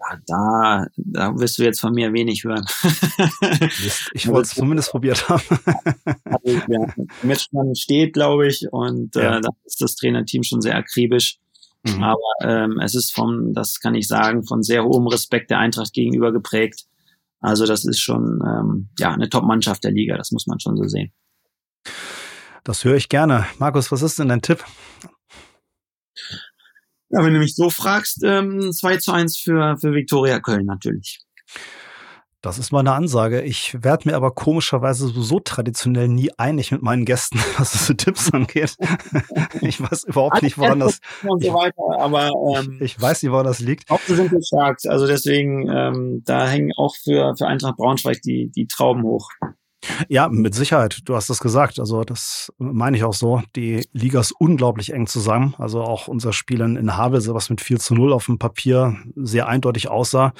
Ja, 0.01 0.18
da, 0.26 0.86
da 0.96 1.38
wirst 1.38 1.59
du 1.59 1.64
jetzt 1.64 1.80
von 1.80 1.92
mir 1.92 2.12
wenig 2.12 2.44
hören. 2.44 2.64
ich 4.12 4.28
wollte 4.28 4.49
es 4.49 4.55
zumindest 4.55 4.90
probiert 4.90 5.28
haben. 5.28 5.42
also, 6.24 6.62
ja, 6.68 6.86
Matchplan 7.22 7.74
steht, 7.74 8.14
glaube 8.14 8.46
ich, 8.46 8.66
und 8.70 9.16
äh, 9.16 9.22
ja. 9.22 9.38
äh, 9.38 9.40
da 9.40 9.49
ist 9.64 9.82
das 9.82 9.96
Trainerteam 9.96 10.44
schon 10.44 10.61
sehr 10.61 10.76
akribisch. 10.76 11.38
Mhm. 11.82 12.03
Aber 12.03 12.18
ähm, 12.42 12.78
es 12.80 12.94
ist 12.94 13.12
von, 13.12 13.55
das 13.55 13.80
kann 13.80 13.94
ich 13.94 14.07
sagen, 14.07 14.44
von 14.44 14.62
sehr 14.62 14.84
hohem 14.84 15.07
Respekt 15.09 15.51
der 15.51 15.59
Eintracht 15.59 15.92
gegenüber 15.92 16.32
geprägt. 16.32 16.86
Also 17.40 17.66
das 17.66 17.84
ist 17.84 18.01
schon 18.01 18.40
ähm, 18.44 18.88
ja 18.99 19.12
eine 19.12 19.28
Top-Mannschaft 19.28 19.84
der 19.84 19.92
Liga, 19.92 20.16
das 20.16 20.32
muss 20.32 20.46
man 20.46 20.61
schon 20.61 20.76
so 20.76 20.84
sehen. 20.84 21.12
Das 22.64 22.84
höre 22.84 22.96
ich 22.96 23.09
gerne. 23.09 23.46
Markus, 23.59 23.92
was 23.92 24.03
ist 24.03 24.18
denn 24.18 24.28
dein 24.28 24.42
Tipp? 24.42 24.64
Ja, 27.11 27.25
wenn 27.25 27.33
du 27.33 27.39
mich 27.39 27.55
so 27.55 27.71
fragst, 27.71 28.23
ähm, 28.23 28.73
2 28.73 28.97
zu 28.99 29.13
1 29.13 29.39
für, 29.39 29.77
für 29.79 29.95
Viktoria 29.95 30.41
Köln 30.41 30.67
natürlich. 30.67 31.21
Das 32.41 32.57
ist 32.57 32.71
meine 32.71 32.93
Ansage. 32.93 33.41
Ich 33.43 33.83
werde 33.83 34.09
mir 34.09 34.15
aber 34.15 34.31
komischerweise 34.31 35.09
so 35.09 35.41
traditionell 35.41 36.07
nie 36.07 36.31
einig 36.37 36.71
mit 36.71 36.83
meinen 36.83 37.05
Gästen, 37.05 37.39
was 37.59 37.73
diese 37.73 37.97
Tipps 37.97 38.33
angeht. 38.33 38.77
ich 39.61 39.81
weiß 39.81 40.05
überhaupt 40.05 40.43
nicht, 40.43 40.57
woran 40.57 40.79
das. 40.79 41.01
Und 41.27 41.43
so 41.43 41.53
weiter, 41.53 41.99
aber 41.99 42.31
ähm, 42.57 42.77
ich, 42.77 42.95
ich 42.95 43.03
weiß 43.03 43.23
nicht, 43.23 43.33
woran 43.33 43.47
das 43.47 43.59
liegt. 43.59 43.91
Auch 43.91 44.01
sind 44.01 44.31
stark. 44.47 44.79
Also 44.87 45.09
deswegen, 45.09 45.69
ähm, 45.69 46.23
da 46.25 46.47
hängen 46.47 46.73
auch 46.77 46.95
für, 46.95 47.35
für 47.37 47.47
Eintracht 47.49 47.77
Braunschweig 47.77 48.23
die, 48.23 48.51
die 48.55 48.69
Trauben 48.69 49.03
hoch. 49.03 49.31
Ja, 50.09 50.29
mit 50.29 50.55
Sicherheit. 50.55 51.01
Du 51.05 51.14
hast 51.14 51.31
es 51.31 51.39
gesagt. 51.39 51.79
Also 51.79 52.03
das 52.03 52.53
meine 52.59 52.97
ich 52.97 53.05
auch 53.05 53.14
so. 53.14 53.43
Die 53.55 53.87
Liga 53.93 54.20
ist 54.20 54.33
unglaublich 54.33 54.93
eng 54.93 55.07
zusammen. 55.07 55.55
Also 55.59 55.83
auch 55.83 56.09
unser 56.09 56.33
Spiel 56.33 56.61
in 56.61 56.97
Havelse, 56.97 57.35
was 57.35 57.51
mit 57.51 57.61
4 57.61 57.79
zu 57.79 57.95
0 57.95 58.12
auf 58.12 58.26
dem 58.26 58.39
Papier 58.39 58.97
sehr 59.14 59.47
eindeutig 59.49 59.89
aussah, 59.89 60.33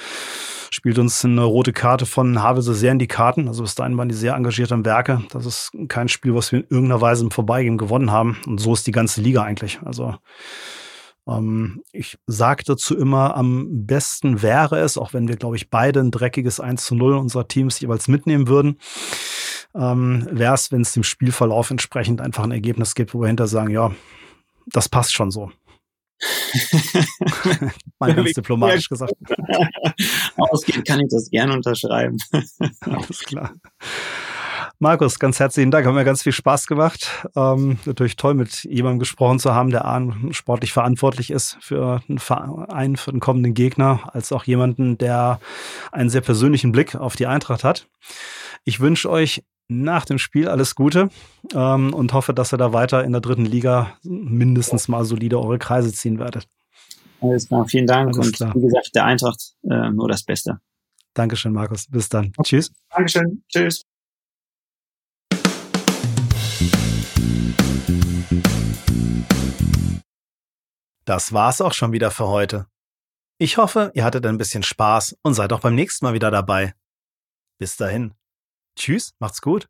spielt 0.71 0.99
uns 0.99 1.23
eine 1.23 1.43
rote 1.43 1.73
Karte 1.73 2.05
von 2.05 2.41
Havelse 2.41 2.73
sehr 2.73 2.91
in 2.91 2.99
die 2.99 3.07
Karten. 3.07 3.47
Also 3.47 3.63
bis 3.63 3.75
dahin 3.75 3.97
waren 3.97 4.09
die 4.09 4.15
sehr 4.15 4.35
engagiert 4.35 4.71
am 4.71 4.85
Werke. 4.85 5.23
Das 5.31 5.45
ist 5.45 5.71
kein 5.87 6.09
Spiel, 6.09 6.35
was 6.35 6.51
wir 6.51 6.59
in 6.59 6.65
irgendeiner 6.69 7.01
Weise 7.01 7.23
im 7.23 7.31
Vorbeigehen 7.31 7.77
gewonnen 7.77 8.11
haben. 8.11 8.37
Und 8.45 8.59
so 8.59 8.73
ist 8.73 8.87
die 8.87 8.91
ganze 8.91 9.21
Liga 9.21 9.43
eigentlich. 9.43 9.79
Also 9.85 10.15
ähm, 11.29 11.83
ich 11.91 12.17
sage 12.27 12.63
dazu 12.65 12.97
immer, 12.97 13.35
am 13.35 13.85
besten 13.85 14.41
wäre 14.41 14.79
es, 14.79 14.97
auch 14.97 15.13
wenn 15.13 15.27
wir, 15.27 15.35
glaube 15.35 15.55
ich, 15.55 15.69
beide 15.69 15.99
ein 15.99 16.11
dreckiges 16.11 16.59
1 16.59 16.85
zu 16.85 16.95
0 16.95 17.15
unserer 17.15 17.47
Teams 17.47 17.79
jeweils 17.79 18.07
mitnehmen 18.07 18.47
würden, 18.47 18.77
ähm, 19.75 20.27
wäre 20.31 20.53
es, 20.53 20.71
wenn 20.71 20.81
es 20.81 20.93
dem 20.93 21.03
Spielverlauf 21.03 21.69
entsprechend 21.71 22.21
einfach 22.21 22.43
ein 22.43 22.51
Ergebnis 22.51 22.95
gibt, 22.95 23.13
wo 23.13 23.21
wir 23.21 23.27
hinter 23.27 23.47
sagen, 23.47 23.69
ja, 23.69 23.91
das 24.67 24.89
passt 24.89 25.13
schon 25.13 25.31
so. 25.31 25.51
Mal 27.99 28.13
ganz 28.13 28.33
diplomatisch 28.33 28.89
gesagt. 28.89 29.13
Ausgehen 30.37 30.83
kann 30.83 30.99
ich 30.99 31.09
das 31.09 31.29
gerne 31.29 31.53
unterschreiben. 31.53 32.17
Alles 32.81 33.19
klar. 33.19 33.53
Markus, 34.81 35.19
ganz 35.19 35.41
herzlichen 35.41 35.71
Dank. 35.71 35.85
Hat 35.85 35.93
mir 35.93 36.05
ganz 36.05 36.23
viel 36.23 36.31
Spaß 36.31 36.65
gemacht. 36.65 37.27
Ähm, 37.35 37.77
natürlich 37.83 38.15
toll, 38.15 38.33
mit 38.33 38.63
jemandem 38.63 38.99
gesprochen 38.99 39.37
zu 39.37 39.53
haben, 39.53 39.71
der 39.71 40.07
sportlich 40.31 40.71
verantwortlich 40.71 41.31
ist 41.31 41.57
für 41.59 42.01
einen 42.07 42.17
Verein, 42.17 42.95
für 42.95 43.11
den 43.11 43.19
kommenden 43.19 43.53
Gegner, 43.53 44.09
als 44.13 44.31
auch 44.31 44.45
jemanden, 44.45 44.97
der 44.97 45.41
einen 45.91 46.09
sehr 46.09 46.21
persönlichen 46.21 46.71
Blick 46.71 46.95
auf 46.95 47.17
die 47.17 47.27
Eintracht 47.27 47.65
hat. 47.65 47.89
Ich 48.63 48.79
wünsche 48.79 49.09
euch 49.09 49.43
nach 49.67 50.05
dem 50.05 50.17
Spiel 50.17 50.47
alles 50.47 50.75
Gute 50.75 51.09
ähm, 51.53 51.93
und 51.93 52.13
hoffe, 52.13 52.33
dass 52.33 52.53
ihr 52.53 52.57
da 52.57 52.71
weiter 52.71 53.03
in 53.03 53.11
der 53.11 53.21
dritten 53.21 53.45
Liga 53.45 53.97
mindestens 54.03 54.87
mal 54.87 55.03
solide 55.03 55.39
eure 55.39 55.59
Kreise 55.59 55.91
ziehen 55.91 56.19
werdet. 56.19 56.47
Alles 57.19 57.49
klar, 57.49 57.67
vielen 57.67 57.85
Dank 57.85 58.15
alles 58.15 58.27
und 58.27 58.35
klar. 58.35 58.55
wie 58.55 58.61
gesagt, 58.61 58.91
der 58.95 59.03
Eintracht 59.03 59.55
äh, 59.69 59.89
nur 59.91 60.07
das 60.07 60.23
Beste. 60.23 60.61
Dankeschön, 61.13 61.51
Markus. 61.51 61.85
Bis 61.87 62.07
dann. 62.07 62.31
Tschüss. 62.43 62.71
Dankeschön. 62.89 63.43
Tschüss. 63.49 63.88
Das 71.05 71.33
war's 71.33 71.59
auch 71.61 71.73
schon 71.73 71.91
wieder 71.91 72.11
für 72.11 72.27
heute. 72.27 72.67
Ich 73.39 73.57
hoffe, 73.57 73.91
ihr 73.95 74.03
hattet 74.03 74.25
ein 74.25 74.37
bisschen 74.37 74.63
Spaß 74.63 75.17
und 75.23 75.33
seid 75.33 75.53
auch 75.53 75.61
beim 75.61 75.73
nächsten 75.73 76.05
Mal 76.05 76.13
wieder 76.13 76.29
dabei. 76.29 76.75
Bis 77.57 77.77
dahin. 77.77 78.13
Tschüss, 78.75 79.13
macht's 79.19 79.41
gut. 79.41 79.67